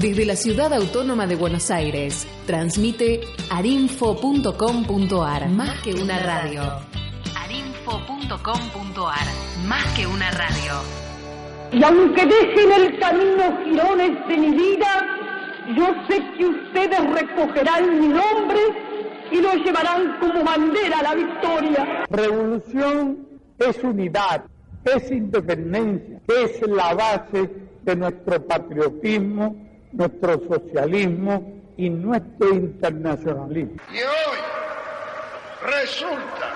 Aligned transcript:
Desde 0.00 0.24
la 0.24 0.36
ciudad 0.36 0.72
autónoma 0.72 1.26
de 1.26 1.34
Buenos 1.34 1.72
Aires, 1.72 2.24
transmite 2.46 3.20
arinfo.com.ar. 3.50 5.48
Más 5.48 5.82
que 5.82 5.92
una 5.92 6.20
radio. 6.20 6.62
arinfo.com.ar. 7.36 9.26
Más 9.66 9.84
que 9.96 10.06
una 10.06 10.30
radio. 10.30 10.72
Y 11.72 11.82
aunque 11.82 12.24
dejen 12.24 12.72
el 12.76 12.98
camino 13.00 13.58
girones 13.64 14.28
de 14.28 14.36
mi 14.36 14.50
vida, 14.52 15.04
yo 15.76 15.86
sé 16.08 16.22
que 16.38 16.46
ustedes 16.46 17.00
recogerán 17.20 17.98
mi 17.98 18.06
nombre 18.06 18.60
y 19.32 19.40
lo 19.40 19.52
llevarán 19.54 20.16
como 20.20 20.44
bandera 20.44 21.00
a 21.00 21.02
la 21.02 21.14
victoria. 21.16 22.04
Revolución 22.08 23.26
es 23.58 23.82
unidad, 23.82 24.44
es 24.84 25.10
independencia, 25.10 26.20
es 26.28 26.62
la 26.68 26.94
base 26.94 27.50
de 27.82 27.96
nuestro 27.96 28.46
patriotismo, 28.46 29.67
nuestro 29.92 30.40
socialismo 30.48 31.60
y 31.76 31.90
nuestro 31.90 32.50
internacionalismo. 32.50 33.76
Y 33.92 33.98
hoy 33.98 34.38
resulta 35.62 36.54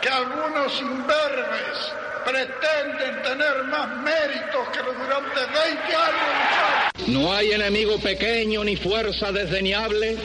que 0.00 0.08
algunos 0.08 0.80
imberbes 0.80 1.94
pretenden 2.24 3.22
tener 3.22 3.64
más 3.70 3.88
méritos 3.98 4.68
que 4.72 4.78
durante 4.78 5.40
20 5.40 5.94
años. 5.94 7.08
No 7.08 7.32
hay 7.32 7.52
enemigo 7.52 7.98
pequeño 7.98 8.64
ni 8.64 8.76
fuerza 8.76 9.30
desdeñable, 9.30 10.16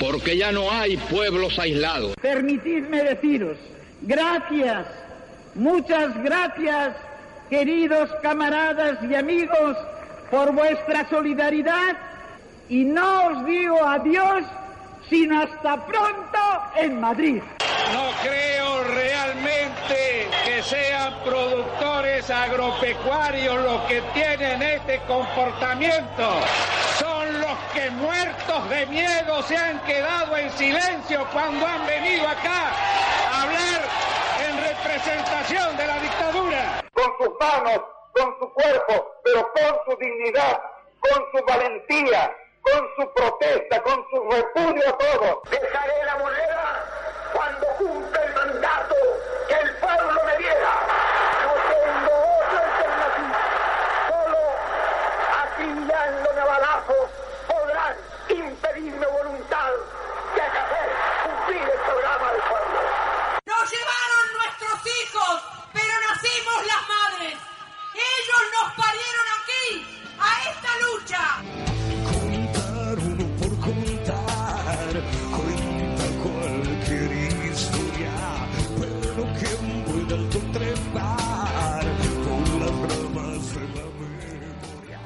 porque 0.00 0.36
ya 0.36 0.52
no 0.52 0.70
hay 0.70 0.96
pueblos 0.96 1.58
aislados. 1.58 2.14
Permitidme 2.20 3.02
deciros, 3.04 3.56
gracias, 4.02 4.86
muchas 5.54 6.22
gracias, 6.22 6.96
queridos 7.48 8.10
camaradas 8.22 8.98
y 9.08 9.14
amigos, 9.14 9.76
por 10.30 10.52
vuestra 10.52 11.08
solidaridad 11.08 11.96
y 12.68 12.84
no 12.84 13.26
os 13.28 13.46
digo 13.46 13.84
adiós, 13.84 14.44
sino 15.08 15.42
hasta 15.42 15.86
pronto 15.86 16.38
en 16.76 17.00
Madrid. 17.00 17.42
No 17.92 18.10
creo 18.22 18.84
realmente 18.84 20.28
que 20.44 20.62
sean 20.62 21.14
productores 21.24 22.28
agropecuarios 22.28 23.62
los 23.62 23.80
que 23.82 24.02
tienen 24.14 24.62
este 24.62 25.00
comportamiento. 25.06 26.40
Son 26.98 27.40
los 27.40 27.56
que 27.72 27.90
muertos 27.90 28.68
de 28.70 28.86
miedo 28.86 29.42
se 29.42 29.56
han 29.56 29.78
quedado 29.84 30.36
en 30.36 30.50
silencio 30.52 31.26
cuando 31.32 31.64
han 31.64 31.86
venido 31.86 32.26
acá 32.26 32.72
a 33.32 33.42
hablar 33.42 33.82
en 34.48 34.56
representación 34.56 35.76
de 35.76 35.86
la 35.86 36.00
dictadura. 36.00 36.84
Con 36.92 37.12
sus 37.18 37.38
manos, 37.38 37.95
con 38.16 38.38
su 38.38 38.52
cuerpo, 38.52 39.12
pero 39.22 39.52
con 39.52 39.80
su 39.84 39.96
dignidad, 39.98 40.62
con 41.00 41.22
su 41.32 41.44
valentía, 41.44 42.34
con 42.62 42.88
su 42.96 43.12
protesta, 43.12 43.82
con 43.82 44.06
su 44.10 44.30
repudio 44.30 44.88
a 44.88 44.98
todo. 44.98 45.42
Dejaré 45.50 46.04
la 46.04 46.16
moneda 46.16 46.84
cuando 47.34 47.66
cumpla 47.78 48.24
el 48.24 48.34
mandato 48.34 48.94
que 49.48 49.54
el 49.54 49.76
pueblo 49.76 50.24
me 50.24 50.36
diera. 50.38 50.72
No 51.44 51.52
tengo 51.68 52.14
otra 52.40 52.60
alternativa. 52.64 53.38
Solo 54.08 54.38
acribillando 55.44 56.32
navalazos 56.32 57.10
podrán 57.10 57.25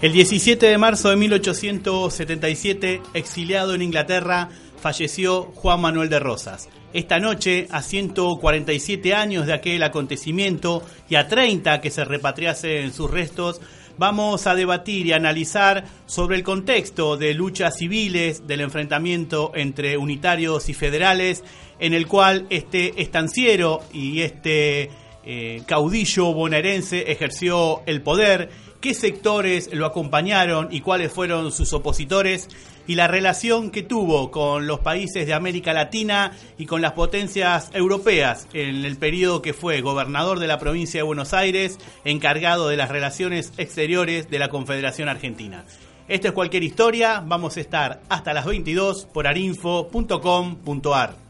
El 0.02 0.12
17 0.12 0.64
de 0.64 0.78
marzo 0.78 1.10
de 1.10 1.16
1877, 1.16 3.02
exiliado 3.12 3.74
en 3.74 3.82
Inglaterra, 3.82 4.48
falleció 4.80 5.52
Juan 5.54 5.82
Manuel 5.82 6.08
de 6.08 6.18
Rosas. 6.18 6.70
Esta 6.94 7.18
noche, 7.18 7.66
a 7.70 7.82
147 7.82 9.14
años 9.14 9.46
de 9.46 9.52
aquel 9.52 9.82
acontecimiento 9.82 10.82
y 11.10 11.16
a 11.16 11.28
30 11.28 11.82
que 11.82 11.90
se 11.90 12.06
repatriasen 12.06 12.94
sus 12.94 13.10
restos, 13.10 13.60
vamos 13.98 14.46
a 14.46 14.54
debatir 14.54 15.06
y 15.06 15.12
analizar 15.12 15.84
sobre 16.06 16.38
el 16.38 16.44
contexto 16.44 17.18
de 17.18 17.34
luchas 17.34 17.76
civiles, 17.76 18.46
del 18.46 18.62
enfrentamiento 18.62 19.52
entre 19.54 19.98
unitarios 19.98 20.70
y 20.70 20.72
federales, 20.72 21.44
en 21.78 21.92
el 21.92 22.06
cual 22.06 22.46
este 22.48 23.02
estanciero 23.02 23.80
y 23.92 24.22
este 24.22 24.88
eh, 25.22 25.62
caudillo 25.66 26.32
bonaerense 26.32 27.12
ejerció 27.12 27.82
el 27.84 28.00
poder, 28.00 28.48
qué 28.80 28.94
sectores 28.94 29.72
lo 29.72 29.86
acompañaron 29.86 30.68
y 30.70 30.80
cuáles 30.80 31.12
fueron 31.12 31.52
sus 31.52 31.72
opositores, 31.72 32.48
y 32.86 32.96
la 32.96 33.06
relación 33.06 33.70
que 33.70 33.82
tuvo 33.82 34.30
con 34.30 34.66
los 34.66 34.80
países 34.80 35.26
de 35.26 35.34
América 35.34 35.72
Latina 35.72 36.32
y 36.58 36.66
con 36.66 36.82
las 36.82 36.92
potencias 36.92 37.70
europeas 37.72 38.48
en 38.52 38.84
el 38.84 38.96
periodo 38.96 39.42
que 39.42 39.52
fue 39.52 39.80
gobernador 39.80 40.41
de 40.41 40.48
la 40.48 40.58
provincia 40.58 40.98
de 40.98 41.04
Buenos 41.04 41.32
Aires, 41.32 41.78
encargado 42.04 42.68
de 42.68 42.76
las 42.76 42.88
relaciones 42.88 43.52
exteriores 43.58 44.28
de 44.28 44.38
la 44.41 44.48
Confederación 44.48 45.08
Argentina. 45.08 45.64
Esto 46.08 46.26
es 46.26 46.34
cualquier 46.34 46.64
historia, 46.64 47.22
vamos 47.24 47.56
a 47.56 47.60
estar 47.60 48.00
hasta 48.08 48.32
las 48.32 48.44
22 48.44 49.06
por 49.12 49.28
arinfo.com.ar. 49.28 51.29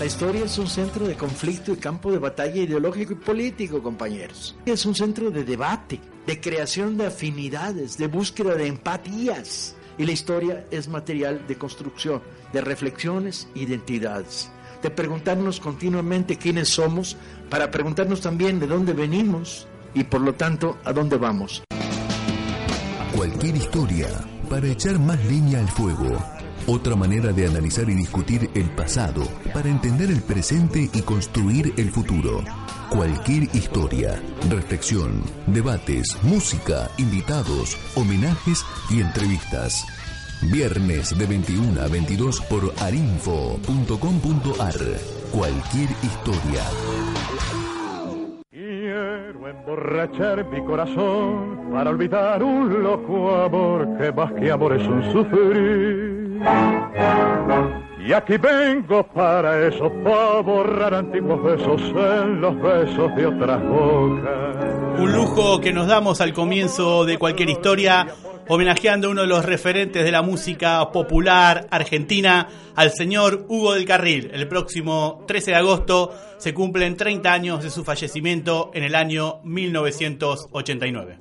La 0.00 0.06
historia 0.06 0.46
es 0.46 0.56
un 0.56 0.66
centro 0.66 1.06
de 1.06 1.14
conflicto 1.14 1.74
y 1.74 1.76
campo 1.76 2.10
de 2.10 2.16
batalla 2.16 2.62
ideológico 2.62 3.12
y 3.12 3.16
político, 3.16 3.82
compañeros. 3.82 4.56
Es 4.64 4.86
un 4.86 4.94
centro 4.94 5.30
de 5.30 5.44
debate, 5.44 6.00
de 6.26 6.40
creación 6.40 6.96
de 6.96 7.08
afinidades, 7.08 7.98
de 7.98 8.06
búsqueda 8.06 8.54
de 8.54 8.66
empatías. 8.66 9.76
Y 9.98 10.06
la 10.06 10.12
historia 10.12 10.64
es 10.70 10.88
material 10.88 11.46
de 11.46 11.58
construcción, 11.58 12.22
de 12.50 12.62
reflexiones, 12.62 13.46
identidades. 13.54 14.50
De 14.82 14.88
preguntarnos 14.88 15.60
continuamente 15.60 16.38
quiénes 16.38 16.70
somos, 16.70 17.18
para 17.50 17.70
preguntarnos 17.70 18.22
también 18.22 18.58
de 18.58 18.68
dónde 18.68 18.94
venimos 18.94 19.68
y 19.92 20.04
por 20.04 20.22
lo 20.22 20.32
tanto 20.32 20.78
a 20.82 20.94
dónde 20.94 21.18
vamos. 21.18 21.62
Cualquier 23.14 23.54
historia 23.54 24.08
para 24.48 24.66
echar 24.66 24.98
más 24.98 25.22
leña 25.26 25.58
al 25.58 25.68
fuego. 25.68 26.39
Otra 26.66 26.94
manera 26.96 27.32
de 27.32 27.46
analizar 27.46 27.88
y 27.88 27.94
discutir 27.94 28.50
el 28.54 28.70
pasado 28.70 29.22
para 29.52 29.68
entender 29.68 30.10
el 30.10 30.22
presente 30.22 30.88
y 30.92 31.02
construir 31.02 31.72
el 31.76 31.90
futuro. 31.90 32.44
Cualquier 32.90 33.44
historia, 33.54 34.20
reflexión, 34.48 35.22
debates, 35.46 36.16
música, 36.22 36.90
invitados, 36.98 37.76
homenajes 37.94 38.64
y 38.90 39.00
entrevistas. 39.00 39.86
Viernes 40.42 41.16
de 41.18 41.26
21 41.26 41.80
a 41.80 41.88
22 41.88 42.40
por 42.42 42.72
arinfo.com.ar. 42.82 44.74
Cualquier 45.30 45.90
historia. 46.02 46.64
Quiero 48.50 49.48
emborrachar 49.48 50.44
mi 50.46 50.64
corazón 50.64 51.70
para 51.72 51.90
olvidar 51.90 52.42
un 52.42 52.82
loco 52.82 53.36
amor 53.36 53.98
que 53.98 54.10
más 54.12 54.32
que 54.32 54.50
amor 54.50 54.76
es 54.76 54.88
un 54.88 55.12
sufrir. 55.12 56.09
Y 58.10 58.12
aquí 58.12 58.38
vengo 58.38 59.06
para 59.06 59.68
eso, 59.68 59.92
para 60.02 60.40
borrar 60.40 60.94
antiguos 60.94 61.42
besos 61.42 61.80
en 61.80 62.40
los 62.40 62.60
besos 62.60 63.14
de 63.14 63.26
otras 63.26 63.62
bocas. 63.62 64.98
Un 64.98 65.12
lujo 65.12 65.60
que 65.60 65.72
nos 65.72 65.86
damos 65.86 66.20
al 66.20 66.32
comienzo 66.32 67.04
de 67.04 67.18
cualquier 67.18 67.50
historia, 67.50 68.08
homenajeando 68.48 69.06
a 69.06 69.10
uno 69.12 69.20
de 69.20 69.28
los 69.28 69.44
referentes 69.44 70.02
de 70.02 70.10
la 70.10 70.22
música 70.22 70.90
popular 70.90 71.68
argentina, 71.70 72.48
al 72.74 72.90
señor 72.90 73.44
Hugo 73.48 73.74
del 73.74 73.84
Carril. 73.84 74.30
El 74.32 74.48
próximo 74.48 75.22
13 75.28 75.52
de 75.52 75.56
agosto 75.58 76.12
se 76.38 76.52
cumplen 76.52 76.96
30 76.96 77.32
años 77.32 77.62
de 77.62 77.70
su 77.70 77.84
fallecimiento 77.84 78.72
en 78.74 78.82
el 78.82 78.96
año 78.96 79.40
1989. 79.44 81.18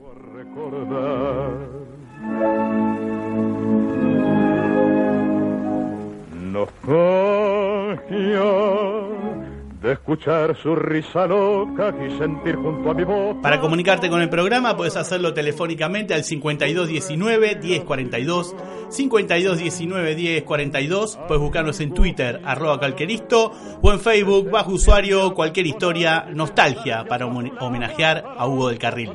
De 9.82 9.94
escuchar 9.94 10.58
su 10.62 10.76
risa 10.76 11.26
loca 11.26 11.94
y 12.06 12.18
sentir 12.18 12.58
junto 12.58 12.92
a 12.92 12.94
mi 12.94 13.06
voz. 13.06 13.38
Para 13.42 13.62
comunicarte 13.62 14.10
con 14.10 14.22
el 14.22 14.28
programa 14.28 14.76
puedes 14.76 14.98
hacerlo 14.98 15.34
telefónicamente 15.34 16.14
al 16.14 16.26
5219 16.26 17.60
1042, 17.62 18.56
5219 18.90 20.16
1042, 20.16 21.18
puedes 21.28 21.42
buscarnos 21.42 21.80
en 21.80 21.94
Twitter 21.94 22.42
arroba 22.44 22.78
calqueristo 22.78 23.54
o 23.82 23.94
en 23.94 24.02
Facebook 24.02 24.52
bajo 24.52 24.72
usuario 24.72 25.34
cualquier 25.34 25.68
historia 25.68 26.26
nostalgia 26.30 27.06
para 27.06 27.26
homenajear 27.26 28.26
a 28.38 28.48
Hugo 28.48 28.68
del 28.68 28.80
Carril. 28.80 29.12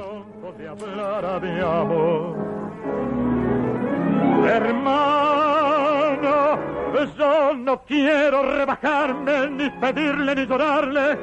Hermano, 4.47 6.59
yo 7.17 7.55
no 7.55 7.85
quiero 7.85 8.43
rebajarme, 8.43 9.51
ni 9.51 9.71
pedirle, 9.71 10.35
ni 10.35 10.47
llorarle, 10.47 11.19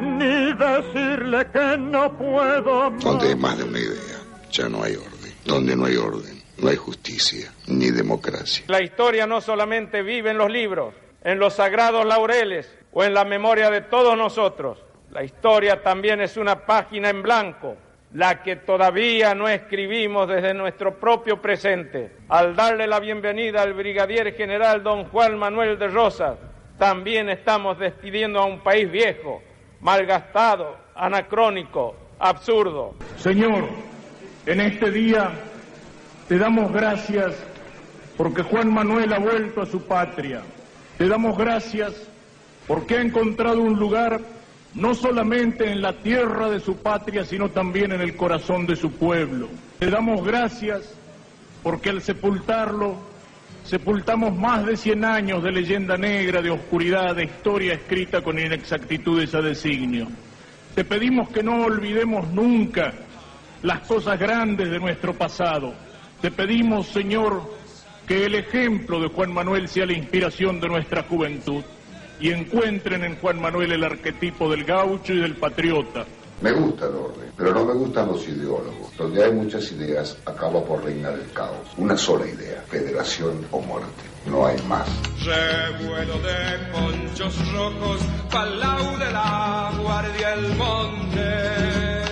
ni 0.00 0.52
decirle 0.52 1.46
que 1.52 1.78
no 1.78 2.16
puedo 2.16 2.90
más. 2.90 3.04
Donde 3.04 3.28
hay 3.28 3.36
más 3.36 3.58
de 3.58 3.64
una 3.64 3.78
idea, 3.78 4.18
ya 4.50 4.68
no 4.68 4.82
hay 4.82 4.96
orden. 4.96 5.34
Donde 5.44 5.76
no 5.76 5.86
hay 5.86 5.96
orden, 5.96 6.42
no 6.58 6.68
hay 6.68 6.76
justicia, 6.76 7.52
ni 7.66 7.90
democracia. 7.90 8.64
La 8.68 8.82
historia 8.82 9.26
no 9.26 9.40
solamente 9.40 10.02
vive 10.02 10.30
en 10.30 10.38
los 10.38 10.50
libros, 10.50 10.94
en 11.22 11.38
los 11.38 11.54
sagrados 11.54 12.04
laureles 12.04 12.68
o 12.92 13.04
en 13.04 13.14
la 13.14 13.24
memoria 13.24 13.70
de 13.70 13.82
todos 13.82 14.16
nosotros. 14.16 14.78
La 15.10 15.24
historia 15.24 15.82
también 15.82 16.20
es 16.20 16.36
una 16.36 16.66
página 16.66 17.10
en 17.10 17.22
blanco 17.22 17.76
la 18.16 18.42
que 18.42 18.56
todavía 18.56 19.34
no 19.34 19.46
escribimos 19.46 20.26
desde 20.26 20.54
nuestro 20.54 20.98
propio 20.98 21.42
presente. 21.42 22.12
Al 22.30 22.56
darle 22.56 22.86
la 22.86 22.98
bienvenida 22.98 23.60
al 23.60 23.74
brigadier 23.74 24.34
general 24.34 24.82
don 24.82 25.04
Juan 25.04 25.38
Manuel 25.38 25.78
de 25.78 25.88
Rosas, 25.88 26.38
también 26.78 27.28
estamos 27.28 27.78
despidiendo 27.78 28.40
a 28.40 28.46
un 28.46 28.60
país 28.60 28.90
viejo, 28.90 29.42
malgastado, 29.82 30.78
anacrónico, 30.94 31.94
absurdo. 32.18 32.94
Señor, 33.18 33.68
en 34.46 34.62
este 34.62 34.90
día 34.90 35.32
te 36.26 36.38
damos 36.38 36.72
gracias 36.72 37.34
porque 38.16 38.42
Juan 38.42 38.72
Manuel 38.72 39.12
ha 39.12 39.18
vuelto 39.18 39.60
a 39.60 39.66
su 39.66 39.86
patria. 39.86 40.40
Te 40.96 41.06
damos 41.06 41.36
gracias 41.36 42.08
porque 42.66 42.96
ha 42.96 43.02
encontrado 43.02 43.60
un 43.60 43.78
lugar 43.78 44.20
no 44.76 44.94
solamente 44.94 45.70
en 45.72 45.80
la 45.80 45.94
tierra 45.94 46.50
de 46.50 46.60
su 46.60 46.76
patria, 46.76 47.24
sino 47.24 47.48
también 47.48 47.92
en 47.92 48.02
el 48.02 48.14
corazón 48.14 48.66
de 48.66 48.76
su 48.76 48.92
pueblo. 48.92 49.48
Le 49.80 49.90
damos 49.90 50.24
gracias 50.24 50.94
porque 51.62 51.90
al 51.90 52.02
sepultarlo, 52.02 52.96
sepultamos 53.64 54.36
más 54.36 54.66
de 54.66 54.76
100 54.76 55.04
años 55.04 55.42
de 55.42 55.50
leyenda 55.50 55.96
negra, 55.96 56.42
de 56.42 56.50
oscuridad, 56.50 57.16
de 57.16 57.24
historia 57.24 57.72
escrita 57.72 58.20
con 58.20 58.38
inexactitudes 58.38 59.34
a 59.34 59.40
designio. 59.40 60.08
Te 60.74 60.84
pedimos 60.84 61.30
que 61.30 61.42
no 61.42 61.64
olvidemos 61.64 62.28
nunca 62.28 62.92
las 63.62 63.80
cosas 63.80 64.18
grandes 64.20 64.70
de 64.70 64.78
nuestro 64.78 65.14
pasado. 65.14 65.72
Te 66.20 66.30
pedimos, 66.30 66.88
Señor, 66.88 67.50
que 68.06 68.26
el 68.26 68.34
ejemplo 68.34 69.00
de 69.00 69.08
Juan 69.08 69.32
Manuel 69.32 69.68
sea 69.68 69.86
la 69.86 69.94
inspiración 69.94 70.60
de 70.60 70.68
nuestra 70.68 71.02
juventud 71.04 71.64
y 72.20 72.30
encuentren 72.30 73.04
en 73.04 73.16
Juan 73.16 73.40
Manuel 73.40 73.72
el 73.72 73.84
arquetipo 73.84 74.50
del 74.50 74.64
gaucho 74.64 75.12
y 75.12 75.20
del 75.20 75.36
patriota. 75.36 76.04
Me 76.40 76.52
gusta 76.52 76.86
el 76.86 76.94
orden, 76.94 77.30
pero 77.36 77.54
no 77.54 77.64
me 77.64 77.72
gustan 77.72 78.08
los 78.08 78.28
ideólogos. 78.28 78.94
Donde 78.98 79.24
hay 79.24 79.32
muchas 79.32 79.72
ideas, 79.72 80.18
acaba 80.26 80.62
por 80.62 80.84
reinar 80.84 81.14
el 81.14 81.32
caos. 81.32 81.66
Una 81.78 81.96
sola 81.96 82.26
idea, 82.26 82.62
federación 82.68 83.46
o 83.50 83.60
muerte. 83.60 83.88
No 84.26 84.44
hay 84.44 84.60
más. 84.68 84.86
Revuelo 85.24 86.18
de 86.18 86.58
ponchos 86.72 87.52
rojos, 87.52 88.00
palau 88.30 88.98
de 88.98 89.10
la 89.12 89.72
guardia 89.80 90.34
el 90.34 90.54
monte. 90.56 92.02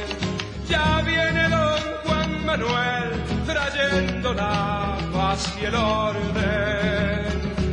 Ya 0.69 1.03
viene 1.03 1.49
don 1.51 1.79
Juan 2.05 2.47
Manuel 2.47 3.23
trayendo 3.47 4.33
la 4.33 4.97
paz 5.13 5.55
y 5.61 5.65
el 5.67 5.75
orden. 5.75 7.64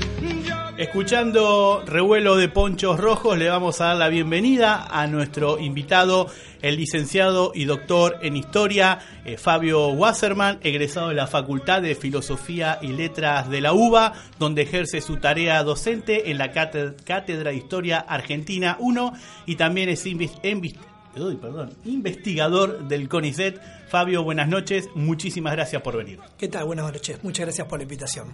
Escuchando 0.81 1.83
revuelo 1.85 2.35
de 2.37 2.49
ponchos 2.49 2.99
rojos, 2.99 3.37
le 3.37 3.49
vamos 3.49 3.79
a 3.79 3.89
dar 3.89 3.97
la 3.97 4.09
bienvenida 4.09 4.87
a 4.89 5.05
nuestro 5.05 5.59
invitado, 5.59 6.25
el 6.63 6.75
licenciado 6.75 7.51
y 7.53 7.65
doctor 7.65 8.17
en 8.23 8.35
historia, 8.35 8.97
eh, 9.23 9.37
Fabio 9.37 9.89
Wasserman, 9.89 10.57
egresado 10.63 11.09
de 11.09 11.13
la 11.13 11.27
Facultad 11.27 11.83
de 11.83 11.93
Filosofía 11.93 12.79
y 12.81 12.87
Letras 12.87 13.47
de 13.47 13.61
la 13.61 13.73
UBA, 13.73 14.13
donde 14.39 14.63
ejerce 14.63 15.01
su 15.01 15.17
tarea 15.17 15.61
docente 15.61 16.31
en 16.31 16.39
la 16.39 16.51
Cátedra 16.51 17.51
de 17.51 17.55
Historia 17.55 17.99
Argentina 17.99 18.75
1 18.79 19.13
y 19.45 19.57
también 19.57 19.87
es 19.87 20.03
investigador 20.07 22.87
del 22.87 23.07
CONICET. 23.07 23.61
Fabio, 23.87 24.23
buenas 24.23 24.47
noches, 24.47 24.89
muchísimas 24.95 25.53
gracias 25.53 25.83
por 25.83 25.95
venir. 25.95 26.17
¿Qué 26.39 26.47
tal? 26.47 26.65
Buenas 26.65 26.91
noches, 26.91 27.23
muchas 27.23 27.45
gracias 27.45 27.67
por 27.67 27.77
la 27.77 27.83
invitación. 27.83 28.29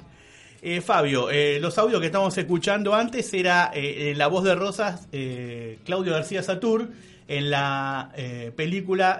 Eh, 0.61 0.81
Fabio, 0.81 1.29
eh, 1.29 1.59
los 1.61 1.77
audios 1.77 1.99
que 1.99 2.07
estábamos 2.07 2.35
escuchando 2.37 2.95
antes 2.95 3.31
era 3.33 3.71
eh, 3.75 4.13
la 4.17 4.27
voz 4.27 4.43
de 4.43 4.55
Rosas, 4.55 5.07
Claudio 5.85 6.13
García 6.13 6.41
Satur, 6.41 6.89
en 7.27 7.49
la 7.51 8.11
película 8.55 9.19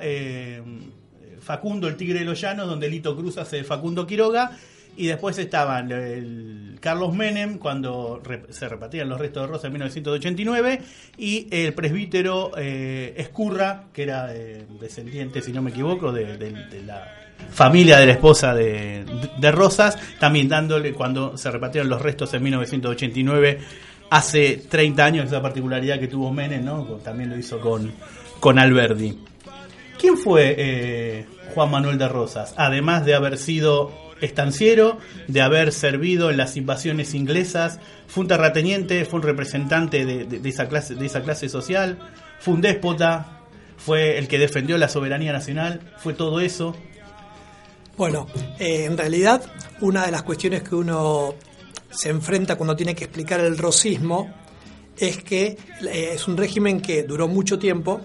Facundo, 1.41 1.87
el 1.87 1.97
Tigre 1.97 2.19
de 2.19 2.25
los 2.25 2.39
Llanos, 2.39 2.67
donde 2.67 2.89
Lito 2.89 3.15
Cruz 3.15 3.37
hace 3.37 3.63
Facundo 3.63 4.07
Quiroga, 4.07 4.57
y 4.97 5.07
después 5.07 5.37
estaban 5.37 5.91
el 5.91 6.77
Carlos 6.79 7.13
Menem, 7.13 7.57
cuando 7.57 8.21
se 8.49 8.67
repartían 8.67 9.09
los 9.09 9.19
restos 9.19 9.43
de 9.43 9.47
Rosas 9.47 9.65
en 9.65 9.73
1989, 9.73 10.81
y 11.17 11.47
el 11.51 11.73
presbítero 11.73 12.51
Escurra, 12.57 13.85
que 13.93 14.03
era 14.03 14.27
descendiente, 14.27 15.41
si 15.41 15.51
no 15.51 15.61
me 15.61 15.71
equivoco, 15.71 16.11
de 16.11 16.83
la 16.85 17.27
familia 17.51 17.97
de 17.97 18.05
la 18.05 18.11
esposa 18.13 18.53
de, 18.53 19.05
Rosas, 19.51 19.97
también 20.19 20.47
dándole 20.47 20.93
cuando 20.93 21.37
se 21.37 21.49
repartieron 21.49 21.89
los 21.89 22.01
restos 22.01 22.33
en 22.33 22.43
1989, 22.43 23.59
hace 24.09 24.63
30 24.69 25.05
años, 25.05 25.25
esa 25.25 25.41
particularidad 25.41 25.99
que 25.99 26.07
tuvo 26.07 26.31
Menem, 26.31 26.63
¿no? 26.63 26.83
también 27.03 27.29
lo 27.29 27.37
hizo 27.37 27.59
con, 27.59 27.91
con 28.39 28.59
Alberdi. 28.59 29.17
¿Quién 29.99 30.17
fue 30.17 30.55
eh, 30.57 31.25
Juan 31.55 31.71
Manuel 31.71 31.97
de 31.97 32.07
Rosas? 32.07 32.53
Además 32.57 33.05
de 33.05 33.15
haber 33.15 33.37
sido 33.37 33.91
estanciero, 34.21 34.97
de 35.27 35.41
haber 35.41 35.71
servido 35.71 36.29
en 36.29 36.37
las 36.37 36.57
invasiones 36.57 37.13
inglesas, 37.13 37.79
fue 38.07 38.21
un 38.21 38.27
terrateniente, 38.27 39.05
fue 39.05 39.19
un 39.19 39.25
representante 39.25 40.05
de, 40.05 40.49
esa, 40.49 40.67
clase, 40.67 40.95
de 40.95 41.05
esa 41.05 41.21
clase 41.21 41.49
social, 41.49 41.97
fue 42.39 42.53
un 42.53 42.61
déspota, 42.61 43.41
fue 43.77 44.17
el 44.17 44.27
que 44.27 44.39
defendió 44.39 44.77
la 44.77 44.89
soberanía 44.89 45.31
nacional, 45.31 45.81
fue 45.97 46.13
todo 46.13 46.39
eso. 46.39 46.75
Bueno, 47.97 48.27
eh, 48.59 48.85
en 48.85 48.97
realidad 48.97 49.41
una 49.81 50.05
de 50.05 50.11
las 50.11 50.23
cuestiones 50.23 50.63
que 50.63 50.75
uno 50.75 51.35
se 51.89 52.09
enfrenta 52.09 52.55
cuando 52.55 52.75
tiene 52.75 52.95
que 52.95 53.05
explicar 53.05 53.39
el 53.39 53.57
rosismo 53.57 54.33
es 54.97 55.23
que 55.23 55.57
eh, 55.81 56.11
es 56.13 56.27
un 56.27 56.37
régimen 56.37 56.81
que 56.81 57.03
duró 57.03 57.27
mucho 57.27 57.57
tiempo, 57.59 58.01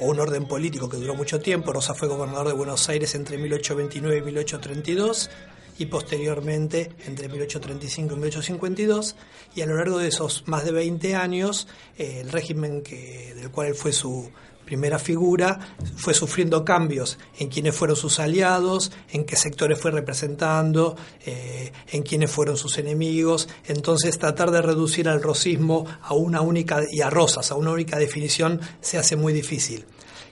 o 0.00 0.06
un 0.06 0.20
orden 0.20 0.46
político 0.46 0.88
que 0.88 0.96
duró 0.96 1.14
mucho 1.14 1.40
tiempo. 1.40 1.72
Rosa 1.72 1.94
fue 1.94 2.08
gobernador 2.08 2.48
de 2.48 2.54
Buenos 2.54 2.88
Aires 2.88 3.14
entre 3.14 3.38
1829 3.38 4.18
y 4.18 4.22
1832 4.22 5.30
y 5.78 5.86
posteriormente 5.86 6.90
entre 7.06 7.28
1835 7.28 8.14
y 8.14 8.16
1852 8.16 9.16
y 9.54 9.60
a 9.60 9.66
lo 9.66 9.76
largo 9.76 9.98
de 9.98 10.08
esos 10.08 10.44
más 10.46 10.64
de 10.64 10.72
20 10.72 11.14
años 11.14 11.68
eh, 11.98 12.18
el 12.20 12.30
régimen 12.30 12.82
que, 12.82 13.34
del 13.34 13.50
cual 13.50 13.68
él 13.68 13.74
fue 13.74 13.92
su 13.92 14.30
primera 14.66 14.98
figura, 14.98 15.58
fue 15.96 16.12
sufriendo 16.12 16.64
cambios 16.64 17.18
en 17.38 17.48
quiénes 17.48 17.74
fueron 17.74 17.96
sus 17.96 18.18
aliados, 18.18 18.92
en 19.12 19.24
qué 19.24 19.36
sectores 19.36 19.80
fue 19.80 19.92
representando, 19.92 20.96
eh, 21.24 21.72
en 21.92 22.02
quiénes 22.02 22.30
fueron 22.30 22.58
sus 22.58 22.76
enemigos. 22.76 23.48
Entonces 23.66 24.18
tratar 24.18 24.50
de 24.50 24.60
reducir 24.60 25.08
al 25.08 25.22
rosismo 25.22 25.86
a 26.02 26.12
una 26.14 26.42
única, 26.42 26.82
y 26.90 27.00
a 27.00 27.08
Rosas, 27.08 27.50
a 27.50 27.54
una 27.54 27.70
única 27.70 27.96
definición, 27.98 28.60
se 28.80 28.98
hace 28.98 29.16
muy 29.16 29.32
difícil. 29.32 29.86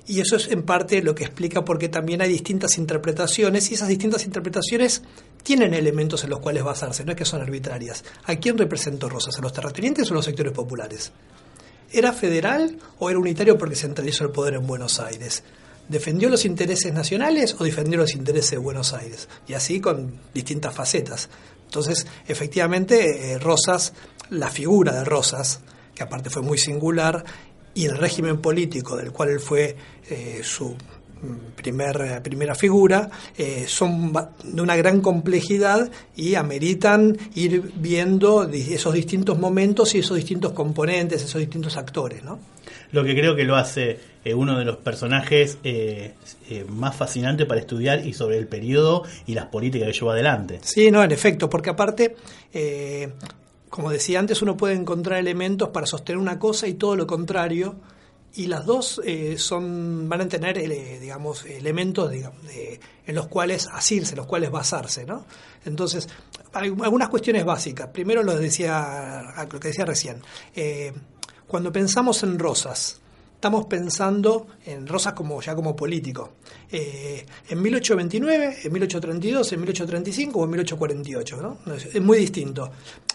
Y 0.07 0.21
eso 0.21 0.37
es 0.37 0.49
en 0.49 0.65
parte 0.65 1.03
lo 1.03 1.15
que 1.15 1.25
explica 1.25 1.65
por 1.65 1.79
qué 1.79 1.89
también 1.89 2.21
hay 2.21 2.29
distintas 2.29 2.77
interpretaciones 2.77 3.71
y 3.71 3.75
esas 3.75 3.89
distintas 3.89 4.27
interpretaciones 4.27 5.03
tienen 5.45 5.75
elementos 5.75 6.25
en 6.25 6.31
los 6.31 6.41
cuales 6.41 6.65
basarse, 6.65 7.05
no 7.05 7.13
es 7.13 7.19
que 7.19 7.25
son 7.25 7.43
arbitrarias. 7.43 8.03
¿A 8.25 8.35
quién 8.37 8.59
representó 8.59 9.09
Rosas? 9.09 9.39
¿A 9.39 9.43
los 9.43 9.53
terratenientes 9.53 10.11
o 10.11 10.15
a 10.15 10.17
los 10.17 10.25
sectores 10.25 10.53
populares? 10.53 11.13
¿Era 11.93 12.13
federal 12.13 12.77
o 12.99 13.11
era 13.11 13.19
unitario 13.19 13.57
porque 13.57 13.77
centralizó 13.77 14.25
el 14.25 14.31
poder 14.31 14.55
en 14.55 14.67
Buenos 14.67 14.99
Aires? 14.99 15.45
¿Defendió 15.87 16.31
los 16.31 16.47
intereses 16.47 16.93
nacionales 16.95 17.55
o 17.61 17.63
defendió 17.63 17.99
los 17.99 18.15
intereses 18.15 18.53
de 18.53 18.57
Buenos 18.57 18.95
Aires? 18.95 19.29
Y 19.47 19.53
así 19.53 19.81
con 19.81 20.19
distintas 20.33 20.75
facetas. 20.75 21.29
Entonces, 21.67 22.07
efectivamente, 22.27 23.33
eh, 23.33 23.39
Rosas, 23.39 23.93
la 24.31 24.51
figura 24.51 24.93
de 24.95 25.05
Rosas, 25.05 25.61
que 25.95 26.03
aparte 26.03 26.31
fue 26.31 26.41
muy 26.41 26.57
singular, 26.57 27.23
y 27.75 27.85
el 27.85 27.99
régimen 27.99 28.41
político 28.41 28.97
del 28.97 29.13
cual 29.13 29.31
él 29.31 29.41
fue 29.41 29.77
eh, 30.09 30.41
su 30.43 30.75
primer, 31.57 32.01
eh, 32.01 32.21
primera 32.23 32.55
figura, 32.55 33.11
eh, 33.37 33.65
son 33.67 34.13
de 34.13 34.63
una 34.63 34.77
gran 34.77 35.01
complejidad 35.01 35.91
y 36.17 36.35
ameritan 36.35 37.17
ir 37.35 37.73
viendo 37.77 38.49
esos 38.51 38.95
distintos 38.95 39.39
momentos 39.39 39.95
y 39.95 39.99
esos 39.99 40.17
distintos 40.17 40.53
componentes, 40.53 41.23
esos 41.23 41.41
distintos 41.41 41.77
actores, 41.77 42.23
¿no? 42.23 42.39
Lo 42.93 43.03
que 43.03 43.15
creo 43.15 43.35
que 43.35 43.45
lo 43.45 43.57
hace 43.57 43.99
eh, 44.25 44.35
uno 44.35 44.59
de 44.59 44.65
los 44.65 44.77
personajes 44.77 45.59
eh, 45.65 46.15
eh, 46.49 46.65
más 46.69 46.97
fascinantes 46.97 47.47
para 47.47 47.61
estudiar 47.61 48.07
y 48.07 48.13
sobre 48.13 48.39
el 48.39 48.47
periodo 48.47 49.03
y 49.27 49.35
las 49.35 49.47
políticas 49.47 49.89
que 49.89 49.93
llevó 49.95 50.13
adelante. 50.13 50.61
Sí, 50.63 50.91
no, 50.91 51.03
en 51.03 51.11
efecto, 51.11 51.51
porque 51.51 51.71
aparte, 51.71 52.17
eh, 52.53 53.11
como 53.69 53.91
decía 53.91 54.21
antes, 54.21 54.41
uno 54.43 54.57
puede 54.57 54.75
encontrar 54.75 55.19
elementos 55.19 55.71
para 55.71 55.87
sostener 55.87 56.19
una 56.19 56.39
cosa 56.39 56.69
y 56.69 56.75
todo 56.75 56.97
lo 56.97 57.07
contrario, 57.07 57.75
y 58.37 58.47
las 58.47 58.67
dos 58.67 59.01
eh, 59.05 59.37
son 59.39 60.09
van 60.09 60.23
a 60.23 60.29
tener, 60.29 60.59
eh, 60.59 60.99
digamos, 61.01 61.45
elementos 61.45 62.11
digamos, 62.11 62.41
en 63.07 63.15
los 63.15 63.29
cuales 63.29 63.69
asirse, 63.73 64.17
los 64.17 64.27
cuales 64.27 64.51
basarse, 64.51 65.05
¿no? 65.05 65.25
Entonces, 65.65 66.09
hay 66.53 66.69
algunas 66.83 67.09
cuestiones 67.09 67.45
básicas. 67.45 67.89
Primero 67.89 68.23
lo 68.23 68.37
decía, 68.37 69.23
lo 69.51 69.61
que 69.61 69.69
decía 69.69 69.85
recién. 69.85 70.21
Eh, 70.55 70.93
cuando 71.47 71.73
pensamos 71.73 72.23
en 72.23 72.39
Rosas, 72.39 73.01
estamos 73.35 73.67
pensando 73.67 74.47
en 74.65 74.87
Rosas 74.87 75.13
como 75.13 75.41
ya 75.41 75.55
como 75.55 75.77
político. 75.77 76.35
Eh, 76.71 77.27
en 77.49 77.63
1829, 77.63 78.59
en 78.65 78.73
1832, 78.73 79.53
en 79.53 79.61
1835 79.61 80.39
o 80.39 80.45
en 80.45 80.51
1848, 80.51 81.37
¿no? 81.43 81.75
Es 81.75 82.01
muy 82.01 82.19
distinto. 82.19 82.71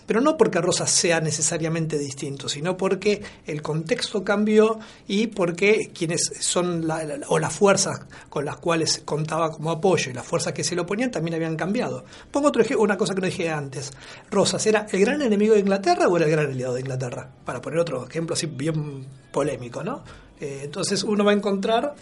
Pero 0.09 0.21
no 0.21 0.37
porque 0.37 0.59
Rosas 0.59 0.89
sea 0.89 1.21
necesariamente 1.21 1.95
distinto, 1.99 2.49
sino 2.49 2.75
porque 2.75 3.21
el 3.45 3.61
contexto 3.61 4.23
cambió 4.23 4.79
y 5.07 5.27
porque 5.27 5.91
quienes 5.93 6.31
son 6.39 6.87
la- 6.87 7.19
o 7.27 7.37
las 7.37 7.53
fuerzas 7.53 8.01
con 8.27 8.43
las 8.43 8.55
cuales 8.57 9.03
contaba 9.05 9.51
como 9.51 9.69
apoyo 9.69 10.09
y 10.09 10.15
las 10.15 10.25
fuerzas 10.25 10.53
que 10.53 10.63
se 10.63 10.73
le 10.73 10.81
oponían 10.81 11.11
también 11.11 11.35
habían 11.35 11.55
cambiado. 11.55 12.05
Pongo 12.31 12.47
otro 12.47 12.63
ejemplo, 12.63 12.83
una 12.83 12.97
cosa 12.97 13.13
que 13.13 13.21
no 13.21 13.27
dije 13.27 13.51
antes. 13.51 13.91
Rosas, 14.31 14.65
¿era 14.65 14.87
el 14.91 14.99
gran 14.99 15.21
enemigo 15.21 15.53
de 15.53 15.59
Inglaterra 15.59 16.07
o 16.07 16.17
era 16.17 16.25
el 16.25 16.31
gran 16.31 16.47
aliado 16.47 16.73
de 16.73 16.79
Inglaterra? 16.81 17.29
Para 17.45 17.61
poner 17.61 17.77
otro 17.79 18.07
ejemplo 18.07 18.33
así 18.33 18.47
bien 18.47 19.05
polémico, 19.31 19.83
¿no? 19.83 20.03
Eh, 20.41 20.61
entonces 20.63 21.03
uno 21.03 21.23
va 21.23 21.33
a 21.33 21.35
encontrar 21.35 21.93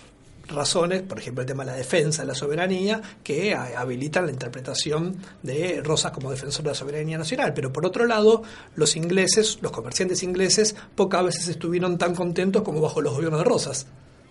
razones, 0.48 1.02
por 1.04 1.20
ejemplo 1.20 1.42
el 1.42 1.48
tema 1.48 1.64
de 1.64 1.72
la 1.72 1.78
defensa 1.78 2.22
de 2.24 2.28
la 2.28 2.36
soberanía, 2.36 3.02
que 3.24 3.54
habilitan 3.54 4.26
la 4.26 4.32
interpretación 4.32 5.18
de 5.44 5.82
Rosas 5.84 6.12
como 6.12 6.32
defensor 6.32 6.64
de 6.64 6.72
la 6.72 6.76
soberanía 6.76 7.18
nacional. 7.18 7.54
Pero 7.54 7.72
por 7.72 7.86
otro 7.86 8.06
lado, 8.06 8.44
los 8.76 8.96
ingleses, 8.96 9.60
los 9.62 9.72
comerciantes 9.72 10.24
ingleses, 10.24 10.76
pocas 10.96 11.24
veces 11.24 11.48
estuvieron 11.48 11.98
tan 11.98 12.16
contentos 12.16 12.64
como 12.64 12.82
bajo 12.82 13.02
los 13.02 13.14
gobiernos 13.14 13.40
de 13.40 13.46
Rosas. 13.46 13.88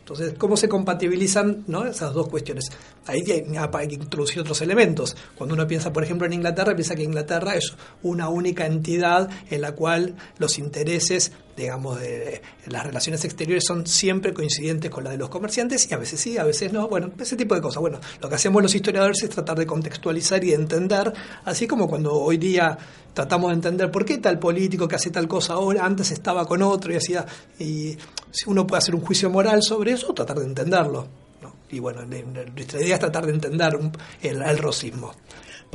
Entonces, 0.07 0.35
¿cómo 0.39 0.57
se 0.57 0.69
compatibilizan 0.69 1.65
¿no? 1.67 1.85
esas 1.85 2.15
dos 2.15 2.29
cuestiones? 2.29 2.67
Ahí 3.07 3.25
hay 3.29 3.89
que 3.89 3.95
introducir 3.97 4.39
otros 4.39 4.63
elementos. 4.63 5.17
Cuando 5.35 5.57
uno 5.57 5.67
piensa, 5.67 5.93
por 5.93 6.05
ejemplo, 6.05 6.29
en 6.29 6.33
Inglaterra, 6.33 6.77
piensa 6.77 6.95
que 6.95 7.03
Inglaterra 7.03 7.57
es 7.57 7.75
una 8.05 8.29
única 8.29 8.67
entidad 8.67 9.29
en 9.51 9.63
la 9.63 9.73
cual 9.73 10.15
los 10.39 10.61
intereses, 10.61 11.33
digamos, 11.57 11.99
de 11.99 12.43
las 12.67 12.85
relaciones 12.85 13.25
exteriores 13.25 13.65
son 13.65 13.87
siempre 13.87 14.35
coincidentes 14.35 14.91
con 14.91 15.05
la 15.05 15.11
de 15.11 15.17
los 15.17 15.31
comerciantes 15.31 15.91
y 15.91 15.95
a 15.95 15.97
veces 15.97 16.21
sí, 16.21 16.37
a 16.37 16.45
veces 16.45 16.73
no. 16.73 16.89
Bueno, 16.89 17.11
ese 17.19 17.37
tipo 17.37 17.55
de 17.55 17.61
cosas. 17.61 17.81
Bueno, 17.81 17.99
lo 18.21 18.29
que 18.29 18.35
hacemos 18.35 18.63
los 18.63 18.75
historiadores 18.75 19.23
es 19.23 19.31
tratar 19.31 19.59
de 19.59 19.67
contextualizar 19.67 20.43
y 20.45 20.49
de 20.49 20.55
entender, 20.55 21.13
así 21.45 21.67
como 21.67 21.89
cuando 21.89 22.13
hoy 22.13 22.37
día 22.37 22.77
tratamos 23.15 23.49
de 23.51 23.55
entender 23.55 23.91
por 23.91 24.05
qué 24.05 24.19
tal 24.19 24.39
político 24.39 24.87
que 24.87 24.97
hace 24.97 25.11
tal 25.11 25.27
cosa 25.27 25.55
ahora, 25.55 25.85
antes 25.87 26.11
estaba 26.11 26.45
con 26.45 26.61
otro 26.63 26.93
y 26.93 26.97
hacía... 26.97 27.25
Y 27.59 27.97
si 28.31 28.49
uno 28.49 28.67
puede 28.67 28.79
hacer 28.79 28.95
un 28.95 29.01
juicio 29.01 29.31
moral 29.31 29.63
sobre 29.63 29.93
eso, 29.93 30.13
tratar 30.13 30.39
de 30.39 30.45
entenderlo. 30.45 31.09
Y 31.71 31.79
bueno, 31.79 32.03
nuestra 32.05 32.81
idea 32.81 32.95
es 32.95 33.01
tratar 33.01 33.27
de 33.27 33.33
entender 33.33 33.79
el, 34.23 34.43
el 34.43 34.59
rosismo. 34.59 35.13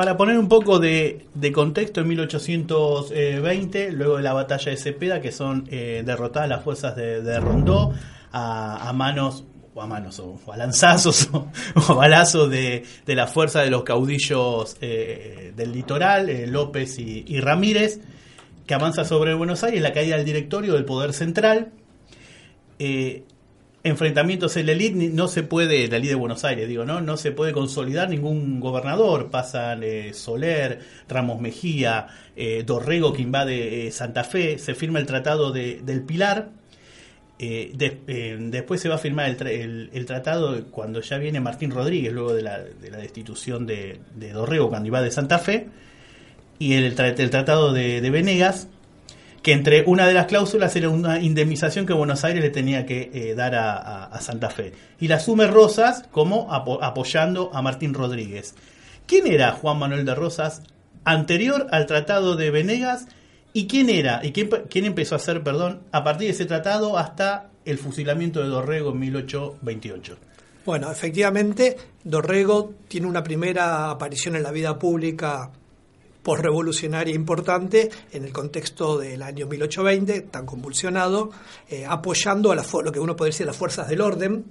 Para 0.01 0.17
poner 0.17 0.39
un 0.39 0.49
poco 0.49 0.79
de, 0.79 1.27
contexto, 1.53 2.01
en 2.01 2.07
1820, 2.07 3.91
luego 3.91 4.17
de 4.17 4.23
la 4.23 4.33
batalla 4.33 4.71
de 4.71 4.77
Cepeda, 4.77 5.21
que 5.21 5.31
son 5.31 5.67
eh, 5.69 6.01
derrotadas 6.03 6.49
las 6.49 6.63
fuerzas 6.63 6.95
de, 6.95 7.39
Rondó 7.39 7.93
a, 8.31 8.91
manos 8.95 9.43
o 9.75 9.79
a 9.79 9.85
manos 9.85 10.19
o, 10.19 10.39
a 10.51 10.57
lanzazos 10.57 11.29
o, 11.33 11.45
a 11.87 11.93
balazos 11.93 12.49
de, 12.49 12.83
de 13.05 13.15
la 13.15 13.27
fuerza 13.27 13.61
de 13.61 13.69
los 13.69 13.83
caudillos 13.83 14.75
eh, 14.81 15.53
del 15.55 15.71
litoral, 15.71 16.29
eh, 16.29 16.47
López 16.47 16.97
y 16.97 17.39
Ramírez, 17.39 17.99
que 18.65 18.73
avanza 18.73 19.05
sobre 19.05 19.35
Buenos 19.35 19.63
Aires, 19.63 19.83
la 19.83 19.93
caída 19.93 20.15
del 20.15 20.25
directorio 20.25 20.73
del 20.73 20.85
Poder 20.85 21.13
Central. 21.13 21.73
Enfrentamientos 23.83 24.57
en 24.57 24.67
la 24.67 24.73
elite 24.73 25.09
no 25.11 25.27
se 25.27 25.41
puede, 25.41 25.87
la 25.87 25.97
elite 25.97 26.09
de 26.09 26.15
Buenos 26.15 26.43
Aires, 26.45 26.67
digo, 26.67 26.85
¿no? 26.85 27.01
No 27.01 27.17
se 27.17 27.31
puede 27.31 27.51
consolidar 27.51 28.09
ningún 28.09 28.59
gobernador. 28.59 29.31
Pasan 29.31 29.81
eh, 29.83 30.13
Soler, 30.13 30.81
Ramos 31.09 31.41
Mejía, 31.41 32.05
eh, 32.35 32.61
Dorrego 32.63 33.11
que 33.11 33.23
invade 33.23 33.87
eh, 33.87 33.91
Santa 33.91 34.23
Fe, 34.23 34.59
se 34.59 34.75
firma 34.75 34.99
el 34.99 35.07
tratado 35.07 35.51
de- 35.51 35.81
del 35.83 36.03
Pilar. 36.03 36.49
De- 37.39 38.37
después 38.39 38.81
se 38.81 38.87
va 38.87 38.95
a 38.95 38.97
firmar 38.99 39.27
el, 39.47 39.89
el- 39.91 40.05
tratado 40.05 40.63
cuando 40.69 41.01
ya 41.01 41.17
viene 41.17 41.39
Martín 41.39 41.71
Rodríguez, 41.71 42.13
luego 42.13 42.33
de 42.35 42.43
la, 42.43 42.59
de 42.59 42.91
la 42.91 42.97
destitución 42.99 43.65
de, 43.65 43.99
de 44.13 44.31
Dorrego 44.31 44.69
cuando 44.69 44.85
invade 44.89 45.09
Santa 45.09 45.39
Fe, 45.39 45.67
y 46.59 46.73
el, 46.73 46.93
el 46.99 47.29
tratado 47.31 47.73
de 47.73 48.07
Venegas, 48.11 48.67
que 49.41 49.53
entre 49.53 49.83
una 49.87 50.05
de 50.07 50.13
las 50.13 50.27
cláusulas 50.27 50.75
era 50.75 50.89
una 50.89 51.19
indemnización 51.19 51.85
que 51.85 51.93
Buenos 51.93 52.23
Aires 52.23 52.43
le 52.43 52.49
tenía 52.51 52.85
que 52.85 53.09
eh, 53.13 53.33
dar 53.35 53.55
a, 53.55 54.19
Santa 54.21 54.49
Fe. 54.49 54.73
Y 54.99 55.07
la 55.07 55.15
asume 55.15 55.47
Rosas 55.47 56.03
como 56.11 56.51
apo- 56.53 56.79
apoyando 56.81 57.49
a 57.53 57.61
Martín 57.61 57.93
Rodríguez. 57.93 58.53
¿Quién 59.07 59.25
era 59.27 59.51
Juan 59.53 59.79
Manuel 59.79 60.05
de 60.05 60.13
Rosas 60.15 60.61
anterior 61.05 61.67
al 61.71 61.87
tratado 61.87 62.35
de 62.35 62.51
Venegas? 62.51 63.07
¿Y 63.53 63.67
quién 63.67 63.89
era? 63.89 64.21
¿Y 64.23 64.31
quién, 64.31 64.49
quién 64.69 64.85
empezó 64.85 65.15
a 65.15 65.17
hacer, 65.17 65.41
perdón, 65.43 65.81
a 65.91 66.03
partir 66.03 66.27
de 66.27 66.33
ese 66.33 66.45
tratado 66.45 66.97
hasta 66.97 67.49
el 67.65 67.77
fusilamiento 67.79 68.41
de 68.41 68.47
Dorrego 68.47 68.91
en 68.91 68.99
1828? 68.99 70.17
Bueno, 70.65 70.91
efectivamente, 70.91 71.75
Dorrego 72.03 72.75
tiene 72.87 73.07
una 73.07 73.23
primera 73.23 73.89
aparición 73.89 74.35
en 74.35 74.43
la 74.43 74.51
vida 74.51 74.77
pública 74.77 75.49
postrevolucionaria 76.23 77.15
importante 77.15 77.89
en 78.11 78.25
el 78.25 78.31
contexto 78.31 78.97
del 78.97 79.21
año 79.21 79.47
1820, 79.47 80.21
tan 80.21 80.45
convulsionado, 80.45 81.31
eh, 81.69 81.85
apoyando 81.87 82.51
a 82.51 82.55
la, 82.55 82.65
lo 82.83 82.91
que 82.91 82.99
uno 82.99 83.15
puede 83.15 83.31
decir 83.31 83.45
las 83.45 83.57
fuerzas 83.57 83.87
del 83.87 84.01
orden, 84.01 84.45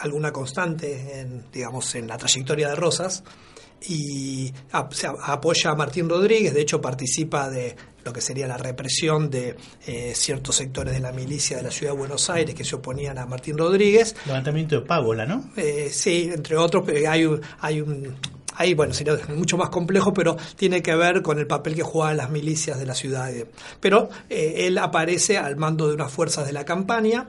alguna 0.00 0.32
constante 0.32 1.20
en, 1.20 1.44
digamos, 1.52 1.94
en 1.94 2.08
la 2.08 2.16
trayectoria 2.16 2.68
de 2.68 2.74
Rosas, 2.74 3.22
y 3.86 4.52
se 4.90 5.06
apoya 5.06 5.70
a 5.70 5.74
Martín 5.74 6.08
Rodríguez, 6.08 6.54
de 6.54 6.62
hecho 6.62 6.80
participa 6.80 7.50
de 7.50 7.76
lo 8.02 8.12
que 8.12 8.20
sería 8.20 8.46
la 8.46 8.56
represión 8.56 9.30
de 9.30 9.56
eh, 9.86 10.12
ciertos 10.14 10.56
sectores 10.56 10.94
de 10.94 11.00
la 11.00 11.12
milicia 11.12 11.58
de 11.58 11.64
la 11.64 11.70
ciudad 11.70 11.92
de 11.92 11.98
Buenos 11.98 12.28
Aires 12.30 12.54
que 12.54 12.64
se 12.64 12.76
oponían 12.76 13.18
a 13.18 13.26
Martín 13.26 13.58
Rodríguez, 13.58 14.14
Levantamiento 14.26 14.76
de 14.76 14.86
Págola, 14.86 15.26
¿no? 15.26 15.50
eh, 15.56 15.90
sí, 15.90 16.30
entre 16.32 16.56
otros, 16.56 16.82
pero 16.86 17.10
hay 17.10 17.24
un, 17.24 17.40
hay 17.60 17.80
un 17.80 18.14
hay, 18.56 18.74
bueno, 18.74 18.94
sería 18.94 19.18
mucho 19.34 19.56
más 19.56 19.70
complejo, 19.70 20.12
pero 20.12 20.36
tiene 20.56 20.82
que 20.82 20.94
ver 20.94 21.22
con 21.22 21.38
el 21.38 21.46
papel 21.46 21.74
que 21.74 21.82
jugaban 21.82 22.16
las 22.16 22.30
milicias 22.30 22.78
de 22.78 22.86
la 22.86 22.94
ciudad. 22.94 23.32
Pero 23.80 24.08
eh, 24.28 24.66
él 24.66 24.78
aparece 24.78 25.38
al 25.38 25.56
mando 25.56 25.88
de 25.88 25.94
unas 25.94 26.12
fuerzas 26.12 26.46
de 26.46 26.52
la 26.52 26.64
campaña, 26.64 27.28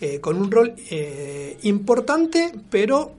eh, 0.00 0.20
con 0.20 0.36
un 0.36 0.50
rol 0.50 0.74
eh, 0.90 1.58
importante, 1.62 2.52
pero 2.70 3.16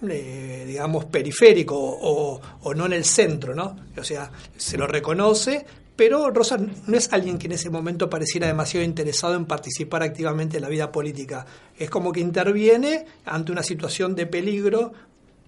digamos 0.00 1.06
periférico 1.06 1.76
o, 1.78 2.38
o 2.60 2.74
no 2.74 2.84
en 2.84 2.92
el 2.92 3.06
centro, 3.06 3.54
¿no? 3.54 3.74
O 3.96 4.04
sea, 4.04 4.30
se 4.54 4.76
lo 4.76 4.86
reconoce, 4.86 5.64
pero 5.96 6.28
Rosa 6.30 6.58
no 6.58 6.96
es 6.96 7.10
alguien 7.12 7.38
que 7.38 7.46
en 7.46 7.52
ese 7.52 7.70
momento 7.70 8.10
pareciera 8.10 8.46
demasiado 8.46 8.84
interesado 8.84 9.34
en 9.34 9.46
participar 9.46 10.02
activamente 10.02 10.56
en 10.56 10.62
la 10.62 10.68
vida 10.68 10.92
política. 10.92 11.46
Es 11.78 11.88
como 11.88 12.12
que 12.12 12.20
interviene 12.20 13.06
ante 13.24 13.52
una 13.52 13.62
situación 13.62 14.14
de 14.14 14.26
peligro 14.26 14.92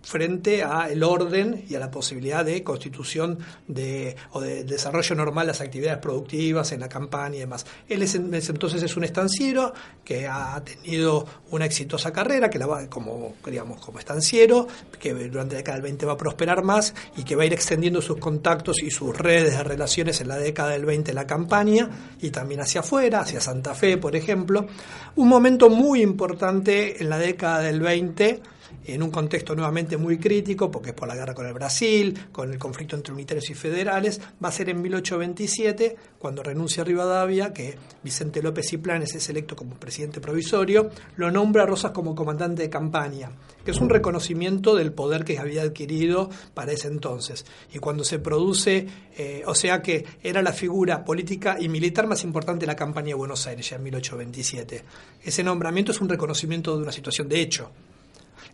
frente 0.07 0.63
al 0.63 1.03
orden 1.03 1.65
y 1.69 1.75
a 1.75 1.81
la 1.81 1.91
posibilidad 1.91 2.45
de 2.45 2.63
constitución 2.63 3.41
de, 3.67 4.15
o 4.31 4.41
de 4.41 4.63
desarrollo 4.63 5.17
normal 5.17 5.47
de 5.47 5.53
las 5.53 5.61
actividades 5.61 5.99
productivas 5.99 6.71
en 6.71 6.79
la 6.79 6.89
campaña 6.89 7.35
y 7.35 7.41
demás. 7.41 7.67
Él 7.89 8.03
es, 8.03 8.15
entonces 8.15 8.85
es 8.85 8.97
un 8.97 9.03
estanciero 9.03 9.75
que 10.05 10.29
ha 10.29 10.63
tenido 10.63 11.27
una 11.51 11.65
exitosa 11.65 12.13
carrera, 12.13 12.49
que 12.49 12.61
la 12.61 12.69
va 12.69 12.87
como, 12.89 13.35
digamos, 13.45 13.85
como 13.85 13.99
estanciero, 13.99 14.69
que 15.01 15.13
durante 15.13 15.55
la 15.55 15.59
década 15.59 15.79
del 15.79 15.83
20 15.83 16.07
va 16.07 16.13
a 16.13 16.17
prosperar 16.17 16.63
más 16.63 16.95
y 17.17 17.25
que 17.25 17.35
va 17.35 17.43
a 17.43 17.47
ir 17.47 17.53
extendiendo 17.53 18.01
sus 18.01 18.19
contactos 18.19 18.85
y 18.85 18.93
sus 18.93 19.17
redes 19.19 19.57
de 19.57 19.65
relaciones 19.65 20.21
en 20.21 20.29
la 20.29 20.37
década 20.37 20.71
del 20.71 20.85
20 20.85 21.11
en 21.11 21.15
la 21.17 21.27
campaña 21.27 21.91
y 22.21 22.31
también 22.31 22.61
hacia 22.61 22.83
afuera, 22.83 23.23
hacia 23.23 23.41
Santa 23.41 23.75
Fe, 23.75 23.97
por 23.99 24.15
ejemplo. 24.15 24.69
Un 25.17 25.27
momento 25.27 25.69
muy 25.69 26.01
importante 26.01 27.03
en 27.03 27.11
la 27.11 27.19
década 27.19 27.59
del 27.63 27.81
20 27.81 28.55
en 28.85 29.03
un 29.03 29.11
contexto 29.11 29.55
nuevamente 29.55 29.97
muy 29.97 30.19
crítico, 30.19 30.71
porque 30.71 30.91
es 30.91 30.95
por 30.95 31.09
la 31.09 31.15
guerra 31.15 31.35
con 31.35 31.47
el 31.47 31.53
Brasil, 31.53 32.29
con 32.33 32.53
el 32.53 32.59
conflicto 32.59 32.97
entre 32.97 33.13
unitarios 33.13 33.51
y 33.51 33.55
federales, 33.55 34.21
va 34.43 34.49
a 34.49 34.53
ser 34.53 34.69
en 34.69 34.83
1827, 34.83 35.97
cuando 36.19 36.43
renuncia 36.43 36.85
Rivadavia, 36.85 37.53
que 37.53 37.77
Vicente 38.03 38.43
López 38.43 38.73
y 38.73 38.79
Planes 38.79 39.15
es 39.15 39.29
electo 39.29 39.57
como 39.57 39.77
presidente 39.77 40.21
provisorio, 40.21 40.91
lo 41.17 41.31
nombra 41.31 41.65
a 41.65 41.67
Rosas 41.67 41.93
como 41.93 42.15
comandante 42.15 42.63
de 42.63 42.71
campaña, 42.71 43.31
que 43.65 43.71
es 43.71 43.81
un 43.81 43.89
reconocimiento 43.89 44.75
del 44.75 44.93
poder 44.93 45.25
que 45.25 45.39
había 45.39 45.63
adquirido 45.63 46.31
para 46.55 46.73
ese 46.73 46.89
entonces. 46.89 47.45
Y 47.73 47.79
cuando 47.79 48.05
se 48.05 48.19
produce, 48.19 48.87
eh, 49.17 49.43
o 49.47 49.55
sea 49.55 49.83
que 49.83 50.05
era 50.23 50.43
la 50.43 50.53
figura 50.53 51.05
política 51.05 51.57
y 51.59 51.69
militar 51.69 52.07
más 52.07 52.25
importante 52.25 52.61
de 52.61 52.67
la 52.69 52.77
campaña 52.77 53.09
de 53.09 53.15
Buenos 53.15 53.47
Aires, 53.47 53.69
ya 53.69 53.77
en 53.77 53.83
1827. 53.85 54.85
Ese 55.23 55.43
nombramiento 55.43 55.93
es 55.93 56.01
un 56.01 56.09
reconocimiento 56.09 56.77
de 56.77 56.83
una 56.83 56.93
situación 56.93 57.29
de 57.29 57.41
hecho. 57.41 57.71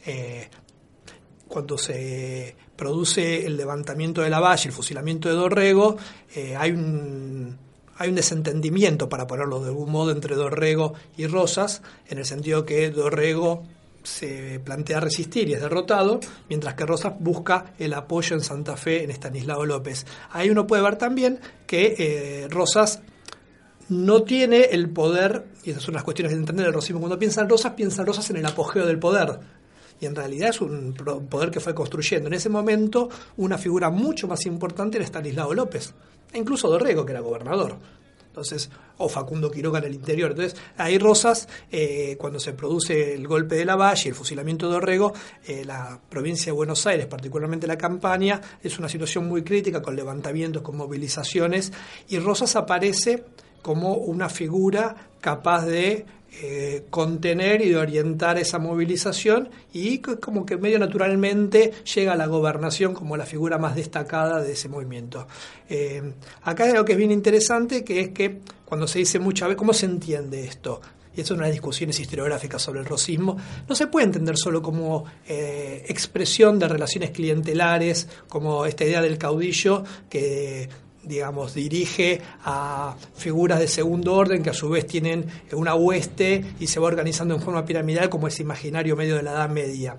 Eh, 0.05 0.49
cuando 1.49 1.77
se 1.77 2.57
produce 2.77 3.45
el 3.47 3.57
levantamiento 3.57 4.23
de 4.23 4.31
la 4.31 4.41
valle, 4.41 4.69
el 4.69 4.73
fusilamiento 4.73 5.29
de 5.29 5.35
Dorrego, 5.35 5.97
eh, 6.35 6.57
hay 6.57 6.71
un 6.71 7.59
hay 7.99 8.09
un 8.09 8.15
desentendimiento, 8.17 9.09
para 9.09 9.27
ponerlo 9.27 9.61
de 9.61 9.69
algún 9.69 9.91
modo, 9.91 10.11
entre 10.11 10.35
Dorrego 10.35 10.95
y 11.17 11.27
Rosas, 11.27 11.83
en 12.09 12.19
el 12.19 12.25
sentido 12.25 12.65
que 12.65 12.91
Dorrego 12.91 13.63
se 14.03 14.61
plantea 14.65 14.99
resistir 14.99 15.49
y 15.49 15.55
es 15.55 15.61
derrotado, 15.61 16.19
mientras 16.49 16.75
que 16.75 16.85
Rosas 16.85 17.13
busca 17.21 17.75
el 17.79 17.95
apoyo 17.95 18.35
en 18.35 18.43
Santa 18.43 18.77
Fe 18.77 19.05
en 19.05 19.11
Estanislao 19.11 19.65
López. 19.65 20.07
Ahí 20.31 20.51
uno 20.51 20.67
puede 20.67 20.83
ver 20.83 20.97
también 20.97 21.39
que 21.67 21.95
eh, 21.97 22.49
Rosas 22.49 23.03
no 23.89 24.23
tiene 24.23 24.63
el 24.73 24.91
poder, 24.91 25.45
y 25.63 25.71
esas 25.71 25.83
son 25.83 25.95
las 25.95 26.03
cuestiones 26.03 26.33
de 26.33 26.39
entender 26.39 26.67
el 26.67 26.73
rosismo, 26.73 26.99
cuando 26.99 27.19
piensa 27.19 27.43
en 27.43 27.49
Rosas, 27.49 27.75
piensa 27.75 28.03
en 28.03 28.07
Rosas 28.07 28.29
en 28.31 28.39
el 28.39 28.47
apogeo 28.47 28.87
del 28.87 28.99
poder, 28.99 29.39
y 30.03 30.07
en 30.07 30.17
realidad 30.17 30.51
es 30.51 30.61
un 30.61 30.95
poder 31.31 31.53
que 31.53 31.61
fue 31.61 31.77
construyendo. 31.77 32.27
En 32.27 32.35
ese 32.35 32.49
momento, 32.49 33.09
una 33.37 33.57
figura 33.57 33.89
mucho 33.89 34.27
más 34.27 34.45
importante 34.47 34.99
era 34.99 35.07
Stanislao 35.07 35.55
López, 35.55 35.95
e 36.33 36.39
incluso 36.39 36.69
Dorrego, 36.69 37.07
que 37.07 37.13
era 37.13 37.21
gobernador. 37.21 37.77
Entonces, 38.27 38.69
o 38.99 39.09
Facundo 39.09 39.49
Quiroga 39.49 39.79
en 39.79 39.85
el 39.85 39.95
interior. 39.95 40.33
Entonces, 40.33 40.59
ahí 40.77 40.99
Rosas, 40.99 41.49
eh, 41.71 42.17
cuando 42.19 42.41
se 42.41 42.53
produce 42.53 43.15
el 43.15 43.29
golpe 43.29 43.55
de 43.55 43.65
la 43.65 43.77
Valle, 43.77 44.09
el 44.09 44.17
fusilamiento 44.17 44.67
de 44.67 44.73
Dorrego, 44.73 45.13
eh, 45.47 45.65
la 45.65 46.01
provincia 46.09 46.47
de 46.47 46.53
Buenos 46.53 46.85
Aires, 46.89 47.07
particularmente 47.07 47.69
la 47.69 47.79
campaña, 47.79 48.41
es 48.61 48.81
una 48.81 48.89
situación 48.89 49.29
muy 49.29 49.45
crítica 49.45 49.83
con 49.83 49.95
levantamientos, 49.95 50.63
con 50.63 50.77
movilizaciones, 50.77 51.73
y 52.09 52.19
Rosas 52.19 52.57
aparece 52.57 53.23
como 53.63 53.95
una 53.95 54.29
figura 54.29 55.11
capaz 55.21 55.65
de 55.67 56.05
eh, 56.41 56.87
contener 56.89 57.61
y 57.61 57.69
de 57.69 57.77
orientar 57.77 58.39
esa 58.39 58.59
movilización 58.59 59.51
y 59.73 59.99
como 59.99 60.47
que 60.47 60.57
medio 60.57 60.79
naturalmente 60.79 61.73
llega 61.95 62.15
a 62.15 62.17
la 62.17 62.27
gobernación 62.27 62.95
como 62.95 63.19
la 63.19 63.27
figura 63.27 63.59
más 63.59 63.77
destacada 63.77 64.41
de 64.41 64.53
ese 64.53 64.69
movimiento. 64.69 65.27
Eh, 65.69 66.15
acá 66.43 66.65
hay 66.65 66.71
algo 66.71 66.87
que 66.87 66.93
es 66.93 66.99
bien 66.99 67.11
interesante, 67.11 67.85
que 67.85 68.01
es 68.01 68.09
que 68.11 68.41
cuando 68.65 68.87
se 68.87 69.01
dice 69.01 69.19
muchas 69.19 69.49
veces, 69.49 69.59
¿cómo 69.59 69.75
se 69.75 69.87
entiende 69.87 70.45
esto? 70.45 70.81
y 71.15 71.21
eso 71.21 71.35
es 71.35 71.39
una 71.39 71.43
de 71.43 71.51
las 71.51 71.57
discusiones 71.57 72.01
historiográficas 72.01 72.63
sobre 72.63 72.81
el 72.81 72.87
rosismo, 72.87 73.37
no 73.69 73.75
se 73.75 73.87
puede 73.87 74.07
entender 74.07 74.37
solo 74.37 74.63
como 74.63 75.05
eh, 75.29 75.85
expresión 75.89 76.59
de 76.59 76.69
relaciones 76.69 77.11
clientelares, 77.11 78.09
como 78.29 78.65
esta 78.65 78.85
idea 78.85 79.03
del 79.03 79.19
caudillo 79.19 79.85
que 80.09 80.69
digamos, 81.03 81.55
dirige 81.55 82.21
a 82.45 82.97
figuras 83.15 83.59
de 83.59 83.69
segundo 83.69 84.15
orden 84.15 84.43
que 84.43 84.51
a 84.51 84.55
su 84.55 84.69
vez 84.69 84.87
tienen 84.87 85.27
una 85.53 85.75
hueste 85.75 86.45
y 86.61 86.67
se 86.67 86.81
va 86.81 86.87
organizando 86.87 87.35
en 87.35 87.41
forma 87.41 87.65
piramidal 87.65 88.09
como 88.09 88.29
ese 88.29 88.43
imaginario 88.43 88.97
medio 88.97 89.17
de 89.17 89.23
la 89.23 89.33
Edad 89.33 89.51
Media. 89.51 89.97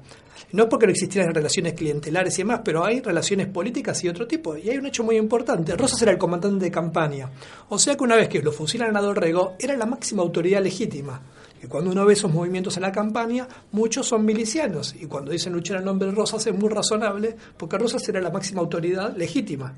No 0.53 0.69
porque 0.69 0.85
no 0.85 0.91
existieran 0.91 1.33
relaciones 1.33 1.73
clientelares 1.73 2.37
y 2.37 2.43
demás, 2.43 2.61
pero 2.63 2.85
hay 2.85 3.01
relaciones 3.01 3.47
políticas 3.47 4.03
y 4.03 4.07
otro 4.07 4.27
tipo. 4.27 4.55
Y 4.55 4.69
hay 4.69 4.77
un 4.77 4.85
hecho 4.85 5.03
muy 5.03 5.17
importante. 5.17 5.75
Rosas 5.75 5.99
era 6.03 6.11
el 6.11 6.19
comandante 6.19 6.65
de 6.65 6.71
campaña. 6.71 7.31
O 7.69 7.79
sea 7.79 7.95
que 7.95 8.03
una 8.03 8.15
vez 8.15 8.29
que 8.29 8.39
lo 8.39 8.51
fusilan 8.51 8.95
a 8.95 9.01
Dorrego, 9.01 9.55
era 9.57 9.75
la 9.75 9.87
máxima 9.87 10.21
autoridad 10.21 10.61
legítima. 10.61 11.19
Y 11.63 11.65
cuando 11.65 11.89
uno 11.89 12.05
ve 12.05 12.13
esos 12.13 12.31
movimientos 12.31 12.77
en 12.77 12.83
la 12.83 12.91
campaña, 12.91 13.47
muchos 13.71 14.05
son 14.05 14.25
milicianos. 14.25 14.93
Y 14.99 15.07
cuando 15.07 15.31
dicen 15.31 15.53
luchar 15.53 15.77
en 15.77 15.85
nombre 15.85 16.09
de 16.09 16.13
Rosas 16.13 16.45
es 16.45 16.53
muy 16.53 16.69
razonable, 16.69 17.35
porque 17.57 17.79
Rosas 17.79 18.07
era 18.09 18.21
la 18.21 18.29
máxima 18.29 18.61
autoridad 18.61 19.15
legítima. 19.17 19.73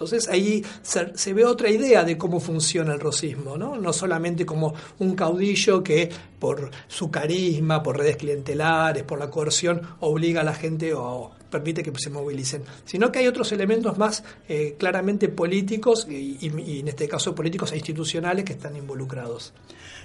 Entonces 0.00 0.30
ahí 0.30 0.64
se, 0.80 1.34
ve 1.34 1.44
otra 1.44 1.68
idea 1.68 2.04
de 2.04 2.16
cómo 2.16 2.40
funciona 2.40 2.94
el 2.94 3.00
rosismo, 3.00 3.58
¿no? 3.58 3.76
No 3.76 3.92
solamente 3.92 4.46
como 4.46 4.72
un 4.98 5.14
caudillo 5.14 5.84
que 5.84 6.08
por 6.38 6.70
su 6.88 7.10
carisma, 7.10 7.82
por 7.82 7.98
redes 7.98 8.16
clientelares, 8.16 9.02
por 9.02 9.18
la 9.18 9.28
coerción, 9.28 9.82
obliga 10.00 10.40
a 10.40 10.44
la 10.44 10.54
gente 10.54 10.94
o 10.94 11.32
permite 11.50 11.82
que 11.82 11.92
se 11.98 12.08
movilicen, 12.08 12.62
sino 12.86 13.12
que 13.12 13.18
hay 13.18 13.26
otros 13.26 13.52
elementos 13.52 13.98
más 13.98 14.24
eh, 14.48 14.74
claramente 14.78 15.28
políticos 15.28 16.06
y, 16.08 16.38
en 16.80 16.88
este 16.88 17.06
caso 17.06 17.34
políticos 17.34 17.70
e 17.72 17.76
institucionales 17.76 18.46
que 18.46 18.54
están 18.54 18.76
involucrados. 18.76 19.52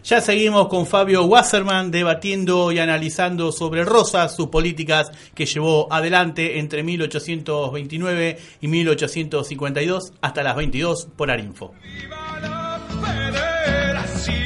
Ya 0.06 0.22
seguimos 0.22 0.68
con 0.68 0.86
Fabio 0.86 1.24
Wasserman 1.24 1.90
debatiendo 1.90 2.72
y 2.72 2.78
analizando 2.78 3.52
sobre 3.52 3.84
Rosas, 3.84 4.36
sus 4.36 4.50
políticas 4.50 5.10
que 5.34 5.48
llevó 5.48 5.92
adelante 5.92 6.60
entre 6.60 6.84
1829 6.84 8.38
y 8.62 8.68
1852 8.68 10.14
hasta 10.22 10.44
las 10.44 10.56
22 10.58 11.08
por 11.18 11.32
Arinfo. 11.32 11.74
Viva 11.82 12.40
la 12.40 12.80
Federación 13.04 14.46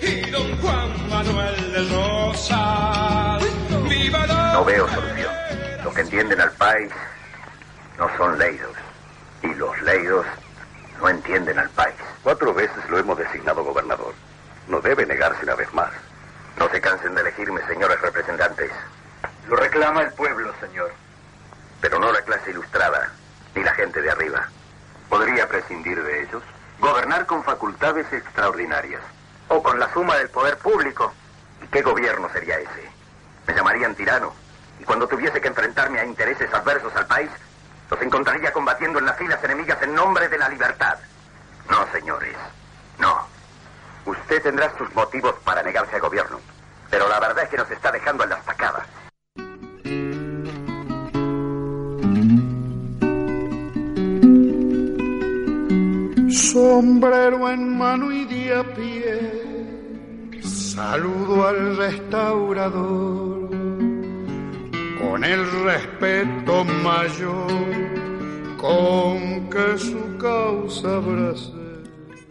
y 0.00 0.30
don 0.30 0.56
Juan 0.58 1.08
Manuel 1.08 1.72
de 1.72 1.88
Rosas. 1.96 3.42
Viva 3.90 4.26
la 4.28 4.52
No 4.52 4.64
veo 4.64 4.86
solución. 4.86 5.32
Los 5.82 5.92
que 5.92 6.00
entienden 6.02 6.40
al 6.40 6.52
país 6.52 6.92
no 7.98 8.06
son 8.16 8.38
leídos 8.38 8.76
y 9.42 9.52
los 9.58 9.82
leídos 9.82 10.24
no 11.00 11.08
entienden 11.08 11.58
al 11.58 11.70
país. 11.70 11.96
Cuatro 12.22 12.54
veces 12.54 12.78
lo 12.88 13.00
hemos 13.00 13.18
designado 13.18 13.64
gobernador. 13.64 14.14
No 14.68 14.80
debe 14.80 15.06
negarse 15.06 15.42
una 15.44 15.54
vez 15.54 15.72
más. 15.74 15.90
No 16.58 16.68
se 16.68 16.80
cansen 16.80 17.14
de 17.14 17.22
elegirme, 17.22 17.60
señores 17.66 18.00
representantes. 18.00 18.70
Lo 19.48 19.56
reclama 19.56 20.02
el 20.02 20.12
pueblo, 20.12 20.52
señor. 20.60 20.92
Pero 21.80 21.98
no 21.98 22.12
la 22.12 22.22
clase 22.22 22.50
ilustrada, 22.50 23.10
ni 23.54 23.62
la 23.62 23.74
gente 23.74 24.00
de 24.00 24.10
arriba. 24.10 24.48
¿Podría 25.08 25.48
prescindir 25.48 26.02
de 26.02 26.22
ellos? 26.22 26.42
Gobernar 26.78 27.26
con 27.26 27.42
facultades 27.44 28.10
extraordinarias. 28.12 29.02
O 29.48 29.62
con 29.62 29.78
la 29.78 29.92
suma 29.92 30.16
del 30.16 30.28
poder 30.30 30.56
público. 30.58 31.12
¿Y 31.62 31.66
qué 31.66 31.82
gobierno 31.82 32.28
sería 32.32 32.58
ese? 32.58 32.90
Me 33.46 33.54
llamarían 33.54 33.94
tirano. 33.94 34.32
Y 34.78 34.84
cuando 34.84 35.06
tuviese 35.06 35.40
que 35.40 35.48
enfrentarme 35.48 36.00
a 36.00 36.04
intereses 36.04 36.52
adversos 36.52 36.94
al 36.96 37.06
país, 37.06 37.30
los 37.90 38.00
encontraría 38.00 38.52
combatiendo 38.52 38.98
en 38.98 39.06
las 39.06 39.18
filas 39.18 39.42
enemigas 39.44 39.82
en 39.82 39.94
nombre 39.94 40.28
de 40.28 40.38
la 40.38 40.48
libertad. 40.48 40.98
No, 41.68 41.86
señores. 41.92 42.36
No. 42.98 43.31
Usted 44.04 44.42
tendrá 44.42 44.76
sus 44.76 44.92
motivos 44.94 45.34
para 45.44 45.62
negarse 45.62 45.94
al 45.94 46.00
gobierno, 46.00 46.40
pero 46.90 47.08
la 47.08 47.20
verdad 47.20 47.44
es 47.44 47.50
que 47.50 47.56
nos 47.56 47.70
está 47.70 47.92
dejando 47.92 48.24
en 48.24 48.30
la 48.30 48.36
estacada. 48.36 48.86
Sombrero 56.30 57.48
en 57.50 57.78
mano 57.78 58.10
y 58.12 58.24
de 58.24 58.54
a 58.54 58.64
pie, 58.74 60.42
saludo 60.42 61.46
al 61.46 61.76
restaurador. 61.76 63.50
Con 65.00 65.24
el 65.24 65.64
respeto 65.64 66.64
mayor 66.64 68.02
con 68.56 69.50
que 69.50 69.78
su 69.78 70.16
causa 70.18 70.96
abrace 70.96 71.61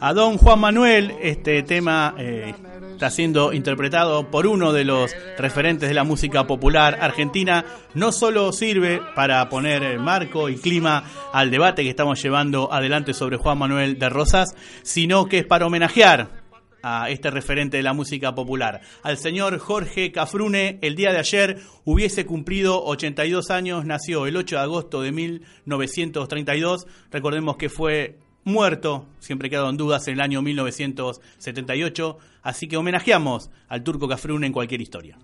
a 0.02 0.14
don 0.14 0.38
Juan 0.38 0.60
Manuel. 0.60 1.14
Este 1.22 1.62
tema 1.62 2.16
eh, 2.18 2.56
está 2.94 3.12
siendo 3.12 3.54
interpretado 3.54 4.30
por 4.32 4.48
uno 4.48 4.74
de 4.74 4.84
los 4.84 5.16
referentes 5.38 5.88
de 5.88 5.96
la 5.96 6.04
música 6.04 6.48
popular 6.48 6.98
argentina. 7.00 7.64
No 7.94 8.12
solo 8.12 8.52
sirve 8.52 9.00
para 9.16 9.48
poner 9.48 10.00
marco 10.00 10.50
y 10.50 10.58
clima 10.58 11.04
al 11.32 11.52
debate 11.52 11.84
que 11.84 11.90
estamos 11.90 12.22
llevando 12.22 12.74
adelante 12.74 13.14
sobre 13.14 13.38
Juan 13.38 13.60
Manuel 13.60 14.00
de 14.00 14.10
Rosas, 14.10 14.56
sino 14.82 15.28
que 15.28 15.38
es 15.40 15.46
para 15.46 15.68
homenajear 15.68 16.42
a 16.82 17.12
este 17.12 17.30
referente 17.30 17.78
de 17.78 17.84
la 17.84 17.94
música 17.94 18.34
popular. 18.34 18.82
Al 19.04 19.18
señor 19.18 19.60
Jorge 19.60 20.12
Cafrune, 20.12 20.80
el 20.82 20.96
día 20.96 21.12
de 21.12 21.20
ayer 21.20 21.60
hubiese 21.86 22.26
cumplido 22.26 22.84
82 22.86 23.52
años, 23.52 23.86
nació 23.86 24.26
el 24.26 24.36
8 24.36 24.56
de 24.56 24.62
agosto 24.64 25.02
de 25.04 25.12
1932. 25.12 26.88
Recordemos 27.12 27.58
que 27.58 27.70
fue 27.70 28.18
muerto, 28.44 29.06
siempre 29.20 29.50
quedado 29.50 29.70
en 29.70 29.78
dudas, 29.78 30.08
en 30.08 30.16
el 30.16 30.22
año 30.22 30.42
1978, 30.42 32.18
así 32.44 32.68
que 32.68 32.78
homenajeamos 32.78 33.50
al 33.68 33.84
turco 33.84 34.08
Cafrún 34.08 34.44
en 34.44 34.54
cualquier 34.54 34.82
historia. 34.82 35.18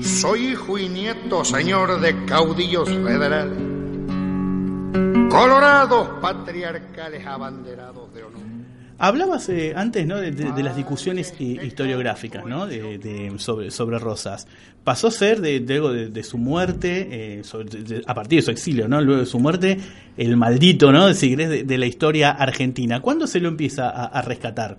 Soy 0.00 0.48
hijo 0.48 0.78
y 0.78 0.88
nieto, 0.88 1.44
señor 1.44 2.00
de 2.00 2.24
caudillos 2.24 2.88
federales, 2.88 3.58
colorados 5.28 6.08
patriarcales 6.20 7.26
abanderados 7.26 8.14
de 8.14 8.22
honor. 8.22 8.57
Hablabas 9.00 9.48
eh, 9.48 9.74
antes 9.76 10.06
¿no? 10.06 10.16
de, 10.16 10.32
de- 10.32 10.50
de 10.52 10.62
las 10.62 10.74
discusiones 10.76 11.32
eh, 11.38 11.58
historiográficas 11.64 12.44
¿no? 12.44 12.66
de, 12.66 12.98
de- 12.98 13.32
sobre, 13.38 13.70
sobre 13.70 13.98
Rosas. 13.98 14.46
Pasó 14.82 15.06
a 15.06 15.10
ser, 15.12 15.40
de, 15.40 15.60
de, 15.60 15.74
luego 15.78 15.92
de, 15.92 16.08
de 16.08 16.22
su 16.24 16.36
muerte, 16.36 17.08
eh, 17.38 17.44
sobre- 17.44 17.68
de- 17.70 17.82
de- 17.82 18.02
a 18.06 18.14
partir 18.14 18.40
de 18.40 18.42
su 18.46 18.50
exilio, 18.50 18.88
¿no? 18.88 19.00
luego 19.00 19.20
de 19.20 19.26
su 19.26 19.38
muerte, 19.38 19.78
el 20.16 20.36
maldito, 20.36 20.90
¿no? 20.90 21.14
si 21.14 21.30
querés, 21.30 21.48
de, 21.48 21.62
de 21.64 21.78
la 21.78 21.86
historia 21.86 22.30
argentina. 22.32 23.00
¿Cuándo 23.00 23.26
se 23.28 23.38
lo 23.38 23.48
empieza 23.48 23.88
a, 23.88 24.06
a 24.06 24.22
rescatar? 24.22 24.78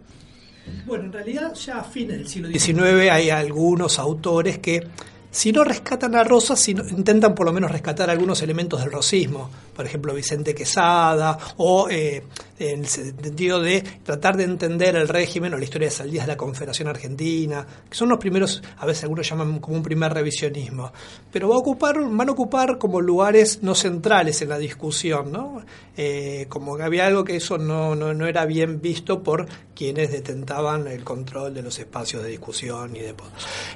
Bueno, 0.85 1.05
en 1.05 1.13
realidad 1.13 1.53
ya 1.55 1.79
a 1.79 1.83
fines 1.83 2.17
del 2.17 2.27
siglo 2.27 2.49
XIX 2.49 3.09
hay 3.11 3.29
algunos 3.29 3.97
autores 3.99 4.59
que, 4.59 4.85
si 5.31 5.51
no 5.51 5.63
rescatan 5.63 6.15
a 6.15 6.23
Rosas, 6.23 6.59
si 6.59 6.73
no- 6.73 6.87
intentan 6.89 7.33
por 7.35 7.45
lo 7.45 7.53
menos 7.53 7.71
rescatar 7.71 8.09
algunos 8.09 8.41
elementos 8.41 8.81
del 8.81 8.91
rosismo. 8.91 9.49
Por 9.75 9.85
ejemplo, 9.85 10.13
Vicente 10.13 10.53
Quesada, 10.53 11.37
o 11.57 11.87
eh, 11.89 12.23
en 12.59 12.81
el 12.81 12.87
sentido 12.87 13.61
de 13.61 13.81
tratar 14.03 14.37
de 14.37 14.43
entender 14.43 14.95
el 14.95 15.07
régimen 15.07 15.53
o 15.53 15.57
la 15.57 15.63
historia 15.63 15.87
de 15.87 15.93
Saldías 15.93 16.25
de 16.25 16.33
la 16.33 16.37
Confederación 16.37 16.89
Argentina, 16.89 17.65
que 17.89 17.95
son 17.95 18.09
los 18.09 18.19
primeros, 18.19 18.61
a 18.77 18.85
veces 18.85 19.03
algunos 19.03 19.27
llaman 19.27 19.59
como 19.59 19.77
un 19.77 19.83
primer 19.83 20.13
revisionismo. 20.13 20.91
Pero 21.31 21.49
va 21.49 21.55
a 21.55 21.59
ocupar, 21.59 21.95
van 21.99 22.29
a 22.29 22.31
ocupar 22.31 22.77
como 22.77 23.01
lugares 23.01 23.63
no 23.63 23.73
centrales 23.75 24.41
en 24.41 24.49
la 24.49 24.57
discusión, 24.57 25.31
¿no? 25.31 25.63
Eh, 25.95 26.45
como 26.49 26.77
que 26.77 26.83
había 26.83 27.07
algo 27.07 27.23
que 27.23 27.37
eso 27.37 27.57
no, 27.57 27.95
no, 27.95 28.13
no 28.13 28.27
era 28.27 28.45
bien 28.45 28.81
visto 28.81 29.23
por 29.23 29.47
quienes 29.79 30.11
detentaban 30.11 30.87
el 30.87 31.05
control 31.05 31.53
de 31.53 31.61
los 31.61 31.79
espacios 31.79 32.21
de 32.21 32.29
discusión 32.29 32.95
y 32.97 32.99
de. 32.99 33.15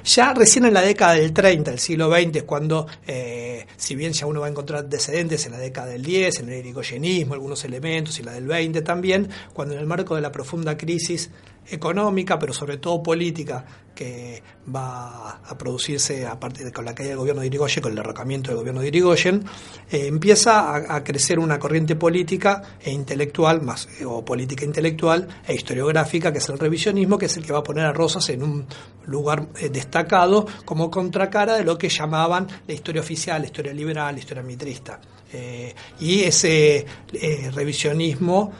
Ya 0.04 0.34
recién 0.34 0.66
en 0.66 0.74
la 0.74 0.82
década 0.82 1.14
del 1.14 1.32
30, 1.32 1.70
el 1.70 1.78
siglo 1.78 2.10
XX, 2.10 2.36
es 2.36 2.42
cuando, 2.42 2.86
eh, 3.06 3.66
si 3.76 3.94
bien 3.94 4.12
ya 4.12 4.26
uno 4.26 4.40
va 4.40 4.46
a 4.46 4.50
encontrar 4.50 4.80
antecedentes 4.80 5.46
en 5.46 5.52
la 5.52 5.58
década 5.58 5.86
del 5.88 6.02
10, 6.02 6.40
en 6.40 6.50
el 6.50 6.58
irigoyenismo, 6.58 7.32
algunos 7.32 7.64
elementos, 7.64 8.18
y 8.18 8.22
la 8.22 8.32
del 8.32 8.46
20 8.46 8.73
también, 8.82 9.28
cuando 9.52 9.74
en 9.74 9.80
el 9.80 9.86
marco 9.86 10.14
de 10.14 10.20
la 10.20 10.32
profunda 10.32 10.76
crisis 10.76 11.30
económica, 11.66 12.38
pero 12.38 12.52
sobre 12.52 12.76
todo 12.76 13.02
política, 13.02 13.64
que 13.94 14.42
va 14.74 15.40
a 15.44 15.56
producirse 15.56 16.26
a 16.26 16.38
partir 16.38 16.66
de 16.66 16.72
con 16.72 16.84
la 16.84 16.94
caída 16.94 17.10
del 17.10 17.18
gobierno 17.18 17.40
de 17.42 17.46
Irigoyen, 17.46 17.82
con 17.82 17.92
el 17.92 17.96
derrocamiento 17.96 18.50
del 18.50 18.58
gobierno 18.58 18.80
de 18.80 18.88
Irigoyen, 18.88 19.44
eh, 19.90 20.06
empieza 20.06 20.74
a, 20.74 21.04
crecer 21.04 21.38
una 21.38 21.58
corriente 21.58 21.94
política 21.96 22.60
e 22.80 22.90
intelectual, 22.90 23.62
más 23.62 23.88
eh, 24.00 24.04
o 24.04 24.24
política 24.24 24.64
intelectual 24.64 25.28
e 25.46 25.54
historiográfica, 25.54 26.32
que 26.32 26.38
es 26.38 26.48
el 26.48 26.58
revisionismo, 26.58 27.16
que 27.18 27.26
es 27.26 27.36
el 27.36 27.46
que 27.46 27.52
va 27.52 27.60
a 27.60 27.64
poner 27.64 27.86
a 27.86 27.92
Rosas 27.92 28.28
en 28.30 28.42
un 28.42 28.66
lugar 29.06 29.48
eh, 29.60 29.68
destacado 29.68 30.46
como 30.64 30.90
contracara 30.90 31.56
de 31.56 31.64
lo 31.64 31.78
que 31.78 31.88
llamaban 31.88 32.48
la 32.66 32.74
historia 32.74 33.00
oficial, 33.00 33.40
la 33.40 33.46
historia 33.46 33.72
liberal, 33.72 34.14
la 34.14 34.20
historia 34.20 34.42
mitrista. 34.42 35.00
Eh, 35.34 35.74
y 36.00 36.22
ese 36.22 36.86
eh, 37.12 37.50
revisionismo 37.52 38.52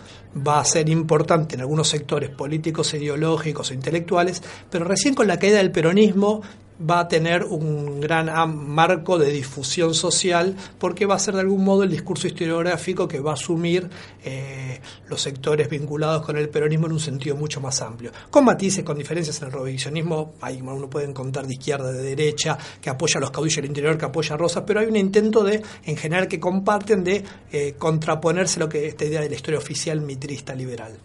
va 0.47 0.61
a 0.61 0.65
ser 0.65 0.89
importante 0.89 1.55
en 1.55 1.61
algunos 1.61 1.89
sectores 1.89 2.31
políticos, 2.31 2.93
ideológicos 2.95 3.71
o 3.71 3.75
intelectuales, 3.75 4.43
pero 4.69 4.85
recién 4.85 5.15
con 5.15 5.29
la 5.29 5.39
caída 5.39 5.59
del 5.59 5.71
peronismo 5.71 6.43
va 6.79 7.01
a 7.01 7.09
tener 7.09 7.45
un 7.45 8.01
gran 8.01 8.27
marco 8.69 9.19
de 9.19 9.31
difusión 9.31 9.95
social 9.95 10.57
porque 10.79 11.07
va 11.07 11.15
a 11.15 11.19
ser 11.19 11.35
de 11.35 11.41
algún 11.41 11.65
modo 11.65 11.83
el 11.85 11.91
discurso 11.91 12.27
historiográfico 12.27 13.07
que 13.07 13.21
va 13.21 13.33
a 13.33 13.35
asumir 13.35 13.89
eh, 14.25 14.81
los 15.09 15.21
sectores 15.21 15.69
vinculados 15.69 16.25
con 16.25 16.37
el 16.37 16.49
peronismo 16.49 16.87
en 16.87 16.93
un 16.93 17.01
sentido 17.01 17.37
mucho 17.37 17.61
más 17.61 17.81
amplio. 17.81 18.11
Con 18.31 18.45
matices, 18.45 18.85
con 18.85 18.99
diferencias 18.99 19.41
en 19.41 19.49
el 19.49 19.53
revisionismo, 19.53 20.35
hay, 20.41 20.61
uno 20.61 20.91
puede 20.91 21.09
encontrar 21.09 21.47
de 21.47 21.55
izquierda, 21.55 21.93
de 21.93 22.03
derecha, 22.03 22.59
que 22.81 22.91
apoya 22.91 23.19
a 23.19 23.21
los 23.21 23.31
caudillos 23.31 23.57
del 23.57 23.67
interior, 23.67 23.97
que 23.97 24.07
apoya 24.07 24.35
a 24.35 24.39
Rosas, 24.39 24.65
pero 24.67 24.81
hay 24.81 24.87
un 24.87 24.97
intento 24.97 25.45
de, 25.45 25.63
en 25.85 25.97
general, 25.97 26.29
que 26.29 26.41
comparten 26.41 27.05
de 27.05 27.25
eh, 27.53 27.75
contraponerse 27.79 28.59
lo 28.59 28.69
que 28.69 28.87
esta 28.87 29.05
idea 29.05 29.21
de 29.21 29.29
la 29.29 29.35
historia 29.35 29.59
oficial 29.59 30.01
mitrista 30.01 30.55
liberal. 30.55 30.99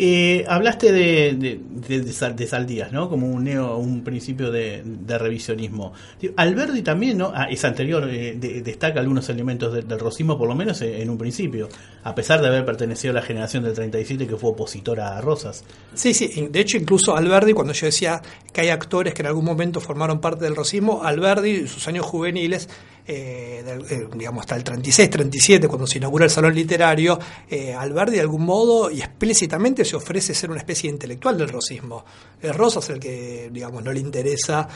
Eh, 0.00 0.44
hablaste 0.46 0.92
de, 0.92 1.32
de, 1.34 1.60
de- 1.88 2.00
de 2.02 2.12
Sal- 2.12 2.36
de 2.36 2.46
Saldías, 2.46 2.92
¿no? 2.92 3.08
Como 3.10 3.26
un 3.26 3.42
neo, 3.42 3.76
un 3.78 4.04
principio 4.04 4.52
de, 4.52 4.84
revisionismo. 5.18 5.92
Digo, 6.20 6.34
Alberdi 6.36 6.82
también, 6.82 7.18
¿no? 7.18 7.32
Ah, 7.34 7.48
es 7.50 7.64
anterior, 7.64 8.08
eh, 8.08 8.36
de- 8.38 8.62
destaca 8.62 9.00
algunos 9.00 9.28
elementos 9.28 9.72
de- 9.74 9.82
del 9.82 9.98
rosismo, 9.98 10.38
por 10.38 10.46
lo 10.48 10.54
menos 10.54 10.80
en, 10.82 10.94
en 11.02 11.10
un 11.10 11.18
principio, 11.18 11.68
a 12.04 12.14
pesar 12.14 12.40
de 12.40 12.46
haber 12.46 12.64
pertenecido 12.64 13.10
a 13.10 13.14
la 13.14 13.22
generación 13.22 13.64
del 13.64 13.74
37 13.74 14.26
que 14.28 14.36
fue 14.36 14.50
opositora 14.50 15.16
a 15.18 15.20
Rosas. 15.20 15.64
Sí, 15.94 16.14
sí, 16.14 16.48
de 16.48 16.60
hecho 16.60 16.76
incluso 16.76 17.16
Alberdi, 17.16 17.52
cuando 17.52 17.72
yo 17.72 17.86
decía 17.86 18.22
que 18.52 18.60
hay 18.60 18.68
actores 18.68 19.14
que 19.14 19.22
en 19.22 19.26
algún 19.26 19.44
momento 19.44 19.80
formaron 19.80 20.20
parte 20.20 20.44
del 20.44 20.54
rosismo, 20.54 21.02
Alberdi 21.02 21.56
en 21.56 21.68
sus 21.68 21.88
años 21.88 22.06
juveniles, 22.06 22.68
eh, 23.10 23.64
eh, 23.88 24.06
digamos 24.14 24.42
hasta 24.42 24.54
el 24.54 24.62
36, 24.62 25.08
37, 25.08 25.66
cuando 25.66 25.86
se 25.86 25.96
inaugura 25.96 26.26
el 26.26 26.30
Salón 26.30 26.54
Literario, 26.54 27.18
eh, 27.48 27.72
Alberdi 27.72 28.16
de 28.16 28.20
algún 28.20 28.44
modo 28.44 28.90
y 28.90 29.00
explícitamente 29.00 29.82
se 29.86 29.96
ofrece 29.96 30.34
ser 30.34 30.50
una 30.50 30.58
especie 30.58 30.90
de 30.90 30.96
intelectual 30.96 31.38
del 31.38 31.48
rosismo. 31.48 32.04
Es 32.38 32.54
Rosas 32.54 32.90
el 32.90 33.00
que, 33.00 33.48
digamos, 33.50 33.82
no 33.82 33.92
le 33.92 34.00
interesa 34.00 34.68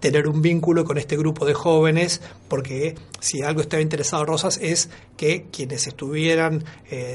tener 0.00 0.28
un 0.28 0.42
vínculo 0.42 0.84
con 0.84 0.98
este 0.98 1.16
grupo 1.16 1.46
de 1.46 1.54
jóvenes, 1.54 2.20
porque 2.46 2.94
si 3.20 3.40
algo 3.40 3.62
estaba 3.62 3.80
interesado 3.82 4.26
Rosas 4.26 4.58
es 4.60 4.90
que 5.16 5.46
quienes 5.50 5.86
estuvieran 5.86 6.62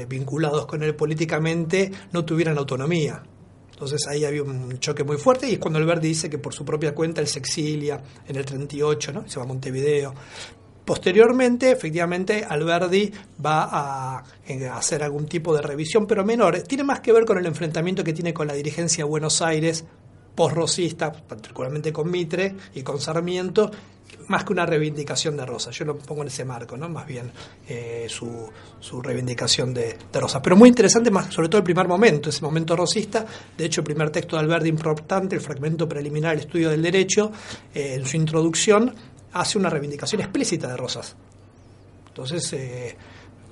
vinculados 0.08 0.66
con 0.66 0.82
él 0.82 0.96
políticamente 0.96 1.92
no 2.12 2.24
tuvieran 2.24 2.58
autonomía. 2.58 3.22
Entonces 3.70 4.06
ahí 4.08 4.24
había 4.24 4.42
un 4.42 4.78
choque 4.80 5.04
muy 5.04 5.18
fuerte 5.18 5.48
y 5.48 5.54
es 5.54 5.58
cuando 5.58 5.78
Alberti 5.78 6.08
dice 6.08 6.28
que 6.28 6.38
por 6.38 6.52
su 6.52 6.64
propia 6.64 6.94
cuenta 6.94 7.20
él 7.20 7.26
se 7.26 7.38
exilia 7.38 8.02
en 8.26 8.36
el 8.36 8.44
38, 8.44 9.12
¿no? 9.12 9.28
se 9.28 9.38
va 9.38 9.44
a 9.44 9.48
Montevideo. 9.48 10.14
Posteriormente, 10.84 11.70
efectivamente, 11.70 12.44
Alberdi 12.46 13.10
va 13.44 13.68
a, 13.70 14.24
eh, 14.46 14.68
hacer 14.68 15.02
algún 15.02 15.26
tipo 15.26 15.54
de 15.54 15.62
revisión, 15.62 16.06
pero 16.06 16.24
menor. 16.24 16.60
Tiene 16.62 16.84
más 16.84 17.00
que 17.00 17.12
ver 17.12 17.24
con 17.24 17.38
el 17.38 17.46
enfrentamiento 17.46 18.04
que 18.04 18.12
tiene 18.12 18.34
con 18.34 18.46
la 18.46 18.54
dirigencia 18.54 19.04
de 19.04 19.08
Buenos 19.08 19.40
Aires, 19.40 19.84
post-rosista, 20.34 21.12
particularmente 21.12 21.92
con 21.92 22.10
Mitre 22.10 22.54
y 22.74 22.82
con 22.82 23.00
Sarmiento, 23.00 23.70
más 24.28 24.44
que 24.44 24.52
una 24.52 24.66
reivindicación 24.66 25.36
de 25.36 25.46
Rosa. 25.46 25.70
Yo 25.70 25.84
lo 25.84 25.96
pongo 25.96 26.22
en 26.22 26.28
ese 26.28 26.44
marco, 26.44 26.76
¿no? 26.76 26.88
Más 26.88 27.06
bien 27.06 27.30
eh, 27.68 28.06
su, 28.08 28.50
su 28.80 29.00
reivindicación 29.00 29.72
de, 29.72 29.96
Rosa. 30.12 30.42
Pero 30.42 30.56
muy 30.56 30.68
interesante, 30.68 31.10
más, 31.10 31.32
sobre 31.32 31.48
todo 31.48 31.58
el 31.58 31.64
primer 31.64 31.88
momento, 31.88 32.30
ese 32.30 32.42
momento 32.42 32.76
rosista. 32.76 33.24
De 33.56 33.64
hecho, 33.64 33.80
el 33.80 33.84
primer 33.84 34.10
texto 34.10 34.36
de 34.36 34.42
Alberti 34.42 34.68
importante, 34.68 35.36
el 35.36 35.42
fragmento 35.42 35.88
preliminar 35.88 36.32
al 36.32 36.40
estudio 36.40 36.70
del 36.70 36.82
derecho, 36.82 37.32
eh, 37.74 37.94
en 37.94 38.06
su 38.06 38.16
introducción, 38.16 38.94
hace 39.34 39.58
una 39.58 39.68
reivindicación 39.70 40.20
explícita 40.22 40.68
de 40.68 40.76
Rosas. 40.76 41.14
Entonces, 42.08 42.52
eh, 42.52 42.96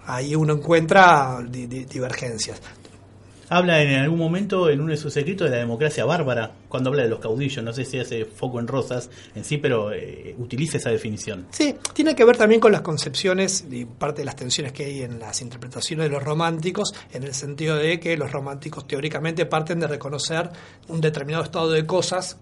ahí 0.07 0.35
uno 0.35 0.55
encuentra 0.55 1.39
di- 1.47 1.67
di- 1.67 1.85
divergencias. 1.85 2.61
Habla 3.49 3.83
en 3.83 3.97
algún 3.99 4.19
momento 4.19 4.71
en 4.71 4.81
uno 4.81 4.93
de 4.93 4.97
sus 4.97 5.15
escritos 5.15 5.45
de 5.45 5.51
la 5.51 5.59
democracia 5.61 6.07
bárbara, 6.07 6.53
cuando 6.71 6.89
habla 6.89 7.03
de 7.03 7.11
los 7.11 7.19
caudillos, 7.19 7.63
no 7.63 7.71
sé 7.75 7.85
si 7.85 7.99
hace 7.99 8.25
foco 8.25 8.59
en 8.61 8.67
Rosas 8.67 9.11
en 9.35 9.45
sí, 9.45 9.59
pero 9.59 9.93
eh, 9.93 10.35
utiliza 10.39 10.79
esa 10.79 10.89
definición. 10.89 11.49
Sí, 11.51 11.75
tiene 11.93 12.15
que 12.15 12.25
ver 12.25 12.39
también 12.39 12.63
con 12.63 12.73
las 12.73 12.81
concepciones 12.81 13.67
y 13.71 13.85
parte 13.85 14.23
de 14.23 14.25
las 14.25 14.37
tensiones 14.37 14.73
que 14.73 14.87
hay 14.87 15.03
en 15.03 15.19
las 15.19 15.43
interpretaciones 15.43 16.07
de 16.07 16.11
los 16.11 16.23
románticos, 16.23 16.95
en 17.13 17.25
el 17.25 17.35
sentido 17.35 17.77
de 17.77 18.01
que 18.01 18.17
los 18.17 18.33
románticos 18.33 18.87
teóricamente 18.87 19.45
parten 19.45 19.81
de 19.81 19.87
reconocer 19.87 20.49
un 20.89 21.03
determinado 21.03 21.45
estado 21.45 21.71
de 21.71 21.85
cosas 21.85 22.39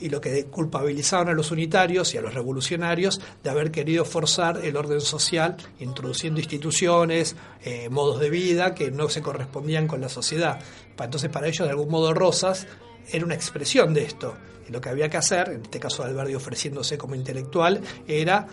y 0.00 0.08
lo 0.08 0.20
que 0.20 0.44
culpabilizaban 0.46 1.28
a 1.28 1.32
los 1.32 1.50
unitarios 1.50 2.14
y 2.14 2.18
a 2.18 2.20
los 2.20 2.34
revolucionarios 2.34 3.20
de 3.42 3.50
haber 3.50 3.70
querido 3.70 4.04
forzar 4.04 4.64
el 4.64 4.76
orden 4.76 5.00
social, 5.00 5.56
introduciendo 5.80 6.40
instituciones, 6.40 7.36
eh, 7.64 7.88
modos 7.88 8.20
de 8.20 8.30
vida 8.30 8.74
que 8.74 8.90
no 8.90 9.08
se 9.08 9.22
correspondían 9.22 9.86
con 9.86 10.00
la 10.00 10.08
sociedad. 10.08 10.60
Entonces, 10.98 11.30
para 11.30 11.48
ellos, 11.48 11.66
de 11.66 11.70
algún 11.70 11.90
modo, 11.90 12.14
Rosas 12.14 12.66
era 13.10 13.24
una 13.24 13.34
expresión 13.34 13.94
de 13.94 14.04
esto. 14.04 14.34
Y 14.68 14.72
lo 14.72 14.80
que 14.80 14.88
había 14.88 15.08
que 15.08 15.16
hacer, 15.16 15.48
en 15.50 15.62
este 15.62 15.80
caso 15.80 16.02
Alberti 16.02 16.34
ofreciéndose 16.34 16.98
como 16.98 17.14
intelectual, 17.14 17.80
era 18.06 18.46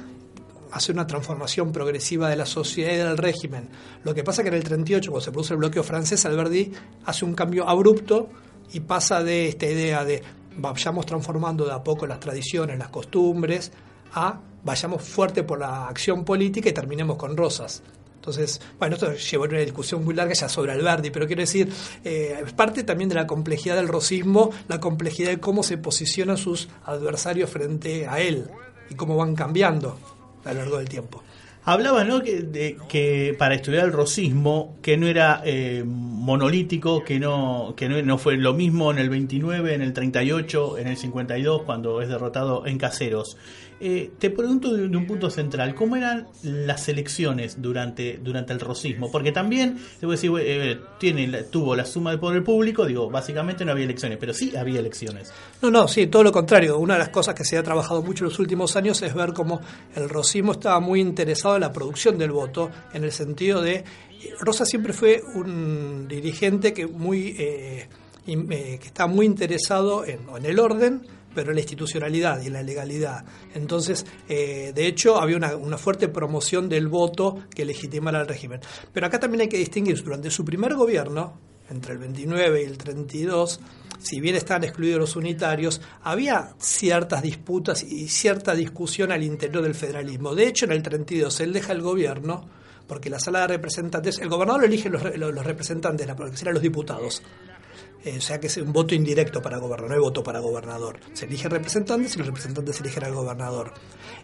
hacer 0.72 0.96
una 0.96 1.08
transformación 1.08 1.72
progresiva 1.72 2.30
de 2.30 2.36
la 2.36 2.46
sociedad 2.46 2.94
y 2.94 2.98
del 2.98 3.18
régimen. 3.18 3.70
Lo 4.04 4.14
que 4.14 4.24
pasa 4.24 4.44
que 4.44 4.50
en 4.50 4.56
el 4.56 4.64
38, 4.64 5.10
cuando 5.10 5.24
se 5.24 5.32
produce 5.32 5.54
el 5.54 5.60
bloqueo 5.60 5.84
francés, 5.84 6.26
Alberti 6.26 6.72
hace 7.06 7.26
un 7.26 7.34
cambio 7.34 7.68
abrupto 7.68 8.30
y 8.74 8.82
pasa 8.82 9.24
de 9.24 9.48
esta 9.48 9.68
idea 9.68 10.04
de 10.04 10.22
vayamos 10.58 11.06
transformando 11.06 11.66
de 11.66 11.74
a 11.74 11.84
poco 11.84 12.08
las 12.08 12.20
tradiciones, 12.20 12.78
las 12.78 12.90
costumbres, 12.90 13.72
a 14.14 14.40
vayamos 14.64 15.04
fuerte 15.04 15.44
por 15.44 15.60
la 15.60 15.88
acción 15.88 16.26
política 16.26 16.70
y 16.70 16.74
terminemos 16.74 17.18
con 17.18 17.38
rosas. 17.38 17.84
Entonces, 18.16 18.60
bueno, 18.80 18.96
esto 18.96 19.14
llevó 19.14 19.44
a 19.44 19.48
una 19.50 19.60
discusión 19.60 20.04
muy 20.04 20.16
larga 20.16 20.34
ya 20.34 20.50
sobre 20.50 20.72
Alberti, 20.72 21.12
pero 21.12 21.28
quiero 21.28 21.42
decir, 21.42 21.72
eh, 22.04 22.42
es 22.44 22.54
parte 22.54 22.84
también 22.84 23.08
de 23.08 23.14
la 23.14 23.28
complejidad 23.28 23.76
del 23.76 23.88
rosismo, 23.88 24.50
la 24.68 24.80
complejidad 24.80 25.30
de 25.30 25.40
cómo 25.40 25.62
se 25.62 25.78
posicionan 25.78 26.38
sus 26.38 26.68
adversarios 26.86 27.52
frente 27.52 28.08
a 28.08 28.20
él 28.20 28.50
y 28.90 28.96
cómo 28.96 29.16
van 29.16 29.36
cambiando 29.36 30.00
a 30.44 30.54
lo 30.54 30.62
largo 30.62 30.78
del 30.80 30.90
tiempo. 30.90 31.22
Hablaba, 31.68 32.04
¿no? 32.04 32.22
Que, 32.22 32.42
de, 32.42 32.78
que 32.88 33.36
para 33.40 33.56
estudiar 33.56 33.86
el 33.86 33.92
rosismo, 33.92 34.78
que 34.84 34.98
no 34.98 35.08
era 35.08 35.42
eh, 35.44 35.84
monolítico, 35.86 37.04
que 37.04 37.20
no 37.20 37.74
que 37.76 37.90
no, 37.90 38.00
no, 38.04 38.20
fue 38.20 38.38
lo 38.38 38.54
mismo 38.54 38.92
en 38.92 39.00
el 39.00 39.10
29, 39.10 39.74
en 39.74 39.82
el 39.82 39.92
38, 39.92 40.78
en 40.78 40.88
el 40.88 40.96
52, 40.96 41.64
cuando 41.64 42.02
es 42.04 42.08
derrotado 42.08 42.68
en 42.68 42.78
Caseros. 42.78 43.38
Eh, 43.80 44.12
te 44.18 44.30
pregunto 44.30 44.74
de, 44.74 44.86
un 44.86 45.06
punto 45.06 45.30
central, 45.30 45.76
¿cómo 45.76 45.98
eran 45.98 46.28
las 46.44 46.88
elecciones 46.88 47.62
durante, 47.62 48.20
durante 48.24 48.54
el 48.54 48.62
rosismo? 48.62 49.12
Porque 49.12 49.34
también, 49.34 49.78
debo 50.00 50.14
decir, 50.14 50.32
eh, 50.40 50.80
tiene, 50.98 51.44
tuvo 51.44 51.76
la 51.76 51.84
suma 51.84 52.12
de 52.12 52.18
poder 52.18 52.42
público, 52.42 52.86
digo, 52.86 53.10
básicamente 53.10 53.66
no 53.66 53.74
había 53.74 53.84
elecciones, 53.84 54.18
pero 54.18 54.34
sí 54.34 54.56
había 54.56 54.80
elecciones. 54.80 55.34
No, 55.62 55.70
no, 55.72 55.90
sí, 55.90 56.08
todo 56.08 56.24
lo 56.24 56.32
contrario. 56.32 56.78
Una 56.78 56.94
de 56.94 57.00
las 57.00 57.10
cosas 57.10 57.36
que 57.36 57.44
se 57.44 57.58
ha 57.58 57.64
trabajado 57.64 58.02
mucho 58.02 58.24
en 58.24 58.30
los 58.30 58.40
últimos 58.40 58.76
años 58.78 59.02
es 59.02 59.14
ver 59.14 59.34
cómo 59.34 59.60
el 59.94 60.08
rosismo 60.08 60.54
estaba 60.54 60.80
muy 60.80 61.02
interesado 61.02 61.56
en 61.56 61.62
la 61.62 61.74
producción 61.74 62.18
del 62.18 62.32
voto, 62.32 62.72
en 62.94 63.04
el 63.04 63.12
sentido 63.12 63.62
de... 63.62 63.84
Rosa 64.40 64.66
siempre 64.66 64.94
fue 64.94 65.22
un 65.36 66.08
dirigente 66.08 66.74
que 66.74 66.88
muy... 66.88 67.36
Eh, 67.38 67.88
que 68.26 68.80
está 68.84 69.06
muy 69.06 69.28
interesado 69.28 70.04
en 70.04 70.46
el 70.46 70.58
orden, 70.58 71.04
pero 71.36 71.54
la 71.54 71.60
institucionalidad 71.60 72.42
y 72.42 72.50
la 72.50 72.64
legalidad. 72.64 73.26
Entonces, 73.54 74.06
eh, 74.28 74.72
de 74.74 74.88
hecho, 74.88 75.18
había 75.22 75.38
una, 75.38 75.78
fuerte 75.78 76.08
promoción 76.08 76.70
del 76.70 76.88
voto 76.88 77.44
que 77.54 77.66
legitimara 77.66 78.22
al 78.22 78.28
régimen. 78.28 78.62
Pero 78.94 79.06
acá 79.06 79.20
también 79.20 79.42
hay 79.42 79.50
que 79.50 79.58
distinguir, 79.58 80.02
durante 80.02 80.32
su 80.32 80.46
primer 80.46 80.74
gobierno, 80.74 81.38
entre 81.70 81.94
el 81.94 82.00
29 82.00 82.62
y 82.62 82.66
el 82.66 82.78
32, 82.78 83.60
si 84.00 84.22
bien 84.22 84.36
estaban 84.36 84.64
excluidos 84.64 85.00
los 85.00 85.16
unitarios, 85.16 85.82
había 86.04 86.54
ciertas 86.60 87.22
disputas 87.22 87.84
y 87.84 88.08
cierta 88.08 88.56
discusión 88.56 89.12
al 89.12 89.24
interior 89.24 89.64
del 89.64 89.76
federalismo. 89.76 90.34
De 90.34 90.48
hecho, 90.48 90.66
en 90.66 90.72
el 90.72 90.82
32 90.82 91.40
él 91.42 91.54
deja 91.54 91.74
el 91.74 91.82
gobierno 91.82 92.48
porque 92.88 93.10
la 93.10 93.20
sala 93.20 93.42
de 93.42 93.48
representantes, 93.48 94.20
el 94.20 94.30
gobernador 94.30 94.66
elige 94.66 94.90
los, 94.90 95.04
los 95.18 95.46
representantes, 95.46 96.08
porque 96.16 96.38
serán 96.38 96.54
los 96.54 96.64
diputados. 96.64 97.24
Eh, 98.06 98.18
o 98.20 98.22
sea 98.22 98.40
que 98.40 98.48
es 98.48 98.58
un 98.58 98.72
voto 98.72 98.94
indirecto 98.94 99.42
para 99.42 99.58
gobernador, 99.58 99.90
no 99.90 99.96
hay 99.96 100.02
voto 100.02 100.24
para 100.24 100.40
gobernador. 100.40 101.00
Se 101.14 101.26
eligen 101.26 101.50
representantes 101.50 102.14
y 102.16 102.20
los 102.20 102.28
representantes 102.28 102.80
eligen 102.80 103.04
al 103.04 103.16
gobernador. 103.16 103.74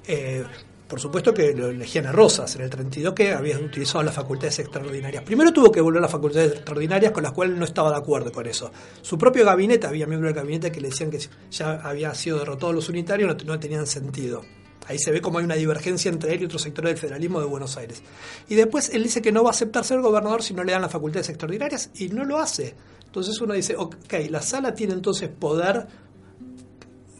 Eh, 0.07 0.43
por 0.87 0.99
supuesto 0.99 1.33
que 1.33 1.53
lo 1.53 1.69
elegían 1.69 2.05
a 2.05 2.11
Rosas 2.11 2.55
en 2.57 2.61
el 2.61 2.69
32, 2.69 3.15
que 3.15 3.33
había 3.33 3.57
utilizado 3.57 4.03
las 4.03 4.13
facultades 4.13 4.59
extraordinarias. 4.59 5.23
Primero 5.23 5.51
tuvo 5.51 5.71
que 5.71 5.81
volver 5.81 5.97
a 5.97 6.01
las 6.01 6.11
facultades 6.11 6.51
extraordinarias, 6.51 7.11
con 7.11 7.23
las 7.23 7.31
cuales 7.31 7.57
no 7.57 7.65
estaba 7.65 7.89
de 7.89 7.97
acuerdo 7.97 8.31
con 8.31 8.45
eso. 8.45 8.71
Su 9.01 9.17
propio 9.17 9.45
gabinete, 9.45 9.87
había 9.87 10.05
miembros 10.05 10.31
del 10.33 10.43
gabinete 10.43 10.71
que 10.71 10.79
le 10.79 10.89
decían 10.89 11.09
que 11.09 11.19
ya 11.49 11.79
había 11.81 12.13
sido 12.13 12.37
derrotado 12.37 12.73
los 12.73 12.87
unitarios, 12.89 13.35
no, 13.35 13.53
no 13.53 13.59
tenían 13.59 13.87
sentido. 13.87 14.43
Ahí 14.87 14.97
se 14.97 15.11
ve 15.11 15.21
como 15.21 15.39
hay 15.39 15.45
una 15.45 15.55
divergencia 15.55 16.09
entre 16.09 16.33
él 16.33 16.41
y 16.41 16.45
otros 16.45 16.61
sectores 16.61 16.91
del 16.91 16.97
federalismo 16.97 17.39
de 17.39 17.45
Buenos 17.45 17.77
Aires. 17.77 18.01
Y 18.49 18.55
después 18.55 18.89
él 18.93 19.03
dice 19.03 19.21
que 19.21 19.31
no 19.31 19.43
va 19.43 19.49
a 19.49 19.51
aceptar 19.51 19.83
ser 19.83 20.01
gobernador 20.01 20.43
si 20.43 20.53
no 20.53 20.63
le 20.63 20.71
dan 20.71 20.81
las 20.81 20.91
facultades 20.91 21.29
extraordinarias 21.29 21.91
y 21.95 22.09
no 22.09 22.25
lo 22.25 22.39
hace. 22.39 22.75
Entonces 23.05 23.39
uno 23.41 23.53
dice, 23.53 23.75
ok, 23.77 24.13
la 24.29 24.41
sala 24.41 24.73
tiene 24.73 24.93
entonces 24.93 25.29
poder 25.29 25.87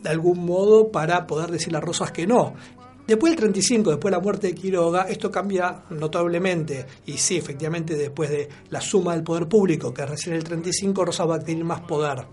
de 0.02 0.10
algún 0.10 0.46
modo 0.46 0.92
para 0.92 1.28
poder 1.28 1.52
decirle 1.52 1.78
a 1.78 1.82
Rosas 1.82 2.12
que 2.12 2.26
no. 2.26 2.54
Después 3.08 3.32
del 3.32 3.40
35, 3.40 3.90
después 3.90 4.12
de 4.12 4.18
la 4.18 4.24
muerte 4.24 4.48
de 4.48 4.56
Quiroga, 4.56 5.04
esto 5.04 5.30
cambia 5.30 5.84
notablemente. 5.90 6.86
Y 7.06 7.18
sí, 7.18 7.36
efectivamente, 7.36 7.96
después 7.96 8.30
de 8.30 8.48
la 8.70 8.80
suma 8.80 9.14
del 9.14 9.24
poder 9.24 9.48
público, 9.48 9.94
que 9.94 10.06
recién 10.06 10.36
el 10.36 10.44
35, 10.44 11.06
Rosas 11.06 11.30
va 11.30 11.36
a 11.36 11.40
tener 11.40 11.64
más 11.64 11.82
poder. 11.82 12.26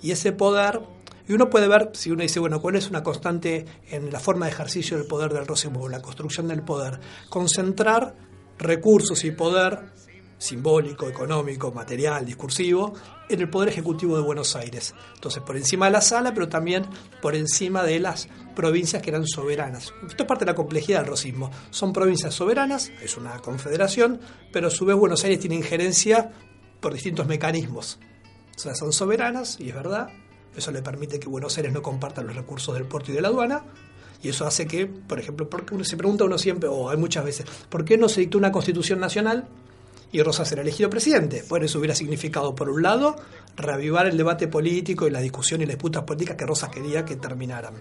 Y 0.00 0.12
ese 0.12 0.32
poder, 0.32 0.80
y 1.28 1.34
uno 1.34 1.50
puede 1.50 1.68
ver, 1.68 1.90
si 1.92 2.10
uno 2.10 2.22
dice, 2.22 2.40
bueno, 2.40 2.60
¿cuál 2.60 2.76
es 2.76 2.88
una 2.88 3.02
constante 3.02 3.66
en 3.90 4.10
la 4.10 4.18
forma 4.18 4.46
de 4.46 4.52
ejercicio 4.52 4.96
del 4.96 5.06
poder 5.06 5.32
del 5.32 5.46
Rosimo, 5.46 5.88
la 5.88 6.00
construcción 6.00 6.48
del 6.48 6.62
poder? 6.62 6.98
Concentrar 7.28 8.16
recursos 8.58 9.22
y 9.24 9.30
poder 9.30 9.92
simbólico, 10.38 11.08
económico, 11.08 11.72
material, 11.72 12.24
discursivo, 12.24 12.94
en 13.28 13.40
el 13.40 13.50
Poder 13.50 13.68
Ejecutivo 13.68 14.16
de 14.16 14.22
Buenos 14.22 14.56
Aires. 14.56 14.94
Entonces, 15.14 15.42
por 15.42 15.56
encima 15.56 15.86
de 15.86 15.92
la 15.92 16.00
sala, 16.00 16.32
pero 16.32 16.48
también 16.48 16.86
por 17.20 17.34
encima 17.34 17.82
de 17.82 17.98
las 17.98 18.28
provincias 18.54 19.02
que 19.02 19.10
eran 19.10 19.26
soberanas. 19.26 19.92
Esto 20.08 20.22
es 20.22 20.28
parte 20.28 20.44
de 20.44 20.52
la 20.52 20.56
complejidad 20.56 21.00
del 21.00 21.08
rosismo. 21.08 21.50
Son 21.70 21.92
provincias 21.92 22.34
soberanas, 22.34 22.90
es 23.02 23.16
una 23.16 23.38
confederación, 23.40 24.20
pero 24.52 24.68
a 24.68 24.70
su 24.70 24.86
vez 24.86 24.96
Buenos 24.96 25.24
Aires 25.24 25.40
tiene 25.40 25.56
injerencia 25.56 26.30
por 26.80 26.94
distintos 26.94 27.26
mecanismos. 27.26 27.98
O 28.56 28.58
sea, 28.58 28.74
son 28.74 28.92
soberanas, 28.92 29.58
y 29.60 29.68
es 29.68 29.74
verdad, 29.74 30.08
eso 30.56 30.70
le 30.72 30.82
permite 30.82 31.20
que 31.20 31.28
Buenos 31.28 31.56
Aires 31.56 31.72
no 31.72 31.82
comparta 31.82 32.22
los 32.22 32.34
recursos 32.34 32.74
del 32.74 32.84
puerto 32.84 33.10
y 33.12 33.14
de 33.14 33.20
la 33.20 33.28
aduana, 33.28 33.64
y 34.22 34.30
eso 34.30 34.46
hace 34.46 34.66
que, 34.66 34.86
por 34.86 35.20
ejemplo, 35.20 35.48
porque 35.48 35.74
uno 35.74 35.84
se 35.84 35.96
pregunta 35.96 36.24
uno 36.24 36.38
siempre, 36.38 36.68
o 36.68 36.90
hay 36.90 36.96
muchas 36.96 37.24
veces, 37.24 37.46
¿por 37.68 37.84
qué 37.84 37.96
no 37.96 38.08
se 38.08 38.20
dictó 38.20 38.38
una 38.38 38.50
constitución 38.50 38.98
nacional 38.98 39.48
y 40.10 40.22
Rosas 40.22 40.50
era 40.52 40.62
elegido 40.62 40.88
presidente. 40.88 41.44
Bueno, 41.48 41.66
eso 41.66 41.78
hubiera 41.78 41.94
significado, 41.94 42.54
por 42.54 42.70
un 42.70 42.82
lado, 42.82 43.16
reavivar 43.56 44.06
el 44.06 44.16
debate 44.16 44.48
político 44.48 45.06
y 45.06 45.10
la 45.10 45.20
discusión 45.20 45.60
y 45.60 45.66
las 45.66 45.74
disputas 45.74 46.04
políticas 46.04 46.36
que 46.36 46.46
Rosas 46.46 46.70
quería 46.70 47.04
que 47.04 47.16
terminaran. 47.16 47.74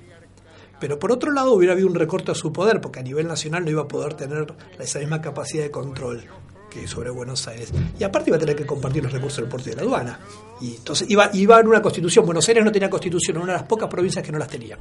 Pero 0.79 0.99
por 0.99 1.11
otro 1.11 1.31
lado, 1.31 1.53
hubiera 1.53 1.73
habido 1.73 1.87
un 1.87 1.95
recorte 1.95 2.31
a 2.31 2.35
su 2.35 2.51
poder, 2.51 2.81
porque 2.81 2.99
a 2.99 3.03
nivel 3.03 3.27
nacional 3.27 3.63
no 3.63 3.71
iba 3.71 3.83
a 3.83 3.87
poder 3.87 4.13
tener 4.13 4.53
esa 4.77 4.99
misma 4.99 5.21
capacidad 5.21 5.63
de 5.63 5.71
control 5.71 6.25
que 6.69 6.87
sobre 6.87 7.09
Buenos 7.09 7.47
Aires. 7.47 7.71
Y 7.99 8.03
aparte 8.03 8.29
iba 8.29 8.37
a 8.37 8.39
tener 8.39 8.55
que 8.55 8.65
compartir 8.65 9.03
los 9.03 9.11
recursos 9.11 9.37
del 9.37 9.49
puerto 9.49 9.69
y 9.69 9.71
de 9.71 9.77
la 9.77 9.81
aduana. 9.83 10.19
Y 10.61 10.75
entonces 10.75 11.09
iba, 11.09 11.29
iba 11.33 11.55
haber 11.55 11.67
una 11.67 11.81
constitución. 11.81 12.25
Buenos 12.25 12.47
Aires 12.47 12.63
no 12.63 12.71
tenía 12.71 12.89
constitución, 12.89 13.37
era 13.37 13.43
una 13.43 13.53
de 13.53 13.59
las 13.59 13.67
pocas 13.67 13.89
provincias 13.89 14.25
que 14.25 14.31
no 14.31 14.37
las 14.37 14.49
tenía. 14.49 14.77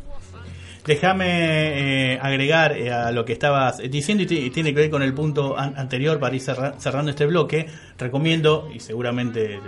Déjame 0.86 2.12
eh, 2.12 2.18
agregar 2.22 2.78
eh, 2.78 2.92
a 2.92 3.10
lo 3.10 3.24
que 3.24 3.32
estabas 3.32 3.78
diciendo 3.90 4.22
y, 4.22 4.50
tiene 4.50 4.72
que 4.72 4.82
ver 4.82 4.90
con 4.90 5.02
el 5.02 5.12
punto 5.14 5.58
an 5.58 5.74
anterior 5.76 6.20
para 6.20 6.36
ir 6.36 6.40
cerra 6.40 6.78
cerrando 6.78 7.10
este 7.10 7.26
bloque. 7.26 7.66
Recomiendo, 7.98 8.70
y 8.72 8.78
seguramente 8.78 9.58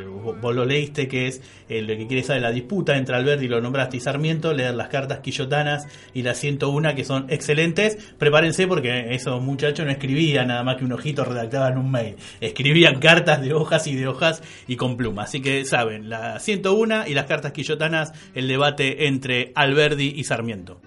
vos 0.40 0.54
lo 0.54 0.64
leíste, 0.64 1.08
que 1.08 1.26
es 1.26 1.42
eh, 1.68 1.82
lo 1.82 1.96
que 1.96 2.06
quiere 2.06 2.22
saber 2.22 2.42
la 2.42 2.52
disputa 2.52 2.96
entre 2.96 3.16
Alberti, 3.16 3.48
lo 3.48 3.60
nombraste, 3.60 3.96
y 3.96 4.00
Sarmiento, 4.00 4.52
leer 4.52 4.74
las 4.74 4.88
cartas 4.90 5.18
quillotanas 5.18 5.88
y 6.14 6.22
las 6.22 6.38
101 6.38 6.94
que 6.94 7.04
son 7.04 7.26
excelentes. 7.30 7.98
Prepárense 8.16 8.68
porque 8.68 9.12
esos 9.12 9.42
muchachos 9.42 9.86
no 9.86 9.90
escribían 9.90 10.46
nada 10.48 10.62
más 10.62 10.76
que 10.76 10.84
un 10.84 10.92
ojito 10.92 11.24
redactaban 11.24 11.78
un 11.78 11.90
mail. 11.90 12.14
Escribían 12.40 13.00
cartas 13.00 13.42
de 13.42 13.54
hojas 13.54 13.88
y 13.88 13.96
de 13.96 14.06
hojas 14.06 14.40
y 14.68 14.76
con 14.76 14.96
pluma. 14.96 15.24
Así 15.24 15.40
que 15.40 15.64
saben, 15.64 16.08
la 16.08 16.38
101 16.38 17.08
y 17.08 17.14
las 17.14 17.26
cartas 17.26 17.50
quillotanas, 17.50 18.12
el 18.36 18.46
debate 18.46 19.08
entre 19.08 19.50
Alberdi 19.56 20.12
y 20.14 20.22
Sarmiento. 20.22 20.80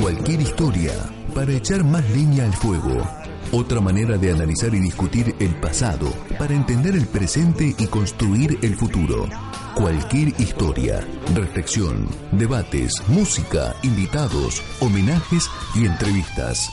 Cualquier 0.00 0.40
historia 0.40 0.92
para 1.34 1.52
echar 1.52 1.84
más 1.84 2.08
leña 2.10 2.44
al 2.44 2.52
fuego. 2.52 3.02
Otra 3.52 3.80
manera 3.80 4.18
de 4.18 4.32
analizar 4.32 4.74
y 4.74 4.80
discutir 4.80 5.34
el 5.38 5.54
pasado 5.56 6.12
para 6.38 6.54
entender 6.54 6.94
el 6.94 7.06
presente 7.06 7.74
y 7.78 7.86
construir 7.86 8.58
el 8.62 8.74
futuro. 8.74 9.28
Cualquier 9.74 10.28
historia, 10.40 11.06
reflexión, 11.34 12.08
debates, 12.32 13.02
música, 13.08 13.74
invitados, 13.82 14.62
homenajes 14.80 15.48
y 15.74 15.86
entrevistas. 15.86 16.70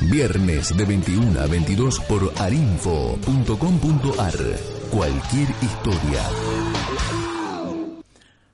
Viernes 0.00 0.76
de 0.76 0.84
21 0.84 1.40
a 1.40 1.46
22 1.46 2.00
por 2.00 2.32
arinfo.com.ar. 2.38 4.34
Cualquier 4.90 5.48
historia. 5.62 6.22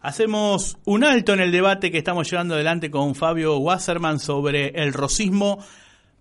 Hacemos 0.05 0.77
un 0.85 1.03
alto 1.03 1.33
en 1.33 1.41
el 1.41 1.51
debate 1.51 1.91
que 1.91 1.97
estamos 1.97 2.31
llevando 2.31 2.57
adelante 2.57 2.91
con 2.91 3.15
Fabio 3.15 3.57
Wasserman 3.57 4.21
sobre 4.21 4.69
el 4.83 4.93
rosismo 4.93 5.65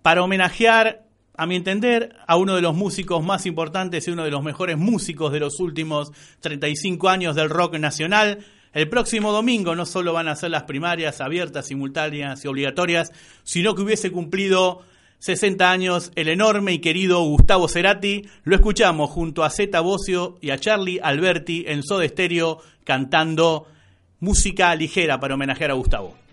para 0.00 0.22
homenajear, 0.22 1.04
a 1.36 1.44
mi 1.44 1.54
entender, 1.54 2.16
a 2.26 2.36
uno 2.38 2.56
de 2.56 2.62
los 2.62 2.74
músicos 2.74 3.22
más 3.22 3.44
importantes 3.44 4.08
y 4.08 4.10
uno 4.10 4.24
de 4.24 4.30
los 4.30 4.42
mejores 4.42 4.78
músicos 4.78 5.32
de 5.32 5.40
los 5.40 5.60
últimos 5.60 6.12
35 6.40 7.10
años 7.10 7.36
del 7.36 7.50
rock 7.50 7.74
nacional. 7.74 8.38
El 8.72 8.88
próximo 8.88 9.32
domingo 9.32 9.76
no 9.76 9.84
solo 9.84 10.14
van 10.14 10.28
a 10.28 10.36
ser 10.36 10.52
las 10.52 10.62
primarias 10.62 11.20
abiertas, 11.20 11.66
simultáneas 11.66 12.42
y 12.42 12.48
obligatorias, 12.48 13.12
sino 13.42 13.74
que 13.74 13.82
hubiese 13.82 14.10
cumplido 14.10 14.80
60 15.18 15.70
años 15.70 16.10
el 16.14 16.28
enorme 16.28 16.72
y 16.72 16.78
querido 16.78 17.22
Gustavo 17.22 17.68
Cerati. 17.68 18.26
Lo 18.44 18.56
escuchamos 18.56 19.10
junto 19.10 19.44
a 19.44 19.50
Zeta 19.50 19.80
Bocio 19.80 20.38
y 20.40 20.52
a 20.52 20.58
Charlie 20.58 21.00
Alberti 21.02 21.66
en 21.68 21.82
Soda 21.82 22.08
Stereo 22.08 22.62
cantando 22.84 23.66
música 24.24 24.74
ligera 24.74 25.20
para 25.20 25.34
homenajear 25.34 25.70
a 25.70 25.74
Gustavo. 25.74 26.23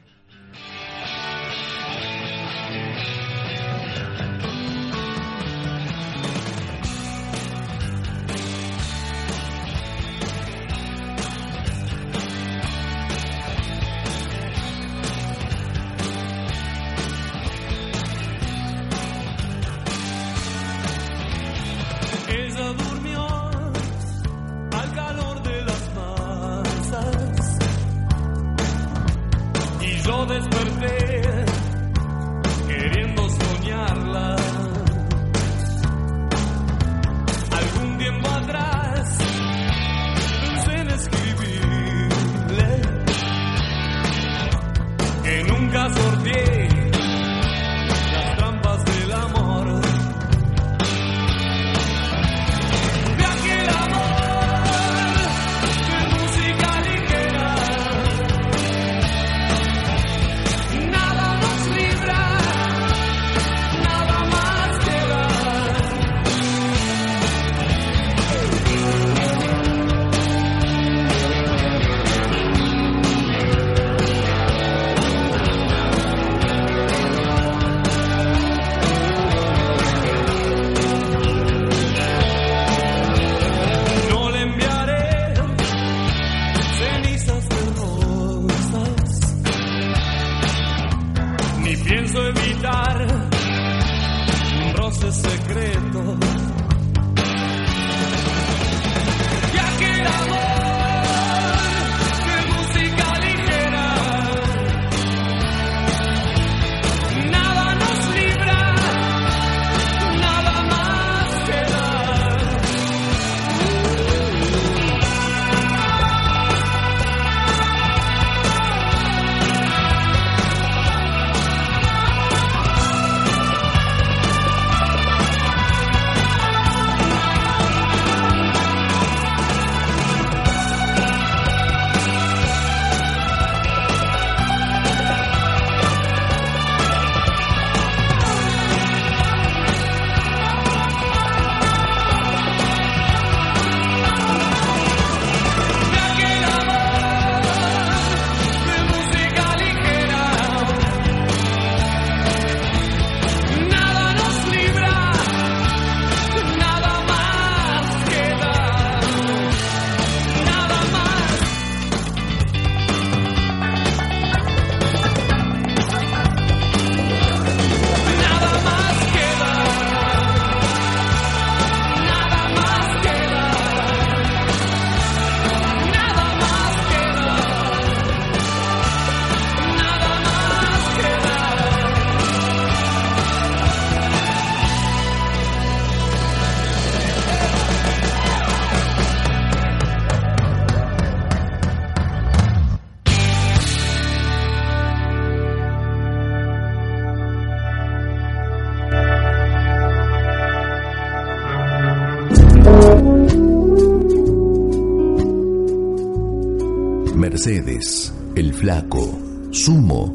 Sumo, 209.52 210.14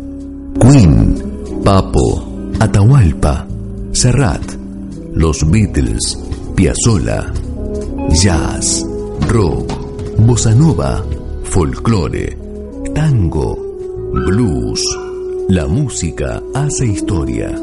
Queen, 0.59 1.63
Papo, 1.63 2.53
Atahualpa, 2.59 3.47
Serrat, 3.93 4.57
Los 5.13 5.45
Beatles, 5.51 6.19
Piazzolla, 6.55 7.31
Jazz, 8.11 8.83
Rock, 9.29 10.17
Bossa 10.19 10.55
Nova, 10.55 11.05
Folclore, 11.45 12.37
Tango, 12.95 13.57
Blues. 14.27 14.83
La 15.49 15.67
música 15.67 16.43
hace 16.55 16.87
historia. 16.87 17.55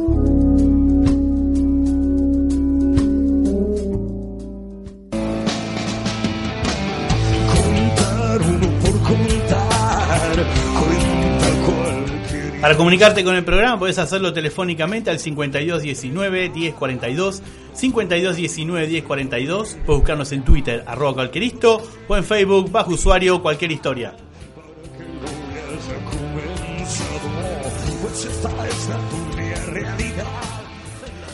Para 12.64 12.78
comunicarte 12.78 13.26
con 13.26 13.36
el 13.36 13.44
programa 13.44 13.78
puedes 13.78 14.00
hacerlo 14.00 14.32
telefónicamente 14.32 15.10
al 15.10 15.20
5219 15.20 16.50
1042, 16.50 17.44
5219 17.74 18.88
1042, 18.88 19.78
puedes 19.86 20.00
buscarnos 20.00 20.32
en 20.32 20.46
Twitter, 20.46 20.82
arroba 20.88 21.14
cualquieristo, 21.16 21.86
o 22.08 22.16
en 22.16 22.24
Facebook, 22.24 22.72
bajo 22.72 22.92
usuario 22.92 23.42
cualquier 23.42 23.74
historia. 23.74 24.16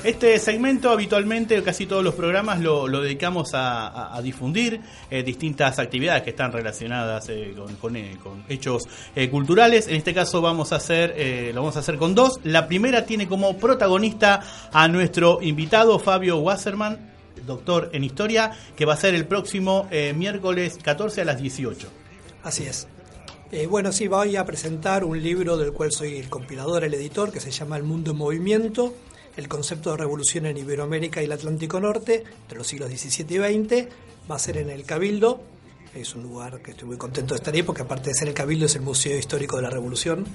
Este 0.02 0.40
segmento 0.40 0.92
habitualmente, 0.92 1.62
casi 1.62 1.86
todos 1.86 2.02
los 2.02 2.16
programas 2.16 2.62
lo, 2.62 2.88
dedicamos 3.02 3.52
a, 3.54 4.18
difundir 4.24 4.80
eh, 5.12 5.24
distintas 5.24 5.78
actividades 5.78 6.24
que 6.24 6.30
están 6.30 6.54
relacionadas 6.54 7.28
eh, 7.28 7.54
eh, 7.54 8.18
con 8.24 8.46
hechos 8.48 8.88
culturales. 9.30 9.90
En 9.90 9.98
este 9.98 10.14
caso 10.14 10.42
vamos 10.42 10.72
a 10.72 10.78
hacer, 10.78 11.54
lo 11.54 11.62
vamos 11.62 11.76
a 11.76 11.80
hacer 11.80 11.98
con 11.98 12.16
dos. 12.16 12.40
La 12.46 12.66
primera 12.66 13.06
tiene 13.06 13.28
como 13.28 13.58
protagonista 13.58 14.42
a 14.72 14.88
nuestro 14.88 15.42
invitado 15.42 16.00
Fabio 16.00 16.38
Wasserman, 16.38 17.12
doctor 17.46 17.90
en 17.92 18.06
historia, 18.06 18.52
que 18.78 18.86
va 18.86 18.94
a 18.94 18.98
ser 18.98 19.16
el 19.16 19.26
próximo 19.26 19.90
miércoles 20.16 20.78
14 20.82 21.22
a 21.22 21.26
las 21.26 21.42
18. 21.42 21.90
Así 22.44 22.64
es. 22.64 22.88
Bueno, 23.68 23.92
sí, 23.92 24.08
voy 24.08 24.38
a 24.38 24.46
presentar 24.46 25.04
un 25.04 25.22
libro 25.22 25.58
del 25.58 25.74
cual 25.74 25.92
soy 25.92 26.18
el 26.18 26.30
compilador, 26.30 26.86
el 26.86 26.94
editor, 26.94 27.34
que 27.34 27.42
se 27.42 27.52
llama 27.52 27.76
El 27.76 27.84
Mundo 27.84 28.12
en 28.12 28.18
Movimiento, 28.18 28.94
el 29.38 29.48
concepto 29.48 29.92
de 29.92 29.98
revolución 29.98 30.46
en 30.46 30.58
Iberoamérica 30.58 31.22
y 31.22 31.26
el 31.26 31.32
Atlántico 31.32 31.80
Norte, 31.80 32.24
entre 32.44 32.58
los 32.58 32.68
siglos 32.68 32.90
XVII 32.90 33.36
y 33.36 33.66
XX. 33.66 33.88
Va 34.30 34.36
a 34.36 34.40
ser 34.40 34.58
en 34.58 34.70
el 34.70 34.84
Cabildo, 34.84 35.42
es 35.94 36.14
un 36.14 36.24
lugar 36.24 36.62
que 36.62 36.72
estoy 36.72 36.88
muy 36.88 36.98
contento 36.98 37.34
de 37.34 37.40
estar 37.40 37.54
ahí, 37.54 37.64
porque 37.64 37.82
aparte 37.82 38.10
de 38.10 38.14
ser 38.14 38.28
el 38.28 38.34
Cabildo 38.34 38.68
es 38.68 38.76
el 38.76 38.82
Museo 38.82 39.18
Histórico 39.18 39.56
de 39.56 39.64
la 39.64 39.70
Revolución. 39.70 40.26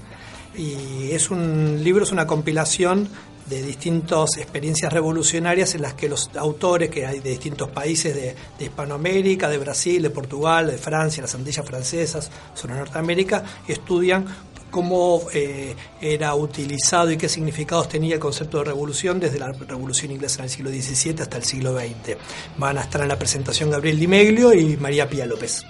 Y 0.56 1.10
es 1.12 1.30
un 1.30 1.82
libro, 1.82 2.04
es 2.04 2.12
una 2.12 2.26
compilación 2.26 3.08
de 3.46 3.62
distintas 3.62 4.38
experiencias 4.38 4.92
revolucionarias 4.92 5.74
en 5.74 5.82
las 5.82 5.94
que 5.94 6.08
los 6.08 6.30
autores 6.36 6.90
que 6.90 7.06
hay 7.06 7.20
de 7.20 7.30
distintos 7.30 7.68
países 7.68 8.14
de, 8.14 8.34
de 8.58 8.64
Hispanoamérica, 8.64 9.48
de 9.48 9.58
Brasil, 9.58 10.02
de 10.02 10.10
Portugal, 10.10 10.66
de 10.68 10.78
Francia, 10.78 11.22
las 11.22 11.34
Antillas 11.34 11.66
francesas, 11.66 12.30
sobre 12.54 12.74
Norteamérica, 12.74 13.44
estudian 13.68 14.26
cómo 14.74 15.22
eh, 15.32 15.76
era 16.00 16.34
utilizado 16.34 17.08
y 17.12 17.16
qué 17.16 17.28
significados 17.28 17.88
tenía 17.88 18.14
el 18.14 18.20
concepto 18.20 18.58
de 18.58 18.64
revolución 18.64 19.20
desde 19.20 19.38
la 19.38 19.52
revolución 19.52 20.10
inglesa 20.10 20.40
en 20.40 20.46
el 20.46 20.50
siglo 20.50 20.70
XVII 20.70 21.22
hasta 21.22 21.36
el 21.36 21.44
siglo 21.44 21.78
XX. 21.78 22.16
Van 22.58 22.76
a 22.78 22.80
estar 22.80 23.00
en 23.00 23.06
la 23.06 23.16
presentación 23.16 23.70
Gabriel 23.70 24.00
Di 24.00 24.08
Meglio 24.08 24.52
y 24.52 24.76
María 24.76 25.08
Pía 25.08 25.26
López. 25.26 25.64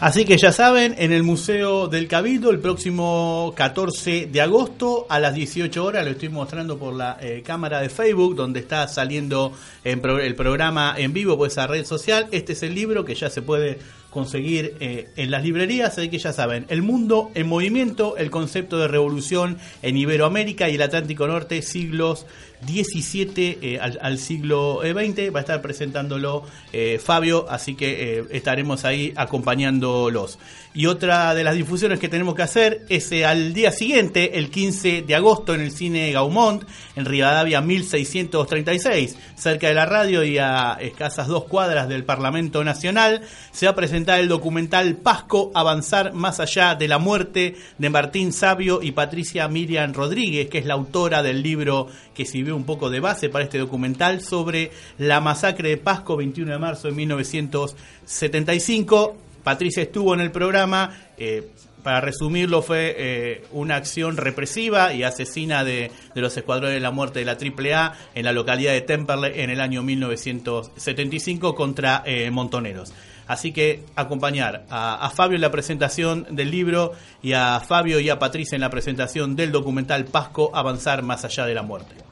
Así 0.00 0.24
que 0.24 0.38
ya 0.38 0.50
saben, 0.50 0.94
en 0.96 1.12
el 1.12 1.22
Museo 1.22 1.88
del 1.88 2.08
Cabildo, 2.08 2.48
el 2.48 2.60
próximo 2.60 3.52
14 3.54 4.28
de 4.32 4.40
agosto 4.40 5.04
a 5.10 5.20
las 5.20 5.34
18 5.34 5.84
horas, 5.84 6.02
lo 6.06 6.12
estoy 6.12 6.30
mostrando 6.30 6.78
por 6.78 6.94
la 6.94 7.18
eh, 7.20 7.42
cámara 7.44 7.82
de 7.82 7.90
Facebook, 7.90 8.34
donde 8.34 8.60
está 8.60 8.88
saliendo 8.88 9.52
el 9.84 10.34
programa 10.34 10.94
en 10.96 11.12
vivo 11.12 11.36
por 11.36 11.48
esa 11.48 11.66
red 11.66 11.84
social. 11.84 12.28
Este 12.30 12.54
es 12.54 12.62
el 12.62 12.74
libro 12.74 13.04
que 13.04 13.14
ya 13.14 13.28
se 13.28 13.42
puede 13.42 13.78
conseguir 14.10 14.76
eh, 14.80 15.08
en 15.16 15.30
las 15.30 15.42
librerías, 15.44 15.96
así 15.96 16.08
que 16.08 16.18
ya 16.18 16.32
saben, 16.32 16.66
El 16.68 16.82
Mundo 16.82 17.30
en 17.34 17.46
Movimiento, 17.46 18.16
el 18.16 18.30
concepto 18.30 18.78
de 18.78 18.88
revolución 18.88 19.58
en 19.82 19.96
Iberoamérica 19.96 20.68
y 20.68 20.74
el 20.74 20.82
Atlántico 20.82 21.26
Norte, 21.26 21.62
siglos 21.62 22.26
17 22.66 23.58
eh, 23.62 23.78
al, 23.80 24.18
siglo 24.18 24.82
eh, 24.84 24.92
XX. 24.92 25.34
Va 25.34 25.38
a 25.38 25.42
estar 25.42 25.62
presentándolo 25.62 26.44
eh, 26.72 27.00
Fabio, 27.02 27.46
así 27.48 27.74
que 27.74 28.18
eh, 28.18 28.24
estaremos 28.30 28.84
ahí 28.84 29.12
acompañándolos. 29.16 30.38
Y 30.72 30.86
otra 30.86 31.34
de 31.34 31.42
las 31.42 31.56
difusiones 31.56 31.98
que 31.98 32.08
tenemos 32.08 32.36
que 32.36 32.42
hacer 32.42 32.86
es 32.88 33.10
eh, 33.10 33.26
al 33.26 33.52
día 33.52 33.72
siguiente, 33.72 34.38
el 34.38 34.50
15 34.50 35.02
de 35.02 35.14
agosto, 35.16 35.52
en 35.52 35.62
el 35.62 35.72
cine 35.72 36.12
Gaumont, 36.12 36.62
en 36.94 37.06
Rivadavia 37.06 37.60
1636, 37.60 39.18
cerca 39.34 39.66
de 39.66 39.74
la 39.74 39.84
radio 39.84 40.22
y 40.22 40.38
a 40.38 40.78
escasas 40.80 41.26
dos 41.26 41.46
cuadras 41.46 41.88
del 41.88 42.04
Parlamento 42.04 42.62
Nacional, 42.62 43.22
se 43.50 43.66
va 43.66 43.72
a 43.72 43.74
presentar 43.74 44.20
el 44.20 44.28
documental 44.28 44.94
Pasco, 44.94 45.50
Avanzar 45.54 46.12
más 46.12 46.38
allá 46.38 46.76
de 46.76 46.86
la 46.86 46.98
muerte 46.98 47.56
de 47.78 47.90
Martín 47.90 48.32
Sabio 48.32 48.80
y 48.80 48.92
Patricia 48.92 49.48
Miriam 49.48 49.92
Rodríguez, 49.92 50.48
que 50.48 50.58
es 50.58 50.66
la 50.66 50.74
autora 50.74 51.24
del 51.24 51.42
libro 51.42 51.88
que 52.14 52.24
sirvió 52.24 52.49
un 52.56 52.64
poco 52.64 52.90
de 52.90 53.00
base 53.00 53.28
para 53.28 53.44
este 53.44 53.58
documental 53.58 54.20
sobre 54.20 54.70
la 54.98 55.20
masacre 55.20 55.70
de 55.70 55.76
Pasco, 55.76 56.16
21 56.16 56.52
de 56.52 56.58
marzo 56.58 56.88
de 56.88 56.94
1975. 56.94 59.16
Patricia 59.42 59.82
estuvo 59.82 60.14
en 60.14 60.20
el 60.20 60.30
programa. 60.30 60.92
eh, 61.16 61.48
para 61.82 62.00
resumirlo, 62.00 62.62
fue 62.62 62.94
eh, 62.98 63.44
una 63.52 63.76
acción 63.76 64.16
represiva 64.16 64.92
y 64.92 65.02
asesina 65.02 65.64
de, 65.64 65.90
de 66.14 66.20
los 66.20 66.36
escuadrones 66.36 66.74
de 66.74 66.80
la 66.80 66.90
muerte 66.90 67.20
de 67.20 67.24
la 67.24 67.32
AAA 67.32 67.94
en 68.14 68.24
la 68.24 68.32
localidad 68.32 68.72
de 68.72 68.80
Temperley 68.82 69.40
en 69.40 69.50
el 69.50 69.60
año 69.60 69.82
1975 69.82 71.54
contra 71.54 72.02
eh, 72.04 72.30
montoneros. 72.30 72.92
Así 73.26 73.52
que 73.52 73.84
acompañar 73.94 74.64
a, 74.70 75.06
a 75.06 75.10
Fabio 75.10 75.36
en 75.36 75.42
la 75.42 75.52
presentación 75.52 76.26
del 76.30 76.50
libro 76.50 76.92
y 77.22 77.32
a 77.32 77.60
Fabio 77.60 78.00
y 78.00 78.10
a 78.10 78.18
Patricia 78.18 78.56
en 78.56 78.60
la 78.60 78.70
presentación 78.70 79.36
del 79.36 79.52
documental 79.52 80.04
Pasco, 80.04 80.50
Avanzar 80.52 81.02
más 81.02 81.24
allá 81.24 81.46
de 81.46 81.54
la 81.54 81.62
muerte. 81.62 82.09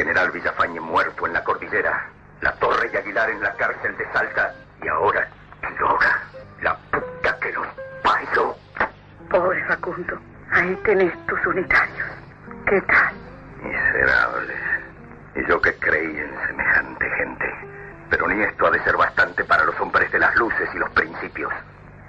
General 0.00 0.30
Villafañe 0.30 0.80
muerto 0.80 1.26
en 1.26 1.34
la 1.34 1.44
cordillera. 1.44 2.08
La 2.40 2.52
Torre 2.52 2.90
y 2.90 2.96
Aguilar 2.96 3.28
en 3.28 3.42
la 3.42 3.52
cárcel 3.52 3.94
de 3.98 4.10
Salta. 4.12 4.54
Y 4.82 4.88
ahora, 4.88 5.28
Quiroga. 5.60 6.22
La 6.62 6.74
puta 6.90 7.36
que 7.38 7.52
los 7.52 7.66
parió. 8.02 8.56
Pobre 9.28 9.62
Facundo, 9.66 10.18
ahí 10.52 10.74
tenés 10.84 11.12
tus 11.26 11.46
unitarios. 11.46 12.08
¿Qué 12.66 12.80
tal? 12.80 13.14
Miserables. 13.62 14.60
Y 15.34 15.46
yo 15.46 15.60
que 15.60 15.74
creí 15.74 16.16
en 16.16 16.46
semejante 16.46 17.10
gente. 17.18 17.54
Pero 18.08 18.26
ni 18.26 18.42
esto 18.42 18.66
ha 18.68 18.70
de 18.70 18.82
ser 18.82 18.96
bastante 18.96 19.44
para 19.44 19.64
los 19.64 19.78
hombres 19.80 20.10
de 20.10 20.18
las 20.18 20.34
luces 20.36 20.68
y 20.74 20.78
los 20.78 20.88
principios. 20.90 21.52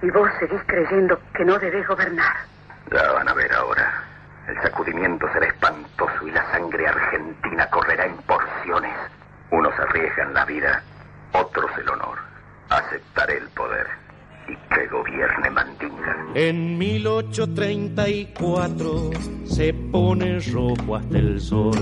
Y 0.01 0.09
vos 0.11 0.29
seguís 0.39 0.61
creyendo 0.65 1.19
que 1.33 1.43
no 1.43 1.59
debés 1.59 1.85
gobernar. 1.85 2.37
Ya 2.89 3.11
van 3.11 3.27
a 3.27 3.33
ver 3.33 3.51
ahora. 3.53 4.10
El 4.47 4.55
sacudimiento 4.61 5.27
será 5.33 5.47
espantoso 5.47 6.27
y 6.27 6.31
la 6.31 6.49
sangre 6.51 6.87
argentina 6.87 7.69
correrá 7.69 8.05
en 8.05 8.15
porciones. 8.23 8.95
Unos 9.51 9.73
arriesgan 9.79 10.33
la 10.33 10.45
vida, 10.45 10.81
otros 11.33 11.69
el 11.77 11.89
honor. 11.89 12.17
Aceptaré 12.69 13.37
el 13.37 13.49
poder 13.49 13.85
y 14.47 14.55
que 14.73 14.87
gobierne 14.87 15.49
Mandinga. 15.49 16.15
En 16.33 16.77
1834 16.77 19.09
se 19.45 19.73
pone 19.73 20.39
rojo 20.39 20.95
hasta 20.95 21.17
el 21.17 21.37
sol. 21.39 21.73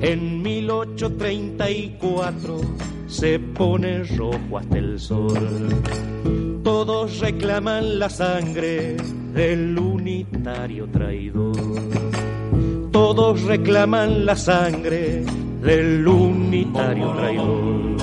En 0.00 0.42
1834 0.42 2.60
se 3.06 3.38
pone 3.38 4.02
rojo 4.04 4.58
hasta 4.58 4.78
el 4.78 4.98
sol. 4.98 5.32
Todos 6.66 7.20
reclaman 7.20 8.00
la 8.00 8.10
sangre 8.10 8.96
del 9.32 9.78
unitario 9.78 10.88
traidor. 10.88 11.54
Todos 12.90 13.42
reclaman 13.42 14.26
la 14.26 14.34
sangre 14.34 15.24
del 15.62 16.08
unitario 16.08 17.12
traidor. 17.12 17.96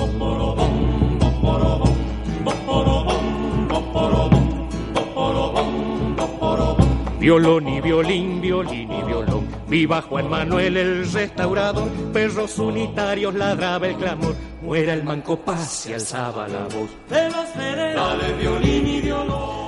Violón 7.20 7.68
y 7.68 7.80
violín, 7.82 8.40
violín 8.40 8.90
y 8.90 9.02
violón. 9.02 9.33
Viva 9.74 10.00
Juan 10.02 10.30
Manuel 10.30 10.76
el 10.76 11.12
restaurador. 11.12 11.90
Perros 12.12 12.60
unitarios 12.60 13.34
ladraba 13.34 13.88
el 13.88 13.96
clamor. 13.96 14.36
Muera 14.62 14.94
el 14.94 15.02
manco 15.02 15.36
paz 15.36 15.86
y 15.88 15.94
alzaba 15.94 16.46
la 16.46 16.62
voz. 16.68 16.90
De 17.10 17.28
los 17.28 17.48
federales, 17.48 18.38
violín 18.38 18.86
y 18.86 19.00
violón. 19.00 19.63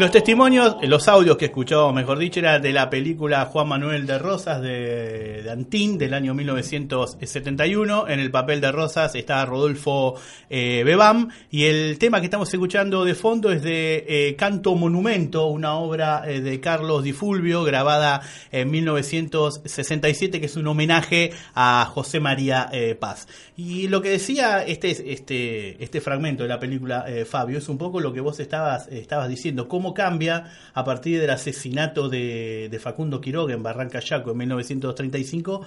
Los 0.00 0.12
testimonios, 0.12 0.76
los 0.88 1.08
audios 1.08 1.36
que 1.36 1.44
escuchamos, 1.44 1.92
mejor 1.92 2.18
dicho, 2.18 2.40
era 2.40 2.58
de 2.58 2.72
la 2.72 2.88
película 2.88 3.44
Juan 3.44 3.68
Manuel 3.68 4.06
de 4.06 4.18
Rosas 4.18 4.62
de, 4.62 5.42
de 5.42 5.50
Antín 5.50 5.98
del 5.98 6.14
año 6.14 6.32
1971. 6.32 8.08
En 8.08 8.18
el 8.18 8.30
papel 8.30 8.62
de 8.62 8.72
Rosas 8.72 9.14
está 9.14 9.44
Rodolfo 9.44 10.14
eh, 10.48 10.84
Bebam 10.86 11.28
y 11.50 11.64
el 11.64 11.98
tema 11.98 12.20
que 12.20 12.24
estamos 12.24 12.50
escuchando 12.50 13.04
de 13.04 13.14
fondo 13.14 13.52
es 13.52 13.62
de 13.62 14.06
eh, 14.08 14.36
Canto 14.36 14.74
Monumento, 14.74 15.48
una 15.48 15.74
obra 15.74 16.22
eh, 16.26 16.40
de 16.40 16.60
Carlos 16.60 17.04
Di 17.04 17.12
Fulvio 17.12 17.62
grabada 17.62 18.22
en 18.50 18.70
1967 18.70 20.40
que 20.40 20.46
es 20.46 20.56
un 20.56 20.66
homenaje 20.66 21.32
a 21.54 21.84
José 21.92 22.20
María 22.20 22.70
eh, 22.72 22.94
Paz. 22.94 23.28
Y 23.54 23.88
lo 23.88 24.00
que 24.00 24.08
decía 24.08 24.64
este, 24.64 25.12
este, 25.12 25.84
este 25.84 26.00
fragmento 26.00 26.44
de 26.44 26.48
la 26.48 26.58
película, 26.58 27.04
Fabio, 27.28 27.58
es 27.58 27.68
un 27.68 27.76
poco 27.76 28.00
lo 28.00 28.14
que 28.14 28.22
vos 28.22 28.40
estabas, 28.40 28.88
estabas 28.88 29.28
diciendo, 29.28 29.68
cómo 29.68 29.89
cambia 29.94 30.52
a 30.74 30.84
partir 30.84 31.20
del 31.20 31.30
asesinato 31.30 32.08
de, 32.08 32.78
Facundo 32.82 33.20
Quiroga 33.20 33.54
en 33.54 33.62
Barranca 33.62 34.00
Yaco 34.00 34.30
en 34.32 34.38
1935 34.38 35.62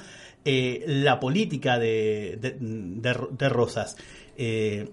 eh, 0.46 0.84
la 0.88 1.20
política 1.20 1.78
de, 1.80 2.38
Rosas. 3.50 3.96
Eh, 4.38 4.90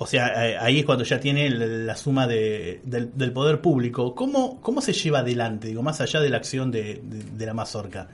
o 0.00 0.06
sea, 0.06 0.48
eh, 0.48 0.56
ahí 0.58 0.78
es 0.78 0.84
cuando 0.84 1.04
ya 1.04 1.18
tiene 1.18 1.50
la 1.50 1.96
suma 1.96 2.26
de- 2.26 2.80
del, 2.84 3.32
poder 3.32 3.60
público. 3.60 4.14
¿Cómo, 4.14 4.60
¿Cómo 4.60 4.80
se 4.80 4.92
lleva 4.92 5.20
adelante, 5.20 5.68
digo, 5.68 5.82
más 5.82 6.00
allá 6.00 6.20
de 6.20 6.30
la 6.30 6.36
acción 6.36 6.70
de, 6.70 7.02
la 7.36 7.54
mazorca? 7.54 8.08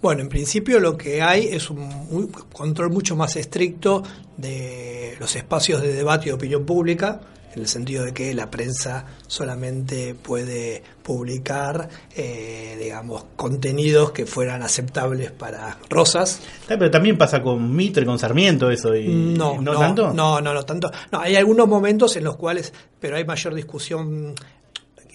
Bueno, 0.00 0.22
en 0.22 0.28
principio 0.28 0.78
lo 0.78 0.96
que 0.96 1.20
hay 1.20 1.48
es 1.48 1.70
un 1.70 2.28
control 2.52 2.90
mucho 2.90 3.16
más 3.16 3.34
estricto 3.34 4.04
de 4.36 5.16
los 5.18 5.34
espacios 5.34 5.82
de 5.82 5.92
debate 5.92 6.28
y 6.28 6.32
opinión 6.32 6.64
pública, 6.64 7.20
en 7.54 7.60
el 7.60 7.68
sentido 7.68 8.04
de 8.04 8.12
que 8.12 8.34
la 8.34 8.50
prensa 8.50 9.06
solamente 9.26 10.14
puede 10.14 10.82
publicar, 11.02 11.88
eh, 12.14 12.76
digamos, 12.80 13.24
contenidos 13.36 14.12
que 14.12 14.26
fueran 14.26 14.62
aceptables 14.62 15.30
para 15.30 15.78
Rosas. 15.88 16.40
Pero 16.66 16.90
también 16.90 17.16
pasa 17.16 17.42
con 17.42 17.74
Mitre, 17.74 18.04
con 18.04 18.18
Sarmiento, 18.18 18.70
eso. 18.70 18.94
Y, 18.94 19.08
No, 19.08 19.60
no, 19.60 19.78
tanto? 19.78 20.12
No, 20.12 20.40
no, 20.40 20.52
no 20.52 20.64
tanto. 20.64 20.90
No, 21.10 21.20
hay 21.20 21.36
algunos 21.36 21.66
momentos 21.66 22.16
en 22.16 22.24
los 22.24 22.36
cuales, 22.36 22.72
pero 23.00 23.16
hay 23.16 23.24
mayor 23.24 23.54
discusión. 23.54 24.34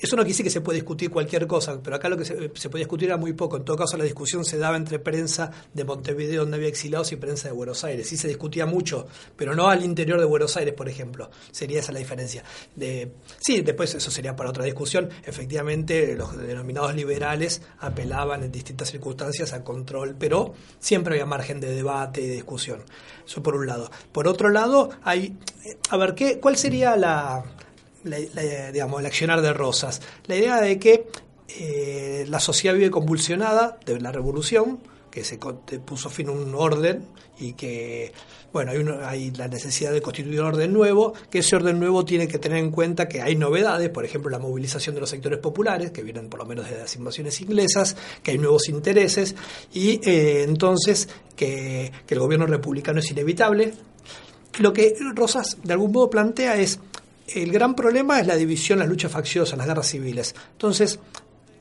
Eso 0.04 0.18
no 0.18 0.24
quiere 0.24 0.34
decir 0.34 0.44
que 0.44 0.50
se 0.50 0.60
puede 0.60 0.80
discutir 0.80 1.10
cualquier 1.10 1.48
cosa, 1.48 1.80
pero 1.82 1.96
acá 1.96 2.10
lo 2.10 2.18
que 2.18 2.26
se, 2.26 2.52
se 2.54 2.70
podía 2.70 2.84
discutir 2.84 3.08
era 3.08 3.16
muy 3.16 3.32
poco. 3.32 3.56
En 3.56 3.64
todo 3.64 3.78
caso, 3.78 3.96
la 3.96 4.04
discusión 4.04 4.44
se 4.44 4.58
daba 4.58 4.76
entre 4.76 5.00
prensa 5.00 5.50
de 5.74 5.86
Montevideo, 5.86 6.42
donde 6.42 6.58
había 6.58 6.68
exiliados, 6.68 7.14
y 7.14 7.16
prensa 7.16 7.48
de 7.48 7.54
Buenos 7.54 7.86
Aires. 7.86 8.10
Sí 8.10 8.18
se 8.18 8.28
discutía 8.28 8.66
mucho, 8.66 9.08
pero 9.38 9.56
no 9.56 9.70
al 9.70 9.82
interior 9.82 10.20
de 10.20 10.26
Buenos 10.26 10.58
Aires, 10.58 10.74
por 10.74 10.90
ejemplo. 10.90 11.32
Sería 11.52 11.80
esa 11.80 11.94
la 11.94 12.00
diferencia. 12.00 12.44
Sí, 13.40 13.62
después 13.62 13.96
eso 13.96 14.12
sería 14.12 14.36
para 14.36 14.50
otra 14.50 14.66
discusión. 14.66 15.10
Efectivamente, 15.24 16.16
los 16.16 16.36
denominados 16.36 16.94
liberales 16.96 17.62
apelaban 17.80 18.44
en 18.44 18.52
distintas 18.52 18.92
circunstancias 18.92 19.54
a 19.54 19.64
control, 19.64 20.18
pero 20.20 20.54
siempre 20.80 21.14
había 21.14 21.26
margen 21.26 21.62
de 21.62 21.74
debate 21.74 22.22
y 22.22 22.28
de 22.28 22.34
discusión. 22.34 22.84
Eso 23.26 23.42
por 23.42 23.56
un 23.56 23.68
lado. 23.68 23.90
Por 24.12 24.28
otro 24.28 24.50
lado, 24.50 24.90
hay. 25.04 25.38
A 25.90 25.96
ver, 25.96 26.14
¿qué, 26.14 26.40
¿cuál 26.42 26.58
sería 26.58 26.98
la, 26.98 27.46
la- 28.04 28.72
digamos, 28.72 29.00
el 29.00 29.06
accionar 29.06 29.42
de 29.42 29.54
Rosas? 29.54 30.02
La 30.28 30.36
idea 30.36 30.62
de 30.62 30.80
que 30.80 31.08
eh, 31.60 32.26
la 32.30 32.40
sociedad 32.40 32.76
vive 32.76 32.90
convulsionada 32.92 33.78
de 33.86 34.00
la 34.00 34.12
revolución, 34.12 34.80
que 35.12 35.24
se 35.24 35.38
puso 35.38 36.10
fin 36.10 36.30
a 36.30 36.32
un 36.32 36.56
orden 36.56 37.06
y 37.40 37.54
que, 37.54 38.12
bueno, 38.52 38.72
hay, 38.72 38.84
hay 39.06 39.32
la 39.32 39.48
necesidad 39.48 39.92
de 39.92 40.02
constituir 40.02 40.42
un 40.42 40.48
orden 40.48 40.74
nuevo, 40.74 41.14
que 41.30 41.40
ese 41.40 41.56
orden 41.56 41.80
nuevo 41.80 42.04
tiene 42.04 42.28
que 42.28 42.40
tener 42.40 42.58
en 42.58 42.72
cuenta 42.72 43.08
que 43.08 43.22
hay 43.22 43.36
novedades, 43.36 43.90
por 43.90 44.06
ejemplo, 44.06 44.32
la 44.32 44.40
movilización 44.40 44.96
de 44.96 45.02
los 45.02 45.10
sectores 45.12 45.38
populares, 45.38 45.92
que 45.92 46.02
vienen 46.02 46.30
por 46.30 46.40
lo 46.40 46.46
menos 46.48 46.68
de 46.68 46.80
las 46.80 46.96
invasiones 46.96 47.40
inglesas, 47.42 47.96
que 48.24 48.32
hay 48.32 48.40
nuevos 48.40 48.70
intereses 48.70 49.36
y 49.72 50.00
eh, 50.10 50.44
entonces 50.48 51.08
que 51.36 51.92
el 52.08 52.20
gobierno 52.20 52.48
republicano 52.48 53.00
es 53.00 53.12
inevitable, 53.12 53.74
lo 54.60 54.74
que 54.74 54.96
Rosas 55.14 55.58
de 55.64 55.74
algún 55.74 55.92
modo 55.92 56.10
plantea 56.10 56.56
es 56.58 56.80
el 57.34 57.52
gran 57.52 57.76
problema 57.76 58.20
es 58.20 58.28
la 58.28 58.36
división, 58.36 58.80
las 58.80 58.88
luchas 58.88 59.12
facciosas, 59.12 59.58
las 59.58 59.68
guerras 59.68 59.88
civiles. 59.88 60.36
Entonces, 60.52 61.00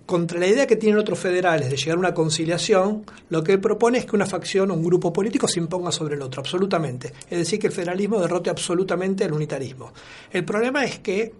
contra 0.06 0.38
la 0.38 0.46
idea 0.46 0.66
que 0.66 0.76
tienen 0.76 0.98
otros 0.98 1.18
federales 1.18 1.70
de 1.70 1.76
llegar 1.76 1.96
a 1.96 2.00
una 2.00 2.14
conciliación, 2.14 3.04
lo 3.30 3.42
que 3.42 3.58
propone 3.58 3.98
es 3.98 4.06
que 4.06 4.16
una 4.16 4.26
facción 4.26 4.70
o 4.70 4.74
un 4.74 4.84
grupo 4.84 5.12
político 5.12 5.48
se 5.48 5.60
imponga 5.60 5.92
sobre 5.92 6.16
el 6.16 6.22
otro, 6.22 6.40
absolutamente. 6.40 7.12
Es 7.30 7.38
decir, 7.38 7.58
que 7.58 7.68
el 7.68 7.72
federalismo 7.72 8.20
derrote 8.20 8.50
absolutamente 8.50 9.24
al 9.24 9.32
unitarismo. 9.32 9.92
El 10.30 10.44
problema 10.44 10.84
es 10.84 10.98
que 10.98 11.32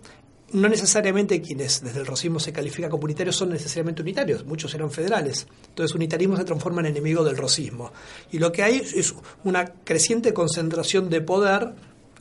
no 0.52 0.68
necesariamente 0.68 1.40
quienes 1.40 1.82
desde 1.82 2.00
el 2.00 2.06
rosismo 2.06 2.38
se 2.38 2.52
califican 2.52 2.90
como 2.90 3.04
unitarios 3.04 3.36
son 3.36 3.50
necesariamente 3.50 4.02
unitarios, 4.02 4.44
muchos 4.44 4.74
eran 4.74 4.90
federales. 4.90 5.46
Entonces, 5.68 5.94
unitarismo 5.94 6.36
se 6.36 6.44
transforma 6.44 6.80
en 6.80 6.88
enemigo 6.88 7.24
del 7.24 7.36
rosismo. 7.36 7.92
Y 8.30 8.38
lo 8.38 8.52
que 8.52 8.62
hay 8.62 8.76
es 8.76 9.14
una 9.44 9.64
creciente 9.66 10.32
concentración 10.34 11.08
de 11.08 11.20
poder 11.22 11.72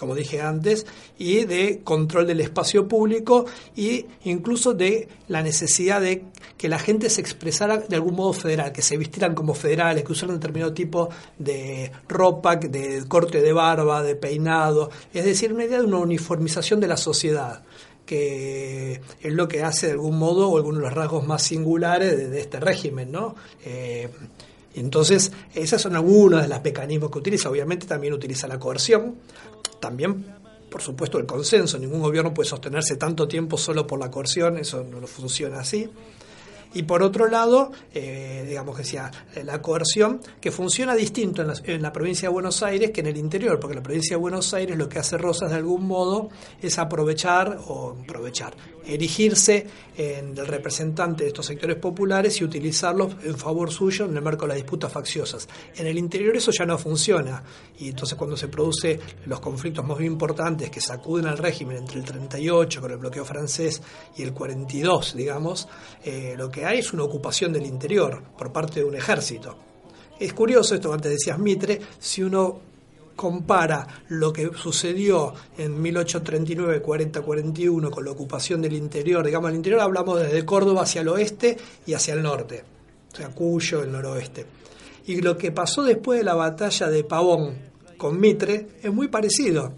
como 0.02 0.16
dije 0.16 0.42
antes, 0.42 0.88
y 1.20 1.46
de 1.46 1.82
control 1.84 2.26
del 2.26 2.42
espacio 2.42 2.88
público 2.88 3.46
e 3.78 4.08
incluso 4.24 4.74
de 4.74 5.08
la 5.28 5.44
necesidad 5.44 6.02
de 6.02 6.24
que 6.58 6.68
la 6.68 6.80
gente 6.80 7.08
se 7.12 7.22
expresara 7.22 7.78
de 7.78 7.96
algún 7.98 8.16
modo 8.16 8.34
federal, 8.34 8.72
que 8.72 8.82
se 8.82 8.98
vistieran 8.98 9.36
como 9.36 9.54
federales, 9.54 10.04
que 10.04 10.12
usaran 10.12 10.38
determinado 10.38 10.74
tipo 10.74 11.10
de 11.38 11.92
ropa, 12.10 12.56
de 12.56 13.04
corte 13.08 13.42
de 13.42 13.54
barba, 13.54 14.02
de 14.02 14.16
peinado, 14.16 14.90
es 15.14 15.24
decir, 15.24 15.54
una 15.54 15.66
idea 15.66 15.78
de 15.78 15.86
una 15.86 16.00
uniformización 16.00 16.80
de 16.80 16.88
la 16.88 16.98
sociedad 16.98 17.62
que 18.04 19.02
es 19.22 19.34
lo 19.34 19.48
que 19.48 19.62
hace 19.62 19.86
de 19.86 19.92
algún 19.94 20.18
modo 20.18 20.50
o 20.50 20.58
algunos 20.58 20.80
de 20.80 20.88
los 20.88 20.96
rasgos 20.96 21.28
más 21.28 21.44
singulares 21.44 22.18
de, 22.18 22.42
este 22.42 22.60
régimen, 22.60 23.12
¿no? 23.12 23.36
Eh, 23.64 24.10
entonces, 24.76 25.32
esas 25.54 25.82
son 25.82 25.96
algunos 25.96 26.42
de 26.42 26.48
los 26.48 26.64
mecanismos 26.64 27.12
que 27.12 27.20
utiliza. 27.20 27.50
Obviamente 27.50 27.86
también 27.86 28.14
utiliza 28.14 28.48
la 28.48 28.60
coerción, 28.60 29.16
también, 29.82 30.26
por 30.70 30.82
supuesto, 30.82 31.18
el 31.18 31.26
consenso. 31.26 31.78
Ningún 31.78 32.00
gobierno 32.00 32.34
puede 32.34 32.48
sostenerse 32.48 32.96
tanto 32.96 33.28
tiempo 33.28 33.58
solo 33.58 33.86
por 33.86 34.00
la 34.00 34.10
coerción, 34.10 34.58
eso 34.58 34.86
no 34.86 35.06
funciona 35.06 35.60
así. 35.60 35.90
Y 36.74 36.84
por 36.84 37.04
otro 37.04 37.28
lado, 37.28 37.72
eh, 37.94 38.46
digamos 38.48 38.78
que 38.78 38.84
sea 38.84 39.12
la 39.44 39.62
coerción, 39.62 40.22
que 40.40 40.52
funciona 40.52 40.96
distinto 40.96 41.42
en 41.42 41.82
la, 41.82 41.92
provincia 41.92 42.30
de 42.30 42.34
Buenos 42.34 42.64
Aires 42.64 42.92
que 42.92 43.02
en 43.02 43.08
el 43.08 43.18
interior, 43.18 43.60
porque 43.60 43.76
la 43.76 43.84
provincia 43.84 44.16
de 44.16 44.22
Buenos 44.22 44.54
Aires 44.54 44.78
lo 44.78 44.88
que 44.88 45.00
hace 45.00 45.18
Rosas 45.18 45.52
de 45.52 45.58
algún 45.58 45.86
modo 45.86 46.30
es 46.62 46.78
aprovechar, 46.80 47.60
o 47.68 47.98
aprovechar, 48.02 48.54
erigirse 48.86 49.68
en 49.98 50.38
el 50.38 50.48
representante 50.48 51.24
de 51.24 51.30
estos 51.30 51.46
sectores 51.46 51.78
populares 51.78 52.40
y 52.40 52.44
utilizarlos 52.44 53.16
en 53.24 53.38
favor 53.38 53.72
suyo 53.72 54.06
en 54.06 54.16
el 54.16 54.22
marco 54.22 54.44
de 54.44 54.50
las 54.50 54.58
disputas 54.58 54.92
facciosas. 54.92 55.48
En 55.76 55.88
el 55.88 55.98
interior 55.98 56.36
eso 56.36 56.52
ya 56.52 56.66
no 56.66 56.78
funciona, 56.78 57.44
y 57.78 57.90
entonces 57.90 58.18
cuando 58.18 58.38
se 58.38 58.48
producen 58.48 59.00
los 59.26 59.40
conflictos 59.40 59.86
más 59.86 60.00
importantes 60.02 60.70
que 60.70 60.82
sacuden 60.82 61.28
al 61.28 61.38
régimen 61.38 61.78
entre 61.78 62.00
el 62.00 62.06
38 62.06 62.82
con 62.82 62.92
el 62.92 62.98
bloqueo 62.98 63.26
francés 63.26 63.82
y 64.16 64.24
el 64.24 64.34
42, 64.34 65.16
digamos, 65.16 65.68
eh, 66.04 66.34
lo 66.38 66.50
que 66.50 66.61
es 66.70 66.94
una 66.94 67.04
ocupación 67.04 67.54
del 67.54 67.66
interior 67.66 68.22
por 68.38 68.52
parte 68.52 68.82
de 68.82 68.86
un 68.86 68.96
ejército. 68.96 69.58
Es 70.20 70.34
curioso 70.34 70.76
esto 70.76 70.90
que 70.90 70.96
antes 70.96 71.12
decías 71.12 71.40
Mitre, 71.40 71.82
si 72.00 72.22
uno 72.22 72.62
compara 73.16 73.88
lo 74.10 74.32
que 74.32 74.52
sucedió 74.56 75.34
en 75.58 75.82
1839, 75.82 76.82
40, 76.82 77.22
41 77.22 77.92
con 77.92 78.06
la 78.06 78.12
ocupación 78.12 78.62
del 78.62 78.74
interior, 78.74 79.26
digamos, 79.26 79.50
el 79.50 79.58
interior 79.58 79.82
hablamos 79.82 80.20
desde 80.20 80.46
Córdoba 80.46 80.84
hacia 80.84 81.02
el 81.02 81.08
oeste 81.08 81.58
y 81.86 81.94
hacia 81.94 82.14
el 82.14 82.24
norte, 82.24 82.64
o 83.12 83.16
sea, 83.16 83.30
Cuyo, 83.30 83.84
el 83.84 83.92
noroeste. 83.92 84.46
Y 85.06 85.22
lo 85.22 85.38
que 85.38 85.52
pasó 85.52 85.84
después 85.84 86.20
de 86.20 86.26
la 86.26 86.36
batalla 86.36 86.88
de 86.88 87.04
Pavón 87.04 87.56
con 87.98 88.20
Mitre 88.20 88.68
es 88.82 88.94
muy 88.94 89.08
parecido. 89.08 89.74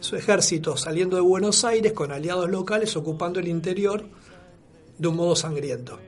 Su 0.00 0.16
ejército 0.16 0.76
saliendo 0.76 1.16
de 1.16 1.22
Buenos 1.22 1.64
Aires 1.64 1.92
con 1.92 2.12
aliados 2.12 2.50
locales 2.50 2.96
ocupando 2.96 3.40
el 3.40 3.48
interior 3.48 4.04
de 4.98 5.08
un 5.08 5.16
modo 5.16 5.34
sangriento. 5.34 5.98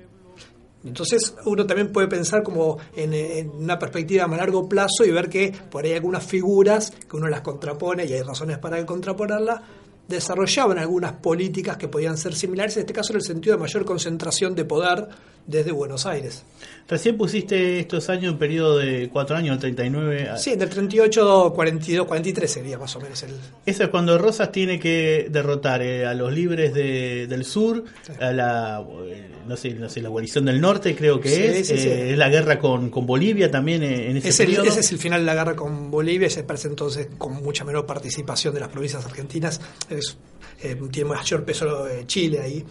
Entonces 0.87 1.35
uno 1.45 1.67
también 1.67 1.93
puede 1.93 2.09
pensar 2.09 2.43
como 2.43 2.79
en, 2.95 3.51
una 3.51 3.79
perspectiva 3.79 4.25
a 4.25 4.29
largo 4.29 4.69
plazo 4.69 5.05
y 5.05 5.11
ver 5.11 5.29
que 5.29 5.53
por 5.71 5.85
ahí 5.85 5.93
algunas 5.93 6.25
figuras 6.25 6.91
que 6.91 7.17
uno 7.17 7.29
las 7.29 7.41
contrapone 7.41 8.05
y 8.05 8.13
hay 8.13 8.23
razones 8.23 8.59
para 8.59 8.85
contraponerlas, 8.87 9.61
desarrollaban 10.07 10.79
algunas 10.79 11.15
políticas 11.15 11.77
que 11.77 11.89
podían 11.89 12.17
ser 12.17 12.35
similares, 12.35 12.77
en 12.77 12.83
este 12.83 12.93
caso 12.93 13.13
en 13.13 13.17
el 13.17 13.23
sentido 13.23 13.57
de 13.57 13.63
mayor 13.63 13.85
concentración 13.85 14.55
de 14.55 14.65
poder 14.65 15.09
desde 15.47 15.73
Buenos 15.73 16.07
Aires. 16.07 16.45
Recién 16.89 17.17
pusiste 17.17 17.81
estos 17.81 18.09
años, 18.11 18.33
un 18.33 18.39
periodo 18.39 18.79
de 18.79 19.09
cuatro 19.13 19.37
años, 19.37 19.61
del 19.61 19.75
39. 19.75 20.31
A... 20.31 20.37
Sí, 20.37 20.55
del 20.55 20.69
38 20.69 21.53
42, 21.55 22.07
43 22.07 22.51
sería 22.51 22.79
más 22.79 22.95
o 22.95 23.01
menos 23.01 23.23
el. 23.25 23.33
Eso 23.65 23.85
es 23.85 23.89
cuando 23.89 24.17
Rosas 24.19 24.53
tiene 24.53 24.79
que 24.79 25.27
derrotar 25.31 25.83
eh, 25.83 26.07
a 26.07 26.15
los 26.15 26.33
libres 26.33 26.73
de, 26.75 27.27
del 27.27 27.45
sur, 27.45 27.85
sí. 28.07 28.13
a 28.21 28.33
la, 28.33 28.85
eh, 29.09 29.31
no 29.47 29.57
sé, 29.57 29.71
no 29.71 29.89
sé, 29.89 30.01
la 30.01 30.11
coalición 30.11 30.45
del 30.45 30.61
norte, 30.61 30.95
creo 30.95 31.21
que 31.21 31.29
sí, 31.29 31.43
es. 31.43 31.67
Sí, 31.67 31.89
eh, 31.89 32.13
es 32.13 32.19
la 32.19 32.29
guerra 32.29 32.59
con, 32.59 32.91
con 32.91 33.07
Bolivia 33.07 33.51
también 33.51 33.83
eh, 33.83 34.11
en 34.11 34.17
ese 34.17 34.29
es 34.29 34.37
periodo. 34.37 34.63
El, 34.63 34.69
ese 34.69 34.81
es 34.81 34.93
el 34.93 34.99
final 34.99 35.21
de 35.21 35.27
la 35.27 35.35
guerra 35.35 35.57
con 35.57 35.91
Bolivia, 35.91 36.31
se 36.31 36.45
parece 36.45 36.69
entonces 36.69 37.09
con 37.19 37.35
mucha 37.43 37.65
menor 37.65 37.87
participación 37.87 38.55
de 38.55 38.61
las 38.61 38.69
provincias 38.69 39.05
argentinas. 39.05 39.61
Es, 39.91 40.17
eh, 40.63 40.77
tiene 40.91 41.11
mayor 41.11 41.45
peso 41.45 41.87
Chile 42.07 42.41
ahí. 42.41 42.65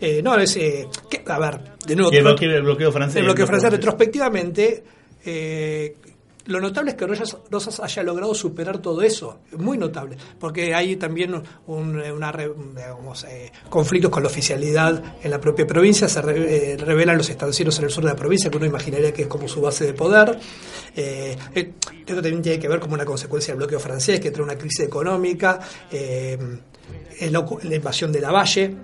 Eh, 0.00 0.20
no, 0.22 0.36
es, 0.36 0.56
eh, 0.56 0.88
que- 1.10 1.22
a 1.26 1.38
ver, 1.38 1.60
de 1.86 1.96
nuevo... 1.96 2.12
Y 2.12 2.16
el 2.16 2.24
bloqueo, 2.24 2.50
el 2.56 2.62
bloqueo 2.62 2.92
francés. 2.92 3.16
el 3.16 3.24
bloqueo 3.24 3.46
francés 3.46 3.70
retrospectivamente, 3.70 4.82
eh, 5.24 5.96
lo 6.46 6.60
notable 6.60 6.92
es 6.92 6.96
que 6.96 7.06
Rosas, 7.06 7.36
Rosas 7.50 7.78
haya 7.80 8.02
logrado 8.02 8.34
superar 8.34 8.78
todo 8.78 9.02
eso, 9.02 9.40
muy 9.58 9.76
notable, 9.76 10.16
porque 10.40 10.74
hay 10.74 10.96
también 10.96 11.34
un, 11.66 12.00
una, 12.00 12.32
re- 12.32 12.50
digamos, 12.74 13.26
conflictos 13.68 14.10
con 14.10 14.22
la 14.22 14.30
oficialidad 14.30 15.02
en 15.22 15.30
la 15.30 15.38
propia 15.40 15.66
provincia, 15.66 16.08
se 16.08 16.22
re- 16.22 16.76
revelan 16.78 17.18
los 17.18 17.28
estancieros 17.28 17.78
en 17.78 17.84
el 17.84 17.90
sur 17.90 18.02
de 18.04 18.10
la 18.10 18.16
provincia, 18.16 18.50
que 18.50 18.56
uno 18.56 18.64
imaginaría 18.64 19.12
que 19.12 19.22
es 19.22 19.28
como 19.28 19.46
su 19.46 19.60
base 19.60 19.84
de 19.84 19.92
poder. 19.92 20.38
Esto 20.96 22.14
también 22.14 22.40
tiene 22.42 22.58
que 22.58 22.68
ver 22.68 22.80
como 22.80 22.94
una 22.94 23.04
consecuencia 23.04 23.52
del 23.52 23.58
bloqueo 23.58 23.78
francés, 23.78 24.18
que 24.18 24.30
trae 24.30 24.44
una 24.44 24.56
crisis 24.56 24.80
económica, 24.86 25.60
eh, 25.92 26.38
la, 27.20 27.74
invasión 27.74 28.12
de 28.12 28.20
la 28.20 28.30
Valle. 28.30 28.74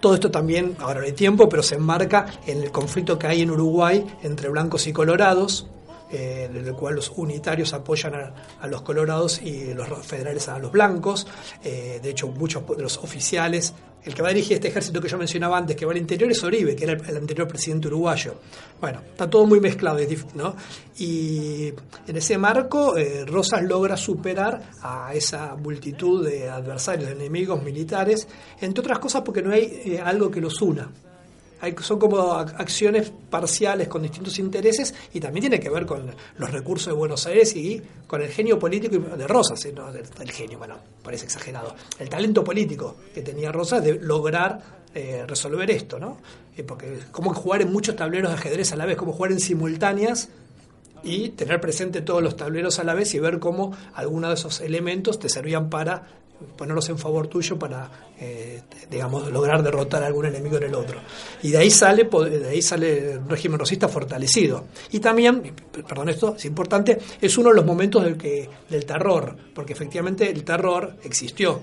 Todo 0.00 0.14
esto 0.14 0.30
también, 0.30 0.76
ahora 0.80 1.00
no 1.00 1.06
hay 1.06 1.12
tiempo, 1.12 1.48
pero 1.48 1.62
se 1.62 1.76
enmarca 1.76 2.26
en 2.46 2.62
el 2.62 2.70
conflicto 2.70 3.18
que 3.18 3.26
hay 3.26 3.42
en 3.42 3.50
Uruguay 3.50 4.04
entre 4.22 4.48
blancos 4.50 4.86
y 4.86 4.92
colorados, 4.92 5.66
eh, 6.14 6.44
en 6.44 6.56
el 6.56 6.72
cual 6.74 6.94
los 6.94 7.10
unitarios 7.16 7.72
apoyan 7.74 8.14
a, 8.14 8.66
los 8.66 8.82
colorados 8.82 9.42
y 9.42 9.74
los 9.74 9.88
federales 10.06 10.48
a 10.48 10.58
los 10.58 10.70
blancos. 10.70 11.26
Eh, 11.62 12.00
de 12.02 12.10
hecho, 12.10 12.28
muchos 12.28 12.64
de 12.76 12.82
los 12.82 12.98
oficiales, 12.98 13.74
el 14.04 14.14
que 14.14 14.22
va 14.22 14.28
a 14.28 14.32
dirigir 14.32 14.54
este 14.54 14.68
ejército 14.68 15.00
que 15.00 15.08
yo 15.08 15.18
mencionaba 15.18 15.58
antes, 15.58 15.74
que 15.76 15.86
va 15.86 15.92
al 15.92 15.98
interior, 15.98 16.30
es 16.30 16.42
Oribe, 16.44 16.76
que 16.76 16.84
era 16.84 16.92
el, 16.92 17.16
anterior 17.16 17.48
presidente 17.48 17.88
uruguayo. 17.88 18.34
Bueno, 18.80 19.00
está 19.10 19.28
todo 19.28 19.46
muy 19.46 19.60
mezclado, 19.60 19.98
¿no? 20.34 20.54
Y 20.98 21.72
en 22.06 22.16
ese 22.16 22.38
marco, 22.38 22.96
eh, 22.96 23.24
Rosas 23.24 23.62
logra 23.62 23.96
superar 23.96 24.62
a 24.82 25.14
esa 25.14 25.56
multitud 25.56 26.24
de 26.24 26.48
adversarios, 26.48 27.08
de 27.08 27.14
enemigos 27.14 27.62
militares, 27.62 28.28
entre 28.60 28.80
otras 28.80 28.98
cosas 28.98 29.22
porque 29.22 29.42
no 29.42 29.52
hay 29.52 29.82
eh, 29.84 30.00
algo 30.00 30.30
que 30.30 30.40
los 30.40 30.60
una. 30.62 30.90
Hay- 31.64 31.74
son 31.80 31.98
como 31.98 32.18
ac- 32.34 32.54
acciones 32.58 33.10
parciales 33.30 33.88
con 33.88 34.02
distintos 34.02 34.38
intereses 34.38 34.94
y 35.12 35.20
también 35.20 35.42
tiene 35.42 35.58
que 35.60 35.70
ver 35.70 35.86
con 35.86 36.10
los 36.38 36.50
recursos 36.50 36.88
de 36.88 36.92
Buenos 36.92 37.26
Aires 37.26 37.56
y 37.56 37.82
con 38.06 38.20
el 38.22 38.28
genio 38.28 38.58
político 38.58 38.98
de 39.16 39.26
Rosas, 39.26 39.60
no, 39.74 39.88
el, 39.88 40.30
genio, 40.30 40.58
bueno, 40.58 40.76
parece 41.02 41.24
exagerado, 41.24 41.74
el 41.98 42.08
talento 42.08 42.44
político 42.44 42.96
que 43.14 43.22
tenía 43.22 43.50
Rosas 43.50 43.82
de 43.82 43.94
lograr 44.00 44.84
eh, 44.94 45.24
resolver 45.26 45.68
esto, 45.70 45.98
¿no? 45.98 46.18
Eh, 46.56 46.62
porque 46.62 47.00
como 47.10 47.34
jugar 47.34 47.62
en 47.62 47.72
muchos 47.72 47.96
tableros 47.96 48.30
de 48.30 48.36
ajedrez 48.38 48.72
a 48.72 48.76
la 48.76 48.86
vez, 48.86 48.96
como 48.96 49.12
jugar 49.12 49.32
en 49.32 49.40
simultáneas 49.40 50.28
y 51.02 51.30
tener 51.30 51.60
presente 51.60 52.00
todos 52.00 52.22
los 52.22 52.36
tableros 52.36 52.78
a 52.78 52.84
la 52.84 52.94
vez 52.94 53.12
y 53.14 53.18
ver 53.18 53.38
cómo 53.40 53.76
algunos 53.94 54.30
de 54.30 54.34
esos 54.34 54.60
elementos 54.60 55.18
te 55.18 55.28
servían 55.28 55.68
para 55.68 56.06
ponerlos 56.56 56.88
en 56.88 56.98
favor 56.98 57.26
tuyo 57.28 57.58
para 57.58 57.90
eh, 58.20 58.62
digamos 58.90 59.30
lograr 59.32 59.62
derrotar 59.62 60.02
a 60.02 60.06
algún 60.06 60.26
enemigo 60.26 60.56
en 60.56 60.64
el 60.64 60.74
otro. 60.74 61.00
Y 61.42 61.50
de 61.50 61.58
ahí 61.58 61.70
sale 61.70 62.04
po- 62.04 62.24
de 62.24 62.48
ahí 62.48 62.60
sale 62.62 63.12
el 63.12 63.28
régimen 63.28 63.58
rosista 63.58 63.88
fortalecido. 63.88 64.64
Y 64.92 65.00
también 65.00 65.54
perdón 65.86 66.08
esto 66.08 66.34
es 66.36 66.44
importante 66.44 66.98
es 67.20 67.38
uno 67.38 67.50
de 67.50 67.56
los 67.56 67.64
momentos 67.66 68.04
del 68.04 68.16
que 68.16 68.48
del 68.68 68.84
terror 68.84 69.36
porque 69.54 69.72
efectivamente 69.72 70.30
el 70.30 70.44
terror 70.44 70.96
existió 71.04 71.60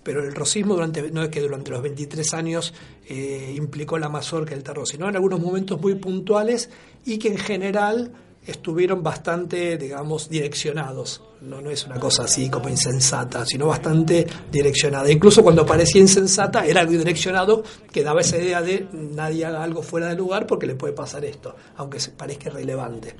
pero 0.00 0.24
el 0.24 0.34
rosismo 0.34 0.72
durante, 0.74 1.10
no 1.10 1.22
es 1.24 1.28
que 1.28 1.40
durante 1.42 1.70
los 1.70 1.82
23 1.82 2.32
años 2.32 2.72
eh, 3.08 3.52
implicó 3.54 3.98
la 3.98 4.08
mazorca 4.08 4.54
el 4.54 4.62
terror, 4.62 4.88
sino 4.88 5.06
en 5.06 5.16
algunos 5.16 5.38
momentos 5.38 5.78
muy 5.78 5.96
puntuales 5.96 6.70
y 7.04 7.18
que 7.18 7.28
en 7.28 7.36
general 7.36 8.12
estuvieron 8.50 9.02
bastante, 9.02 9.76
digamos, 9.76 10.28
direccionados. 10.28 11.22
No, 11.40 11.60
no 11.60 11.70
es 11.70 11.84
una 11.86 12.00
cosa 12.00 12.24
así 12.24 12.48
como 12.48 12.68
insensata, 12.68 13.44
sino 13.44 13.66
bastante 13.66 14.26
direccionada. 14.50 15.10
Incluso 15.10 15.42
cuando 15.42 15.64
parecía 15.64 16.00
insensata, 16.00 16.64
era 16.64 16.80
algo 16.80 16.92
direccionado 16.92 17.62
que 17.92 18.02
daba 18.02 18.22
esa 18.22 18.38
idea 18.38 18.62
de 18.62 18.88
nadie 18.92 19.44
haga 19.44 19.62
algo 19.62 19.82
fuera 19.82 20.08
de 20.08 20.16
lugar 20.16 20.46
porque 20.46 20.66
le 20.66 20.74
puede 20.74 20.92
pasar 20.94 21.24
esto, 21.24 21.54
aunque 21.76 22.00
se 22.00 22.10
parezca 22.10 22.48
irrelevante. 22.48 23.14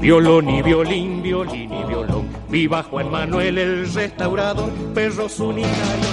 Violón 0.00 0.48
y 0.50 0.62
violín, 0.62 1.22
violín 1.22 1.72
y 1.72 1.84
violón. 1.84 2.28
Viva 2.48 2.82
Juan 2.82 3.10
Manuel 3.10 3.58
el 3.58 3.92
restaurador, 3.92 4.70
perros 4.94 5.38
unitarios. 5.40 6.06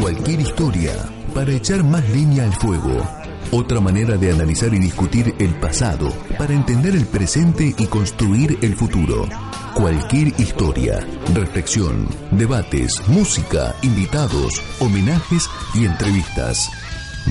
Cualquier 0.00 0.40
historia 0.40 1.17
para 1.38 1.52
echar 1.52 1.84
más 1.84 2.02
leña 2.10 2.42
al 2.42 2.52
fuego. 2.52 3.00
Otra 3.52 3.78
manera 3.80 4.16
de 4.16 4.32
analizar 4.32 4.74
y 4.74 4.80
discutir 4.80 5.36
el 5.38 5.54
pasado 5.54 6.12
para 6.36 6.52
entender 6.52 6.96
el 6.96 7.06
presente 7.06 7.72
y 7.78 7.86
construir 7.86 8.58
el 8.60 8.74
futuro. 8.74 9.24
Cualquier 9.72 10.34
historia, 10.40 10.98
reflexión, 11.36 12.08
debates, 12.32 13.00
música, 13.06 13.72
invitados, 13.82 14.60
homenajes 14.80 15.48
y 15.76 15.84
entrevistas. 15.84 16.72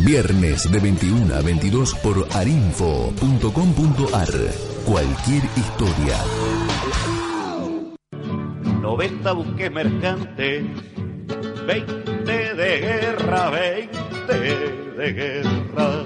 Viernes 0.05 0.71
de 0.71 0.79
21 0.79 1.35
a 1.35 1.41
22 1.41 1.93
por 1.95 2.29
arinfo.com.ar. 2.31 4.29
Cualquier 4.85 5.43
historia. 5.57 6.17
90 8.81 9.31
buques 9.33 9.69
mercantes, 9.69 10.63
20 11.27 12.55
de 12.55 12.79
guerra, 12.79 13.49
20 13.49 13.97
de 14.97 15.13
guerra. 15.13 16.03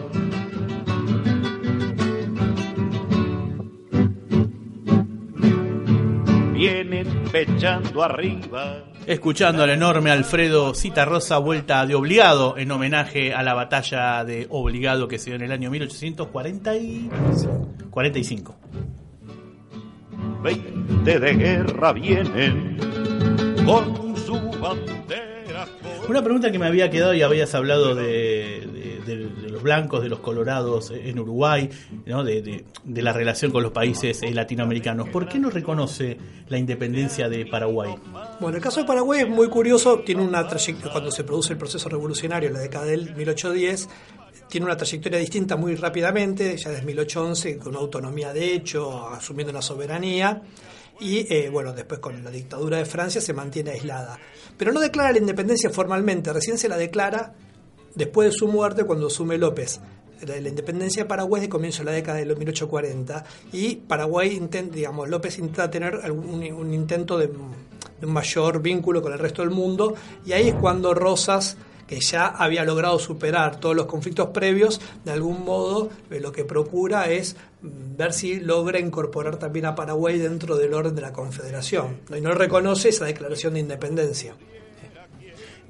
Vienen 6.54 7.08
pechando 7.32 8.04
arriba. 8.04 8.84
Escuchando 9.08 9.64
al 9.64 9.72
enorme 9.72 10.12
Alfredo 10.12 10.76
Citarrosa, 10.76 11.40
vuelta 11.40 11.84
de 11.86 11.96
obligado 11.96 12.56
en 12.58 12.70
homenaje 12.70 13.34
a 13.34 13.42
la 13.42 13.56
batalla 13.56 14.24
de 14.24 14.46
obligado 14.50 15.08
que 15.08 15.18
se 15.18 15.32
dio 15.32 15.38
en 15.38 15.42
el 15.42 15.52
año 15.52 15.72
1845. 15.72 18.56
20 20.44 21.20
de 21.20 21.34
guerra 21.34 21.94
vienen 21.94 22.78
con. 23.66 24.11
Una 26.08 26.24
pregunta 26.24 26.52
que 26.52 26.60
me 26.60 26.66
había 26.68 26.90
quedado 26.90 27.14
y 27.14 27.22
habías 27.22 27.54
hablado 27.56 27.96
de, 27.96 28.68
de- 28.74 29.02
de- 29.06 29.28
de 29.28 29.50
los 29.50 29.62
blancos, 29.64 30.02
de 30.04 30.10
los 30.10 30.20
colorados 30.20 30.92
en 30.92 31.20
Uruguay, 31.20 31.70
¿no? 32.06 32.24
de, 32.24 32.42
de- 32.42 32.66
de 32.84 33.02
la 33.02 33.14
relación 33.14 33.52
con 33.52 33.64
los 33.64 33.72
países 33.72 34.22
eh, 34.24 34.32
latinoamericanos. 34.32 35.10
¿Por 35.10 35.28
qué 35.28 35.40
no 35.40 35.50
reconoce 35.50 36.18
la 36.48 36.58
independencia 36.58 37.28
de 37.30 37.46
Paraguay? 37.46 37.94
Bueno, 38.40 38.58
el 38.58 38.64
caso 38.64 38.82
de 38.82 38.86
Paraguay 38.88 39.22
es 39.22 39.30
muy 39.30 39.48
curioso, 39.50 40.00
tiene 40.00 40.22
una 40.22 40.48
trayectoria, 40.48 40.92
cuando 40.92 41.12
se 41.12 41.24
produce 41.24 41.54
el 41.54 41.60
proceso 41.60 41.90
revolucionario 41.90 42.48
en 42.50 42.54
la 42.56 42.60
década 42.62 42.86
del 42.86 43.16
1810, 43.16 43.90
tiene 44.50 44.66
una 44.66 44.76
trayectoria 44.78 45.18
distinta 45.20 45.56
muy 45.56 45.76
rápidamente, 45.76 46.58
ya 46.58 46.70
desde 46.72 46.86
1811, 46.86 47.58
con 47.58 47.70
una 47.70 47.80
autonomía 47.80 48.34
de 48.34 48.54
hecho, 48.54 49.08
asumiendo 49.08 49.54
la 49.54 49.62
soberanía, 49.62 50.42
y 51.02 51.26
eh, 51.34 51.50
bueno, 51.50 51.74
después 51.74 52.00
con 52.00 52.24
la 52.24 52.32
dictadura 52.32 52.78
de 52.78 52.86
Francia 52.86 53.20
se 53.20 53.34
mantiene 53.34 53.72
aislada. 53.72 54.18
Pero 54.58 54.72
no 54.72 54.80
declara 54.80 55.12
la 55.12 55.18
independencia 55.18 55.70
formalmente, 55.70 56.32
recién 56.32 56.58
se 56.58 56.70
la 56.70 56.78
declara 56.78 57.34
después 57.96 58.30
de 58.30 58.38
su 58.38 58.48
muerte 58.48 58.84
cuando 58.86 59.08
asume 59.08 59.38
López. 59.38 59.82
La, 60.26 60.38
independencia 60.38 61.02
de 61.04 61.10
Paraguay 61.10 61.42
de 61.42 61.50
comienzo 61.50 61.80
de 61.80 61.86
la 61.86 61.92
década 61.94 62.20
de 62.20 62.26
los 62.26 62.38
1840 62.38 63.24
y 63.54 63.76
Paraguay, 63.78 64.36
intenta, 64.36 64.76
digamos, 64.76 65.10
López 65.10 65.40
intenta 65.40 65.72
tener 65.72 65.96
algún- 66.04 66.44
un 66.54 66.74
intento 66.76 67.18
de, 67.18 67.26
de 67.28 68.06
un 68.06 68.14
mayor 68.14 68.62
vínculo 68.62 69.02
con 69.02 69.14
el 69.14 69.18
resto 69.20 69.42
del 69.42 69.50
mundo 69.50 69.96
y 70.24 70.34
ahí 70.34 70.50
es 70.50 70.54
cuando 70.56 70.94
Rosas 70.94 71.58
que 71.92 72.00
ya 72.00 72.28
había 72.28 72.64
logrado 72.64 72.98
superar 73.00 73.60
todos 73.60 73.76
los 73.76 73.86
conflictos 73.86 74.30
previos, 74.30 74.80
de 75.04 75.12
algún 75.12 75.44
modo 75.44 75.90
eh, 76.10 76.22
lo 76.22 76.32
que 76.32 76.46
procura 76.46 77.12
es 77.12 77.36
mm, 77.62 77.98
ver 77.98 78.14
si 78.14 78.40
logra 78.40 78.80
incorporar 78.80 79.36
también 79.36 79.66
a 79.66 79.76
Paraguay 79.76 80.18
dentro 80.18 80.56
del 80.56 80.74
orden 80.74 80.96
de 80.96 81.02
la 81.02 81.12
Confederación. 81.12 81.98
Y 82.16 82.22
no 82.22 82.34
reconoce 82.34 82.88
esa 82.88 83.04
declaración 83.04 83.56
de 83.56 83.60
independencia. 83.60 84.36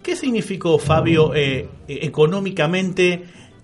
¿Qué 0.04 0.16
significó, 0.16 0.78
Fabio, 0.78 1.34
eh, 1.34 1.68
eh, 1.88 2.00
económicamente 2.04 3.24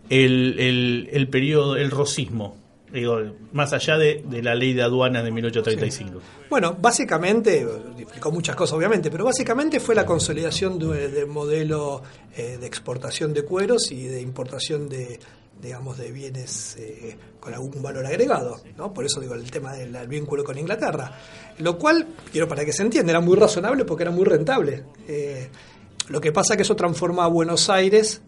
el, 0.09 0.55
el, 0.57 1.09
el 1.11 1.29
periodo, 1.29 1.75
el 1.75 1.91
rosismo? 1.91 2.57
Digo, 2.91 3.17
más 3.51 3.73
allá 3.73 3.97
de, 3.97 4.23
de 4.25 4.41
la 4.41 4.55
ley 4.55 4.73
de 4.73 4.81
aduanas 4.81 5.23
de 5.23 5.31
1835. 5.31 6.19
Bueno, 6.49 6.77
básicamente, 6.79 7.67
explicó 7.99 8.31
muchas 8.31 8.55
cosas 8.55 8.77
obviamente, 8.77 9.11
pero 9.11 9.25
básicamente 9.25 9.79
fue 9.81 9.93
la 9.93 10.05
consolidación 10.05 10.79
de- 10.79 11.09
del 11.09 11.27
modelo 11.27 12.01
eh, 12.35 12.57
de 12.59 12.65
exportación 12.65 13.33
de 13.33 13.43
cueros 13.43 13.91
y 13.91 14.05
de 14.05 14.21
importación 14.21 14.87
de, 14.87 15.19
digamos, 15.61 15.97
de 15.97 16.11
bienes 16.13 16.77
eh, 16.79 17.17
con 17.41 17.53
algún 17.53 17.81
valor 17.81 18.05
agregado, 18.05 18.61
¿no? 18.77 18.93
Por 18.93 19.03
eso 19.05 19.19
digo 19.19 19.33
el 19.35 19.51
tema 19.51 19.73
del 19.73 20.07
vínculo 20.07 20.45
con 20.45 20.57
Inglaterra. 20.57 21.11
Lo 21.59 21.77
cual, 21.77 22.07
quiero 22.31 22.47
para 22.47 22.63
que 22.63 22.71
se 22.71 22.83
entienda, 22.83 23.11
era 23.11 23.19
muy 23.19 23.35
razonable 23.35 23.83
porque 23.83 24.03
era 24.03 24.11
muy 24.11 24.23
rentable. 24.23 24.85
Eh, 25.09 25.49
lo 26.07 26.21
que 26.21 26.31
pasa 26.31 26.55
que 26.55 26.61
eso 26.61 26.75
transforma 26.77 27.25
a 27.25 27.27
Buenos 27.27 27.69
Aires 27.69 28.21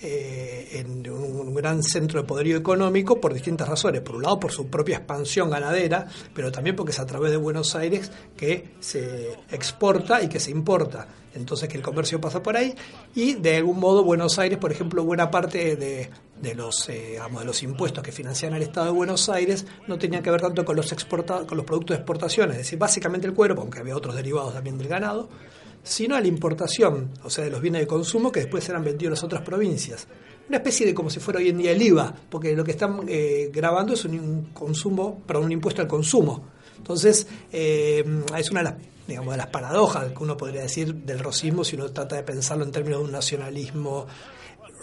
eh, 0.00 0.68
en 0.74 1.10
un 1.10 1.54
gran 1.54 1.82
centro 1.82 2.20
de 2.20 2.26
poderío 2.26 2.56
económico 2.56 3.20
por 3.20 3.34
distintas 3.34 3.68
razones. 3.68 4.00
Por 4.00 4.16
un 4.16 4.22
lado, 4.22 4.38
por 4.38 4.52
su 4.52 4.68
propia 4.68 4.98
expansión 4.98 5.50
ganadera, 5.50 6.06
pero 6.32 6.52
también 6.52 6.76
porque 6.76 6.92
es 6.92 7.00
a 7.00 7.06
través 7.06 7.32
de 7.32 7.36
Buenos 7.36 7.74
Aires 7.74 8.10
que 8.36 8.74
se 8.78 9.32
exporta 9.50 10.22
y 10.22 10.28
que 10.28 10.38
se 10.38 10.50
importa. 10.50 11.08
Entonces, 11.34 11.68
que 11.68 11.76
el 11.76 11.82
comercio 11.82 12.20
pasa 12.20 12.42
por 12.42 12.56
ahí 12.56 12.74
y 13.14 13.34
de 13.34 13.56
algún 13.56 13.78
modo 13.78 14.02
Buenos 14.04 14.38
Aires, 14.38 14.58
por 14.58 14.72
ejemplo, 14.72 15.04
buena 15.04 15.30
parte 15.30 15.76
de, 15.76 16.10
los, 16.54 16.88
eh, 16.88 17.18
de 17.20 17.44
los 17.44 17.62
impuestos 17.62 18.02
que 18.02 18.12
financian 18.12 18.54
el 18.54 18.62
Estado 18.62 18.86
de 18.86 18.92
Buenos 18.92 19.28
Aires 19.28 19.66
no 19.86 19.98
tenían 19.98 20.22
que 20.22 20.30
ver 20.30 20.40
tanto 20.40 20.64
con 20.64 20.76
los, 20.76 20.90
exporta 20.92 21.46
con 21.46 21.56
los 21.56 21.66
productos 21.66 21.96
de 21.96 22.00
exportación, 22.00 22.50
es 22.52 22.58
decir, 22.58 22.78
básicamente 22.78 23.26
el 23.26 23.34
cuero, 23.34 23.54
aunque 23.58 23.80
había 23.80 23.96
otros 23.96 24.14
derivados 24.14 24.54
también 24.54 24.78
del 24.78 24.88
ganado, 24.88 25.28
sino 25.88 26.16
a 26.16 26.20
la 26.20 26.28
importación, 26.28 27.10
o 27.24 27.30
sea, 27.30 27.44
de 27.44 27.50
los 27.50 27.62
bienes 27.62 27.80
de 27.80 27.86
consumo 27.86 28.30
que 28.30 28.40
después 28.40 28.68
eran 28.68 28.84
vendidos 28.84 29.06
en 29.06 29.10
las 29.12 29.24
otras 29.24 29.42
provincias. 29.42 30.06
Una 30.46 30.58
especie 30.58 30.86
de 30.86 30.94
como 30.94 31.08
si 31.08 31.18
fuera 31.18 31.40
hoy 31.40 31.48
en 31.48 31.58
día 31.58 31.72
el 31.72 31.80
IVA, 31.80 32.14
porque 32.28 32.54
lo 32.54 32.62
que 32.62 32.72
están 32.72 33.00
eh, 33.08 33.50
grabando 33.52 33.94
es 33.94 34.04
un 34.04 34.50
consumo, 34.52 35.22
perdón, 35.26 35.46
un 35.46 35.52
impuesto 35.52 35.80
al 35.80 35.88
consumo. 35.88 36.44
Entonces, 36.76 37.26
eh, 37.50 38.04
es 38.36 38.50
una 38.50 38.60
de 38.60 38.64
las, 38.64 38.74
digamos, 39.06 39.32
de 39.32 39.38
las 39.38 39.46
paradojas 39.48 40.12
que 40.12 40.22
uno 40.22 40.36
podría 40.36 40.62
decir 40.62 40.94
del 40.94 41.18
rosismo 41.18 41.64
si 41.64 41.76
uno 41.76 41.90
trata 41.90 42.16
de 42.16 42.22
pensarlo 42.22 42.64
en 42.64 42.70
términos 42.70 43.00
de 43.00 43.04
un 43.06 43.12
nacionalismo 43.12 44.06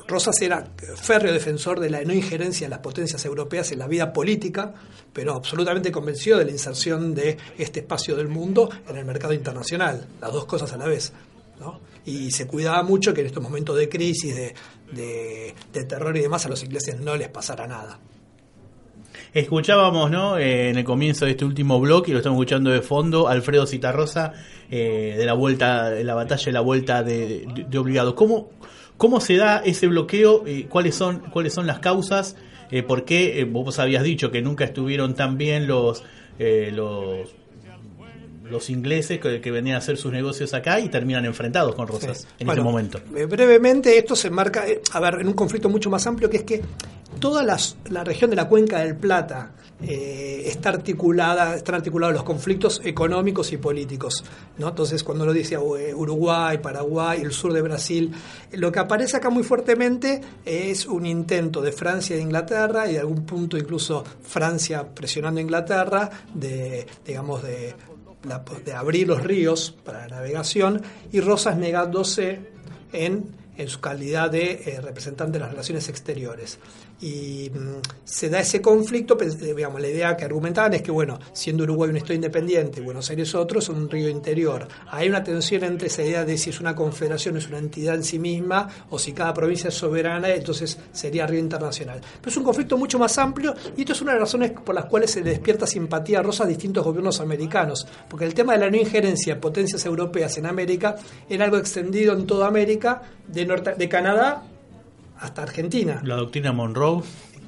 Rosas 0.07 0.39
era 0.41 0.67
férreo 0.95 1.33
defensor 1.33 1.79
de 1.79 1.89
la 1.89 2.03
no 2.03 2.13
injerencia 2.13 2.67
de 2.67 2.69
las 2.69 2.79
potencias 2.79 3.25
europeas 3.25 3.71
en 3.71 3.79
la 3.79 3.87
vida 3.87 4.13
política, 4.13 4.73
pero 5.11 5.33
absolutamente 5.33 5.91
convencido 5.91 6.37
de 6.37 6.45
la 6.45 6.51
inserción 6.51 7.15
de 7.15 7.37
este 7.57 7.79
espacio 7.79 8.15
del 8.15 8.27
mundo 8.27 8.69
en 8.87 8.97
el 8.97 9.05
mercado 9.05 9.33
internacional, 9.33 10.07
las 10.21 10.31
dos 10.31 10.45
cosas 10.45 10.71
a 10.73 10.77
la 10.77 10.85
vez. 10.85 11.11
Y 12.05 12.31
se 12.31 12.45
cuidaba 12.45 12.83
mucho 12.83 13.13
que 13.13 13.21
en 13.21 13.27
estos 13.27 13.41
momentos 13.41 13.75
de 13.77 13.89
crisis, 13.89 14.35
de, 14.35 15.55
terror 15.87 16.15
y 16.15 16.21
demás, 16.21 16.45
a 16.45 16.49
los 16.49 16.63
ingleses 16.63 16.99
no 16.99 17.15
les 17.15 17.29
pasara 17.29 17.65
nada. 17.65 17.99
Escuchábamos, 19.33 20.11
¿no? 20.11 20.37
Eh, 20.37 20.69
en 20.69 20.77
el 20.77 20.85
comienzo 20.85 21.25
de 21.25 21.31
este 21.31 21.43
último 21.43 21.79
bloque, 21.79 22.11
y 22.11 22.13
lo 22.13 22.19
estamos 22.19 22.37
escuchando 22.37 22.69
de 22.69 22.81
fondo, 22.81 23.27
Alfredo 23.27 23.65
Citarrosa, 23.65 24.33
eh, 24.69 25.15
de 25.17 25.25
la 25.25 25.33
vuelta, 25.33 25.89
de 25.89 26.03
la 26.03 26.15
batalla 26.15 26.45
de 26.45 26.51
la 26.51 26.61
vuelta 26.61 27.03
de, 27.03 27.45
de, 27.67 27.77
Obligado. 27.77 28.15
¿Cómo, 28.15 28.51
¿Cómo 28.97 29.19
se 29.19 29.35
da 29.35 29.59
ese 29.59 29.87
bloqueo? 29.87 30.45
Eh, 30.47 30.67
¿Cuáles 30.69 30.95
son 30.95 31.19
cuáles 31.31 31.53
son 31.53 31.67
las 31.67 31.79
causas? 31.79 32.37
Eh, 32.71 32.81
¿Por 32.81 33.03
qué? 33.03 33.39
Eh, 33.39 33.43
vos 33.43 33.79
habías 33.79 34.03
dicho 34.03 34.31
que 34.31 34.41
nunca 34.41 34.63
estuvieron 34.63 35.15
tan 35.15 35.37
bien 35.37 35.67
los 35.67 36.03
los 36.37 37.33
los 38.49 38.69
ingleses 38.69 39.19
que, 39.19 39.51
venían 39.51 39.75
a 39.75 39.79
hacer 39.79 39.97
sus 39.97 40.11
negocios 40.11 40.53
acá 40.53 40.79
y 40.79 40.89
terminan 40.89 41.25
enfrentados 41.25 41.75
con 41.75 41.87
Rosas 41.87 42.27
en 42.39 42.49
ese 42.49 42.61
momento. 42.61 42.99
Brevemente, 43.09 43.97
esto 43.97 44.15
se 44.15 44.27
enmarca, 44.27 44.65
a 44.91 44.99
ver, 44.99 45.21
en 45.21 45.27
un 45.27 45.33
conflicto 45.33 45.69
mucho 45.69 45.89
más 45.89 46.05
amplio 46.07 46.29
que 46.29 46.37
es 46.37 46.43
que 46.43 46.61
toda 47.19 47.43
la 47.43 48.03
región 48.03 48.29
de 48.29 48.35
la 48.35 48.47
cuenca 48.47 48.79
del 48.79 48.95
Plata 48.95 49.51
eh, 49.81 50.43
está 50.45 50.69
articulada, 50.69 51.55
están 51.55 51.75
articulados 51.75 52.13
los 52.15 52.23
conflictos 52.23 52.81
económicos 52.85 53.51
y 53.51 53.57
políticos. 53.57 54.23
¿no? 54.57 54.69
Entonces, 54.69 55.03
cuando 55.03 55.25
lo 55.25 55.33
dice 55.33 55.55
eh, 55.55 55.93
Uruguay, 55.93 56.59
Paraguay, 56.59 57.21
el 57.21 57.33
sur 57.33 57.51
de 57.51 57.61
Brasil, 57.61 58.11
lo 58.53 58.71
que 58.71 58.79
aparece 58.79 59.17
acá 59.17 59.29
muy 59.29 59.43
fuertemente 59.43 60.21
es 60.45 60.85
un 60.85 61.05
intento 61.05 61.61
de 61.61 61.73
Francia 61.73 62.15
e 62.15 62.19
Inglaterra 62.19 62.89
y 62.89 62.93
de 62.93 62.99
algún 62.99 63.25
punto 63.25 63.57
incluso 63.57 64.03
Francia 64.23 64.87
presionando 64.87 65.39
a 65.39 65.43
Inglaterra 65.43 66.09
de, 66.33 66.87
digamos, 67.05 67.43
de, 67.43 67.75
de 68.65 68.73
abrir 68.73 69.07
los 69.07 69.23
ríos 69.23 69.76
para 69.84 70.07
la 70.07 70.17
navegación 70.17 70.82
y 71.11 71.19
Rosas 71.19 71.57
negándose 71.57 72.39
en 72.91 73.44
en 73.57 73.67
su 73.67 73.79
calidad 73.79 74.29
de 74.31 74.63
eh, 74.65 74.81
representante 74.81 75.33
de 75.33 75.39
las 75.39 75.51
relaciones 75.51 75.87
exteriores 75.89 76.59
y 77.01 77.51
mm, 77.53 77.81
se 78.03 78.29
da 78.29 78.39
ese 78.39 78.61
conflicto, 78.61 79.17
eh, 79.21 79.53
digamos, 79.53 79.81
la 79.81 79.87
idea 79.87 80.15
que 80.15 80.25
argumentaban 80.25 80.73
es 80.73 80.81
que, 80.81 80.91
bueno, 80.91 81.19
siendo 81.33 81.63
Uruguay 81.63 81.89
un 81.89 81.97
estado 81.97 82.13
independiente 82.13 82.81
Buenos 82.81 83.09
Aires 83.09 83.35
otro, 83.35 83.59
es 83.59 83.69
un 83.69 83.89
río 83.89 84.09
interior. 84.09 84.67
Hay 84.89 85.09
una 85.09 85.23
tensión 85.23 85.63
entre 85.63 85.87
esa 85.87 86.03
idea 86.03 86.23
de 86.23 86.37
si 86.37 86.51
es 86.51 86.59
una 86.59 86.75
confederación, 86.75 87.37
es 87.37 87.47
una 87.47 87.57
entidad 87.57 87.95
en 87.95 88.03
sí 88.03 88.19
misma, 88.19 88.69
o 88.89 88.99
si 88.99 89.11
cada 89.11 89.33
provincia 89.33 89.67
es 89.67 89.73
soberana, 89.73 90.29
entonces 90.29 90.77
sería 90.91 91.27
río 91.27 91.39
internacional. 91.39 91.99
Pero 92.19 92.31
es 92.31 92.37
un 92.37 92.43
conflicto 92.43 92.77
mucho 92.77 92.97
más 92.97 93.17
amplio 93.17 93.53
y 93.75 93.81
esto 93.81 93.93
es 93.93 94.01
una 94.01 94.13
de 94.13 94.19
las 94.19 94.29
razones 94.29 94.51
por 94.51 94.75
las 94.75 94.85
cuales 94.85 95.11
se 95.11 95.21
despierta 95.21 95.67
simpatía 95.67 96.21
rosa 96.21 96.43
a 96.43 96.47
distintos 96.47 96.83
gobiernos 96.83 97.19
americanos, 97.19 97.87
porque 98.09 98.25
el 98.25 98.33
tema 98.33 98.53
de 98.53 98.59
la 98.59 98.69
no 98.69 98.77
injerencia 98.77 99.35
de 99.35 99.41
potencias 99.41 99.85
europeas 99.85 100.37
en 100.37 100.45
América 100.45 100.95
era 101.29 101.45
algo 101.45 101.57
extendido 101.57 102.13
en 102.13 102.25
toda 102.25 102.47
América, 102.47 103.01
de, 103.27 103.44
norte, 103.45 103.75
de 103.75 103.89
Canadá 103.89 104.43
hasta 105.19 105.43
Argentina. 105.43 106.01
La 106.03 106.15
doctrina 106.15 106.51
Monroe. 106.51 107.03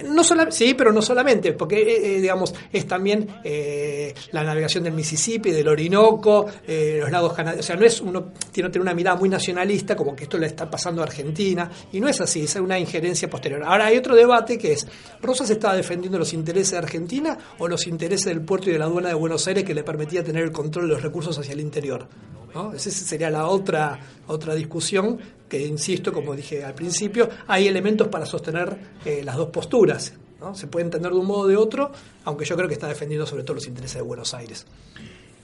No 0.06 0.24
sí, 0.52 0.76
pero 0.76 0.92
no 0.92 1.02
solamente, 1.02 1.54
porque 1.54 1.82
eh, 1.82 2.18
eh, 2.18 2.22
digamos 2.22 2.54
es 2.72 2.86
también 2.86 3.28
eh, 3.44 4.14
la 4.32 4.44
navegación 4.44 4.84
del 4.84 4.94
Mississippi, 4.94 5.50
del 5.52 5.68
Orinoco, 5.68 6.46
los 6.68 7.12
lagos 7.12 7.34
canadienses. 7.34 7.66
O 7.66 7.68
sea, 7.68 7.76
no 7.76 7.86
es 7.86 8.02
uno 8.02 8.32
tiene, 8.52 8.70
tener 8.70 8.82
una 8.82 8.94
mirada 8.94 9.18
muy 9.18 9.30
nacionalista, 9.30 9.96
como 9.96 10.16
que 10.16 10.26
esto 10.26 10.38
le 10.38 10.46
está 10.46 10.70
pasando 10.70 11.02
a 11.02 11.06
Argentina, 11.06 11.70
y 11.92 12.00
no 12.00 12.08
es 12.08 12.22
así, 12.22 12.44
es 12.44 12.56
una 12.58 12.78
injerencia 12.78 13.30
posterior. 13.30 13.64
Ahora 13.64 13.88
hay 13.88 13.98
otro 13.98 14.16
debate 14.16 14.58
que 14.58 14.74
es, 14.74 14.88
¿Rosas 15.22 15.50
estaba 15.50 15.76
defendiendo 15.76 16.20
los 16.20 16.34
intereses 16.34 16.72
de 16.72 16.78
Argentina 16.78 17.38
o 17.58 17.68
los 17.68 17.88
intereses 17.88 18.26
del 18.26 18.42
puerto 18.42 18.70
y 18.70 18.74
de 18.74 18.80
la 18.80 18.86
aduana 18.86 19.10
de 19.10 19.16
Buenos 19.16 19.48
Aires 19.48 19.64
que 19.64 19.74
le 19.74 19.84
permitía 19.84 20.24
tener 20.24 20.44
el 20.44 20.52
control 20.52 20.88
de 20.88 20.94
los 20.94 21.02
recursos 21.02 21.38
hacia 21.40 21.54
el 21.54 21.60
interior? 21.60 22.08
Esa 22.74 22.90
sería 22.90 23.30
la 23.30 23.48
otra, 23.48 24.00
otra 24.26 24.56
discusión 24.56 25.20
que, 25.48 25.66
insisto, 25.66 26.12
como 26.12 26.36
dije 26.36 26.64
al 26.64 26.74
principio, 26.74 27.30
hay 27.48 27.68
elementos 27.68 28.08
para 28.08 28.26
sostener 28.26 28.78
eh, 29.06 29.22
las 29.24 29.36
dos 29.36 29.50
posturas. 29.50 30.14
¿no? 30.40 30.56
Se 30.56 30.68
puede 30.68 30.86
entender 30.86 31.12
de 31.12 31.18
un 31.18 31.26
modo 31.26 31.42
o 31.42 31.48
de 31.48 31.56
otro, 31.56 31.92
aunque 32.26 32.46
yo 32.46 32.56
creo 32.56 32.68
que 32.68 32.74
está 32.74 32.88
defendiendo 32.88 33.26
sobre 33.26 33.44
todo 33.44 33.56
los 33.56 33.68
intereses 33.68 33.98
de 33.98 34.04
Buenos 34.04 34.34
Aires. 34.34 34.66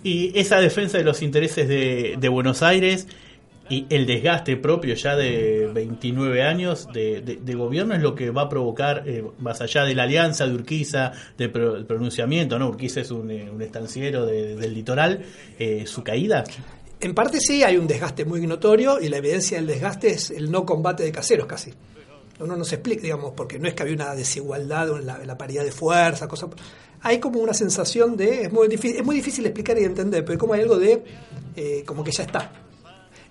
Y 0.03 0.37
esa 0.37 0.59
defensa 0.59 0.97
de 0.97 1.03
los 1.03 1.21
intereses 1.21 1.67
de, 1.67 2.15
de 2.19 2.29
Buenos 2.29 2.61
Aires 2.61 3.07
y 3.69 3.85
el 3.89 4.05
desgaste 4.05 4.57
propio 4.57 4.93
ya 4.93 5.15
de 5.15 5.71
29 5.73 6.43
años 6.43 6.87
de, 6.93 7.21
de, 7.21 7.55
gobierno 7.55 7.95
es 7.95 8.01
lo 8.01 8.13
que 8.13 8.29
va 8.29 8.43
a 8.43 8.49
provocar, 8.49 9.03
eh, 9.07 9.23
más 9.39 9.61
allá 9.61 9.85
de 9.85 9.95
la 9.95 10.03
alianza 10.03 10.45
de 10.45 10.53
Urquiza, 10.53 11.13
del 11.37 11.49
pronunciamiento, 11.49 12.59
¿no? 12.59 12.67
Urquiza 12.67 12.99
es 12.99 13.11
un, 13.11 13.31
eh, 13.31 13.49
estanciero 13.61 14.25
del 14.25 14.73
litoral, 14.73 15.23
su 15.85 16.03
caída. 16.03 16.43
En 17.03 17.13
parte 17.13 17.41
sí 17.41 17.63
hay 17.63 17.75
un 17.75 17.85
desgaste 17.85 18.23
muy 18.23 18.47
notorio 18.47 18.97
y 18.97 19.09
la 19.09 19.17
evidencia 19.17 19.57
del 19.57 19.67
desgaste 19.67 20.11
es 20.11 20.31
el 20.31 20.49
no 20.49 20.65
combate 20.65 21.03
de 21.03 21.11
caseros 21.11 21.47
casi. 21.47 21.73
Uno 22.39 22.55
no 22.55 22.63
se 22.63 22.75
explica, 22.75 23.01
digamos, 23.01 23.33
porque 23.35 23.59
no 23.59 23.67
es 23.67 23.73
que 23.73 23.83
había 23.83 23.95
una 23.95 24.15
desigualdad 24.15 24.87
en 24.97 25.05
la, 25.05 25.37
paridad 25.37 25.65
de 25.65 25.73
fuerza, 25.73 26.29
cosas. 26.29 26.51
Hay 27.01 27.19
como 27.19 27.41
una 27.41 27.53
sensación 27.53 28.15
de. 28.15 28.43
Es 28.43 28.53
muy 28.53 28.69
difícil, 28.69 29.01
es 29.01 29.05
muy 29.05 29.17
difícil 29.17 29.45
explicar 29.45 29.77
y 29.77 29.83
entender, 29.83 30.23
pero 30.23 30.39
como 30.39 30.53
hay 30.53 30.61
algo 30.61 30.77
de. 30.77 31.03
Eh, 31.57 31.83
como 31.85 32.05
que 32.05 32.11
ya 32.11 32.23
está. 32.23 32.49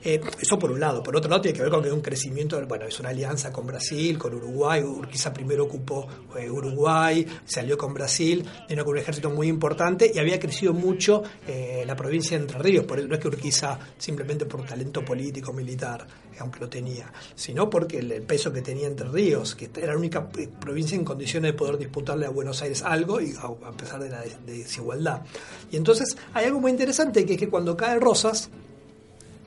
Eh, 0.05 0.21
eso 0.41 0.59
por 0.59 0.73
un 0.73 0.81
lado. 0.81 1.03
Por 1.03 1.17
otro 1.17 1.31
lado, 1.31 1.43
tiene 1.43 1.57
que 1.57 1.63
ver 1.63 1.71
con 1.71 1.83
que 1.83 1.93
un 1.93 2.01
crecimiento, 2.01 2.61
bueno, 2.67 2.87
es 2.87 2.99
una 2.99 3.11
alianza 3.11 3.53
con 3.53 3.67
Brasil, 3.67 4.19
con 4.19 4.35
Uruguay. 4.35 4.83
Urquiza 4.83 5.33
primero 5.33 5.65
ocupó 5.65 6.09
eh, 6.37 6.51
Uruguay, 6.51 7.27
salió 7.45 7.79
con 7.79 7.95
Brasil, 7.95 8.45
vino 8.69 8.85
con 8.85 8.95
un 8.95 8.99
ejército 8.99 9.31
muy 9.31 9.49
importante 9.49 10.11
y 10.13 10.19
había 10.19 10.41
crecido 10.41 10.73
mucho 10.73 11.23
eh, 11.47 11.85
la 11.87 11.95
provincia 11.95 12.37
de 12.37 12.45
Entre 12.45 12.59
Ríos. 12.59 12.85
Por, 12.85 13.03
no 13.07 13.15
es 13.15 13.21
que 13.21 13.29
Urquiza 13.29 13.79
simplemente 13.97 14.47
por 14.47 14.65
talento 14.67 15.05
político, 15.05 15.53
militar, 15.53 16.07
aunque 16.41 16.61
lo 16.61 16.69
tenía, 16.69 17.13
sino 17.35 17.71
porque 17.71 17.99
el, 17.99 18.23
peso 18.23 18.53
que 18.53 18.63
tenía 18.63 18.89
Entre 18.89 19.09
Ríos, 19.09 19.55
que 19.55 19.71
era 19.77 19.93
la 19.93 19.99
única 19.99 20.29
provincia 20.29 20.97
en 20.97 21.05
condiciones 21.05 21.53
de 21.53 21.59
poder 21.59 21.79
disputarle 21.79 22.27
a 22.27 22.31
Buenos 22.31 22.61
Aires 22.63 22.83
algo, 22.83 23.21
y 23.21 23.35
a, 23.37 23.73
pesar 23.73 24.03
de 24.03 24.11
la 24.11 24.23
desigualdad. 24.45 25.23
Y 25.71 25.77
entonces 25.77 26.17
hay 26.35 26.47
algo 26.47 26.61
muy 26.61 26.73
interesante 26.73 27.25
que 27.25 27.35
es 27.35 27.39
que 27.39 27.49
cuando 27.49 27.77
cae 27.77 27.99
Rosas, 27.99 28.51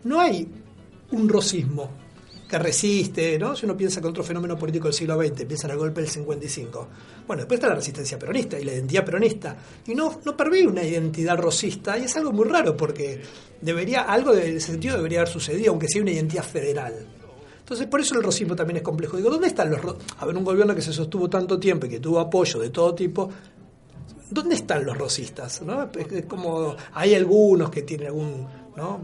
no 0.05 0.19
hay 0.19 0.47
un 1.11 1.29
rosismo 1.29 1.89
que 2.47 2.59
resiste, 2.59 3.39
¿no? 3.39 3.55
Si 3.55 3.65
uno 3.65 3.75
piensa 3.75 3.99
que 3.99 4.07
otro 4.07 4.23
fenómeno 4.23 4.57
político 4.57 4.87
del 4.87 4.93
siglo 4.93 5.17
XX, 5.17 5.45
piensa 5.45 5.67
en 5.67 5.71
el 5.71 5.79
golpe 5.79 6.01
del 6.01 6.09
55. 6.09 6.87
Bueno, 7.25 7.41
después 7.41 7.57
está 7.57 7.69
la 7.69 7.75
resistencia 7.75 8.19
peronista 8.19 8.59
y 8.59 8.63
la 8.63 8.73
identidad 8.73 9.03
peronista. 9.03 9.57
Y 9.87 9.95
no, 9.95 10.21
no 10.23 10.37
pervive 10.37 10.67
una 10.67 10.83
identidad 10.83 11.37
rosista, 11.37 11.97
y 11.97 12.03
es 12.03 12.15
algo 12.17 12.31
muy 12.31 12.47
raro, 12.47 12.77
porque 12.77 13.21
debería, 13.59 14.03
algo 14.03 14.33
de 14.33 14.57
ese 14.57 14.73
sentido 14.73 14.95
debería 14.95 15.19
haber 15.21 15.33
sucedido, 15.33 15.71
aunque 15.71 15.87
sea 15.87 16.03
una 16.03 16.11
identidad 16.11 16.43
federal. 16.43 16.93
Entonces, 17.59 17.87
por 17.87 17.99
eso 17.99 18.13
el 18.13 18.23
rosismo 18.23 18.55
también 18.55 18.77
es 18.77 18.83
complejo. 18.83 19.17
Digo, 19.17 19.31
¿dónde 19.31 19.47
están 19.47 19.71
los 19.71 19.81
A 20.19 20.25
ver, 20.27 20.37
un 20.37 20.43
gobierno 20.43 20.75
que 20.75 20.83
se 20.83 20.93
sostuvo 20.93 21.27
tanto 21.27 21.59
tiempo 21.59 21.87
y 21.87 21.89
que 21.89 21.99
tuvo 21.99 22.19
apoyo 22.19 22.59
de 22.59 22.69
todo 22.69 22.93
tipo, 22.93 23.27
¿dónde 24.29 24.53
están 24.53 24.85
los 24.85 24.95
rosistas? 24.95 25.63
¿no? 25.63 25.89
Es 25.95 26.25
como, 26.27 26.75
hay 26.93 27.15
algunos 27.15 27.71
que 27.71 27.81
tienen 27.81 28.07
algún, 28.07 28.47
¿no? 28.75 28.99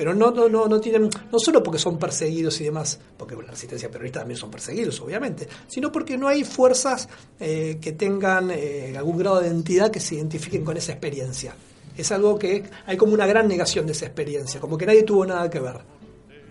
Pero 0.00 0.14
no, 0.14 0.30
no, 0.30 0.48
no, 0.48 0.66
no 0.66 0.80
tienen, 0.80 1.10
no 1.30 1.38
solo 1.38 1.62
porque 1.62 1.78
son 1.78 1.98
perseguidos 1.98 2.58
y 2.62 2.64
demás, 2.64 2.98
porque 3.18 3.36
la 3.36 3.50
resistencia 3.50 3.90
peronista 3.90 4.20
también 4.20 4.40
son 4.40 4.50
perseguidos, 4.50 4.98
obviamente, 5.02 5.46
sino 5.68 5.92
porque 5.92 6.16
no 6.16 6.26
hay 6.26 6.42
fuerzas 6.42 7.06
eh, 7.38 7.76
que 7.82 7.92
tengan 7.92 8.50
eh, 8.50 8.94
algún 8.96 9.18
grado 9.18 9.40
de 9.40 9.48
identidad 9.48 9.90
que 9.90 10.00
se 10.00 10.14
identifiquen 10.14 10.64
con 10.64 10.74
esa 10.74 10.92
experiencia. 10.92 11.54
Es 11.98 12.10
algo 12.12 12.38
que 12.38 12.64
hay 12.86 12.96
como 12.96 13.12
una 13.12 13.26
gran 13.26 13.46
negación 13.46 13.84
de 13.84 13.92
esa 13.92 14.06
experiencia, 14.06 14.58
como 14.58 14.78
que 14.78 14.86
nadie 14.86 15.02
tuvo 15.02 15.26
nada 15.26 15.50
que 15.50 15.60
ver. 15.60 15.76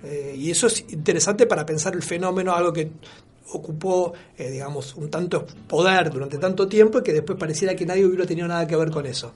Eh, 0.04 0.36
y 0.38 0.52
eso 0.52 0.68
es 0.68 0.86
interesante 0.90 1.48
para 1.48 1.66
pensar 1.66 1.96
el 1.96 2.04
fenómeno, 2.04 2.54
algo 2.54 2.72
que 2.72 2.92
ocupó, 3.54 4.14
eh, 4.38 4.52
digamos, 4.52 4.94
un 4.94 5.10
tanto 5.10 5.48
poder 5.68 6.12
durante 6.12 6.38
tanto 6.38 6.68
tiempo 6.68 7.00
y 7.00 7.02
que 7.02 7.14
después 7.14 7.40
pareciera 7.40 7.76
que 7.76 7.88
nadie 7.88 8.06
hubiera 8.06 8.28
tenido 8.28 8.48
nada 8.48 8.68
que 8.68 8.76
ver 8.76 8.92
con 8.92 9.08
eso. 9.08 9.34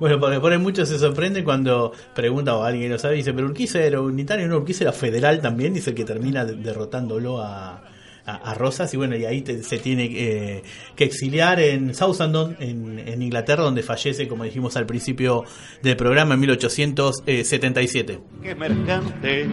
Bueno, 0.00 0.18
porque 0.20 0.40
por 0.40 0.58
muchos 0.58 0.88
se 0.88 0.98
sorprenden 0.98 1.44
cuando 1.44 1.92
pregunta 2.14 2.56
o 2.56 2.62
alguien 2.64 2.90
lo 2.90 2.98
sabe, 2.98 3.16
dice, 3.16 3.32
pero 3.32 3.46
Urquiza 3.46 3.80
era 3.82 4.00
unitario, 4.00 4.48
no, 4.48 4.56
Urquiza 4.58 4.84
era 4.84 4.92
federal 4.92 5.40
también, 5.40 5.74
dice 5.74 5.94
que 5.94 6.04
termina 6.04 6.44
de- 6.44 6.54
derrotándolo 6.56 7.40
a, 7.40 7.82
a, 8.24 8.54
Rosas 8.54 8.92
y 8.94 8.96
bueno, 8.96 9.16
y 9.16 9.24
ahí 9.24 9.42
te- 9.42 9.62
se 9.62 9.78
tiene 9.78 10.04
eh, 10.12 10.62
que 10.94 11.04
exiliar 11.04 11.58
en 11.60 11.94
Southampton, 11.94 12.56
en, 12.60 12.98
en 13.00 13.20
Inglaterra, 13.22 13.62
donde 13.64 13.82
fallece, 13.82 14.28
como 14.28 14.44
dijimos 14.44 14.76
al 14.76 14.86
principio 14.86 15.44
del 15.82 15.96
programa, 15.96 16.34
en 16.34 16.40
1877. 16.40 18.18
que 18.42 18.54
mercante, 18.54 19.48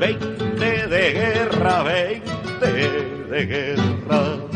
20 0.00 0.86
de 0.88 1.12
guerra, 1.12 1.82
20 1.82 2.66
de 3.30 3.46
guerra. 3.46 4.49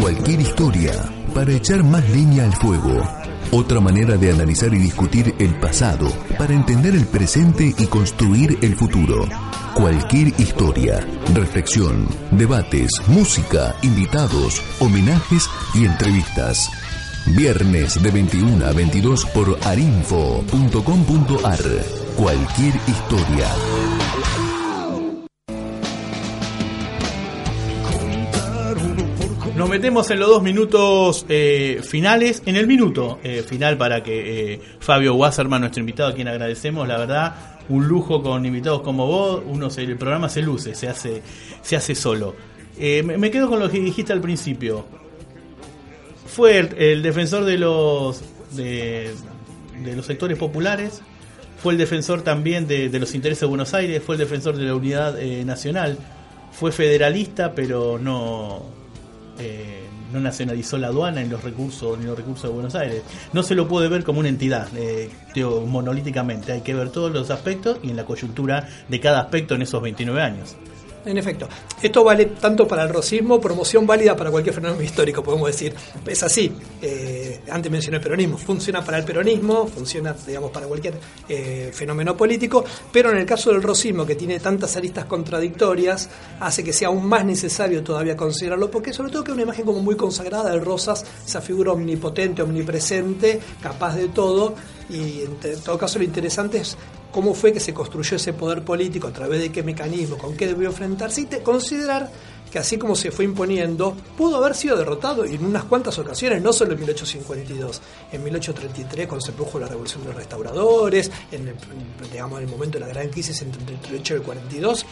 Cualquier 0.00 0.40
historia 0.40 0.92
para 1.34 1.52
echar 1.52 1.82
más 1.82 2.08
leña 2.10 2.44
al 2.44 2.52
fuego. 2.52 3.02
Otra 3.50 3.80
manera 3.80 4.16
de 4.16 4.30
analizar 4.30 4.72
y 4.72 4.78
discutir 4.78 5.34
el 5.38 5.58
pasado 5.58 6.08
para 6.38 6.54
entender 6.54 6.94
el 6.94 7.06
presente 7.06 7.74
y 7.76 7.86
construir 7.86 8.58
el 8.62 8.76
futuro. 8.76 9.26
Cualquier 9.74 10.28
historia, 10.40 11.06
reflexión, 11.34 12.06
debates, 12.30 12.90
música, 13.08 13.74
invitados, 13.82 14.62
homenajes 14.80 15.48
y 15.74 15.84
entrevistas. 15.84 16.70
Viernes 17.26 18.02
de 18.02 18.10
21 18.10 18.64
a 18.66 18.72
22 18.72 19.26
por 19.26 19.58
arinfo.com.ar. 19.64 21.60
Cualquier 22.16 22.74
historia. 22.86 24.47
Nos 29.58 29.68
metemos 29.68 30.08
en 30.12 30.20
los 30.20 30.28
dos 30.28 30.40
minutos 30.40 31.26
eh, 31.28 31.80
finales, 31.82 32.44
en 32.46 32.54
el 32.54 32.68
minuto 32.68 33.18
eh, 33.24 33.42
final 33.42 33.76
para 33.76 34.04
que 34.04 34.52
eh, 34.52 34.60
Fabio 34.78 35.16
Wasserman, 35.16 35.62
nuestro 35.62 35.80
invitado, 35.80 36.10
a 36.10 36.14
quien 36.14 36.28
agradecemos, 36.28 36.86
la 36.86 36.96
verdad, 36.96 37.34
un 37.68 37.88
lujo 37.88 38.22
con 38.22 38.46
invitados 38.46 38.82
como 38.82 39.08
vos, 39.08 39.42
uno 39.44 39.66
el 39.76 39.96
programa 39.96 40.28
se 40.28 40.42
luce, 40.42 40.76
se 40.76 40.86
hace, 40.86 41.24
se 41.60 41.74
hace 41.74 41.96
solo. 41.96 42.36
Me, 42.78 43.32
quedo 43.32 43.48
con 43.48 43.58
lo 43.58 43.68
que 43.68 43.80
dijiste 43.80 44.12
al 44.12 44.20
principio. 44.20 44.86
Fue 46.24 46.58
el, 46.58 47.02
defensor 47.02 47.44
de 47.44 47.58
los 47.58 48.22
de, 48.52 49.12
los 49.96 50.06
sectores 50.06 50.38
populares, 50.38 51.02
fue 51.60 51.72
el 51.72 51.78
defensor 51.78 52.22
también 52.22 52.68
de, 52.68 52.96
los 52.96 53.12
intereses 53.12 53.40
de 53.40 53.46
Buenos 53.48 53.74
Aires, 53.74 54.04
fue 54.06 54.14
el 54.14 54.20
defensor 54.20 54.56
de 54.56 54.66
la 54.66 54.76
unidad 54.76 55.20
nacional, 55.44 55.98
fue 56.52 56.70
federalista, 56.70 57.56
pero 57.56 57.98
no 57.98 58.77
eh, 59.38 59.84
no 60.12 60.20
nacionalizó 60.20 60.78
la 60.78 60.88
aduana 60.88 61.22
ni 61.22 61.28
los 61.28 61.42
recursos 61.42 61.98
ni 61.98 62.06
los 62.06 62.16
recursos 62.16 62.44
de 62.44 62.54
Buenos 62.54 62.74
Aires. 62.74 63.02
No 63.32 63.42
se 63.42 63.54
lo 63.54 63.68
puede 63.68 63.88
ver 63.88 64.04
como 64.04 64.20
una 64.20 64.28
entidad, 64.28 64.68
eh, 64.76 65.10
monolíticamente. 65.66 66.52
Hay 66.52 66.62
que 66.62 66.74
ver 66.74 66.90
todos 66.90 67.12
los 67.12 67.30
aspectos 67.30 67.78
y 67.82 67.90
en 67.90 67.96
la 67.96 68.04
coyuntura 68.04 68.68
de 68.88 69.00
cada 69.00 69.20
aspecto 69.20 69.54
en 69.54 69.62
esos 69.62 69.82
29 69.82 70.20
años. 70.22 70.56
En 71.04 71.16
efecto, 71.16 71.48
esto 71.80 72.04
vale 72.04 72.26
tanto 72.26 72.66
para 72.66 72.82
el 72.82 72.88
rosismo, 72.90 73.40
promoción 73.40 73.86
válida 73.86 74.16
para 74.16 74.30
cualquier 74.30 74.54
fenómeno 74.54 74.82
histórico, 74.82 75.22
podemos 75.22 75.46
decir. 75.48 75.74
Es 76.06 76.22
así. 76.22 76.52
Eh, 76.82 77.40
antes 77.50 77.70
mencioné 77.70 77.98
el 77.98 78.02
peronismo. 78.02 78.36
Funciona 78.36 78.84
para 78.84 78.98
el 78.98 79.04
peronismo, 79.04 79.66
funciona, 79.66 80.14
digamos, 80.26 80.50
para 80.50 80.66
cualquier 80.66 80.94
eh, 81.28 81.70
fenómeno 81.72 82.16
político, 82.16 82.64
pero 82.92 83.10
en 83.10 83.18
el 83.18 83.26
caso 83.26 83.50
del 83.50 83.62
rosismo, 83.62 84.04
que 84.04 84.16
tiene 84.16 84.40
tantas 84.40 84.76
aristas 84.76 85.04
contradictorias, 85.06 86.08
hace 86.40 86.64
que 86.64 86.72
sea 86.72 86.88
aún 86.88 87.06
más 87.06 87.24
necesario 87.24 87.82
todavía 87.82 88.16
considerarlo, 88.16 88.70
porque 88.70 88.92
sobre 88.92 89.10
todo 89.10 89.24
que 89.24 89.32
una 89.32 89.42
imagen 89.42 89.64
como 89.64 89.80
muy 89.80 89.96
consagrada 89.96 90.50
de 90.50 90.58
Rosas, 90.58 91.04
esa 91.26 91.40
figura 91.40 91.72
omnipotente, 91.72 92.42
omnipresente, 92.42 93.40
capaz 93.62 93.94
de 93.96 94.08
todo, 94.08 94.54
y 94.90 95.22
en 95.22 95.36
todo 95.64 95.76
caso 95.78 95.98
lo 95.98 96.04
interesante 96.04 96.58
es 96.58 96.76
cómo 97.12 97.34
fue 97.34 97.52
que 97.52 97.60
se 97.60 97.72
construyó 97.74 98.16
ese 98.16 98.32
poder 98.32 98.62
político, 98.62 99.06
a 99.08 99.12
través 99.12 99.40
de 99.40 99.50
qué 99.52 99.62
mecanismo, 99.62 100.16
con 100.18 100.36
qué 100.36 100.46
debió 100.46 100.68
enfrentarse, 100.68 101.22
y 101.22 101.26
te- 101.26 101.42
considerar 101.42 102.10
que 102.50 102.58
así 102.58 102.78
como 102.78 102.94
se 102.96 103.10
fue 103.10 103.26
imponiendo, 103.26 103.94
pudo 104.16 104.36
haber 104.36 104.54
sido 104.54 104.76
derrotado 104.76 105.26
y 105.26 105.34
en 105.34 105.44
unas 105.44 105.64
cuantas 105.64 105.98
ocasiones, 105.98 106.40
no 106.42 106.52
solo 106.52 106.72
en 106.72 106.78
1852, 106.78 107.80
en 108.12 108.24
1833 108.24 109.06
cuando 109.06 109.24
se 109.26 109.32
produjo 109.32 109.58
la 109.58 109.66
revolución 109.68 110.00
de 110.02 110.08
los 110.08 110.16
restauradores, 110.16 111.10
en 111.30 111.48
el, 111.48 111.54
digamos, 112.10 112.38
en 112.38 112.44
el 112.46 112.50
momento 112.50 112.78
de 112.78 112.86
la 112.86 112.88
gran 112.92 113.08
crisis 113.10 113.42
entre 113.42 113.60
el 113.60 113.66
38 113.66 114.14
y 114.14 114.16
el 114.16 114.22
42, 114.22 114.86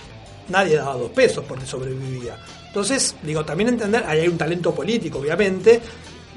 nadie 0.50 0.76
daba 0.76 0.96
dos 0.96 1.10
pesos 1.12 1.44
porque 1.48 1.64
sobrevivía. 1.64 2.38
Entonces, 2.66 3.14
digo, 3.22 3.42
también 3.44 3.70
entender, 3.70 4.04
ahí 4.06 4.20
hay 4.20 4.28
un 4.28 4.36
talento 4.36 4.74
político, 4.74 5.18
obviamente, 5.18 5.80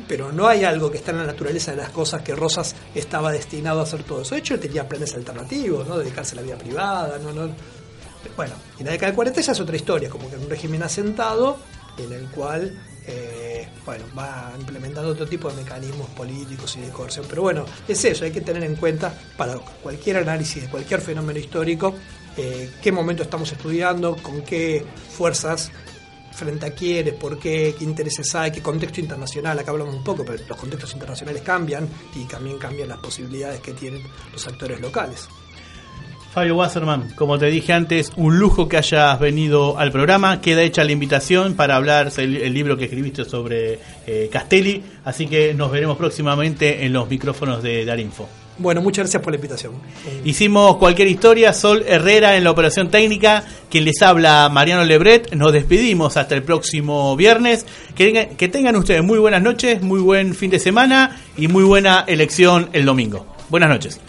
pero 0.08 0.32
no 0.32 0.48
hay 0.48 0.64
algo 0.64 0.92
que 0.92 0.98
está 0.98 1.12
en 1.12 1.18
la 1.18 1.26
naturaleza 1.26 1.72
de 1.72 1.78
las 1.78 1.90
cosas 1.90 2.22
que 2.22 2.36
Rosas 2.36 2.76
estaba 2.96 3.32
destinado 3.32 3.80
a 3.80 3.84
hacer 3.84 4.04
todo 4.04 4.22
eso. 4.22 4.36
De 4.36 4.42
hecho, 4.42 4.54
él 4.56 4.60
tenía 4.60 4.88
planes 4.88 5.14
alternativos, 5.14 5.88
¿no? 5.88 5.98
Dedicarse 5.98 6.34
a 6.34 6.38
la 6.38 6.42
vida 6.42 6.58
privada, 6.58 7.20
no, 7.20 7.32
no. 7.32 7.54
Bueno, 8.36 8.54
y 8.80 8.84
la 8.84 8.92
década 8.92 9.08
del 9.08 9.16
40 9.16 9.42
ya 9.42 9.52
es 9.52 9.60
otra 9.60 9.76
historia, 9.76 10.10
como 10.10 10.30
que 10.30 10.36
un 10.36 10.50
régimen 10.50 10.84
asentado 10.84 11.58
en 11.98 12.14
el 12.14 12.28
cual, 12.30 12.78
eh, 13.08 13.68
bueno, 13.86 14.06
va 14.18 14.54
implementando 14.60 15.12
otro 15.12 15.28
tipo 15.28 15.50
de 15.50 15.58
mecanismos 15.58 16.10
políticos 16.10 16.78
y 16.78 16.82
de 16.82 16.90
coerción. 16.90 17.26
Pero 17.30 17.42
bueno, 17.42 17.66
es 17.88 18.04
eso, 18.06 18.26
hay 18.26 18.32
que 18.32 18.42
tener 18.42 18.64
en 18.64 18.76
cuenta 18.76 19.14
para 19.38 19.56
cualquier 19.56 20.18
análisis 20.18 20.64
de 20.64 20.70
cualquier 20.70 21.02
fenómeno 21.02 21.40
histórico, 21.40 21.94
eh, 22.38 22.70
qué 22.82 22.92
momento 22.92 23.24
estamos 23.24 23.52
estudiando, 23.52 24.16
con 24.18 24.42
qué 24.42 24.86
fuerzas 25.10 25.72
frente 26.40 26.66
a 26.66 26.72
quiénes, 26.72 27.14
por 27.16 27.38
qué, 27.38 27.76
qué 27.78 27.84
intereses 27.84 28.34
hay, 28.36 28.52
qué 28.52 28.62
contexto 28.62 29.02
internacional, 29.02 29.60
acá 29.60 29.72
hablamos 29.72 29.96
un 29.96 30.04
poco, 30.04 30.24
pero 30.26 30.42
los 30.48 30.58
contextos 30.58 30.94
internacionales 30.94 31.42
cambian 31.42 31.88
y 32.16 32.24
también 32.26 32.58
cambian 32.58 32.88
las 32.88 33.00
posibilidades 33.00 33.60
que 33.60 33.74
tienen 33.74 34.02
los 34.32 34.48
actores 34.48 34.80
locales. 34.80 35.28
Fabio 36.32 36.56
Wasserman, 36.56 37.10
como 37.16 37.40
te 37.40 37.48
dije 37.48 37.74
antes, 37.74 38.12
un 38.16 38.38
lujo 38.38 38.70
que 38.70 38.78
hayas 38.78 39.20
venido 39.20 39.80
al 39.80 39.92
programa. 39.92 40.42
Queda 40.42 40.62
hecha 40.62 40.84
la 40.84 40.92
invitación 40.92 41.56
para 41.56 41.76
hablar 41.76 42.12
el, 42.18 42.38
el 42.38 42.54
libro 42.54 42.78
que 42.78 42.84
escribiste 42.86 43.26
sobre 43.26 43.80
eh, 44.06 44.30
Castelli. 44.32 44.84
Así 45.04 45.26
que 45.26 45.56
nos 45.56 45.72
veremos 45.72 45.98
próximamente 45.98 46.86
en 46.86 46.94
los 46.94 47.10
micrófonos 47.10 47.64
de 47.64 47.84
Darinfo. 47.84 48.30
Bueno, 48.60 48.82
muchas 48.82 49.04
gracias 49.04 49.24
por 49.24 49.32
la 49.32 49.38
invitación. 49.38 49.74
Hicimos 50.26 50.78
cualquier 50.78 51.08
historia, 51.08 51.54
Sol 51.54 51.84
Herrera 51.88 52.36
en 52.36 52.44
la 52.44 52.52
operación 52.52 52.92
técnica, 52.92 53.44
quien 53.70 53.86
les 53.86 54.02
habla 54.02 54.50
Mariano 54.50 54.84
Lebret. 54.84 55.34
Nos 55.34 55.54
despedimos 55.54 56.18
hasta 56.18 56.36
el 56.36 56.44
próximo 56.44 57.16
viernes. 57.16 57.66
Que, 57.96 58.32
que 58.38 58.48
tengan 58.50 58.76
ustedes 58.76 59.04
muy 59.04 59.18
buenas 59.18 59.42
noches, 59.42 59.82
muy 59.82 60.02
buen 60.02 60.36
fin 60.36 60.52
de 60.52 60.60
semana 60.60 61.20
y 61.38 61.48
muy 61.48 61.64
buena 61.64 62.04
elección 62.06 62.70
el 62.74 62.86
domingo. 62.86 63.26
Buenas 63.50 63.70
noches. 63.70 64.00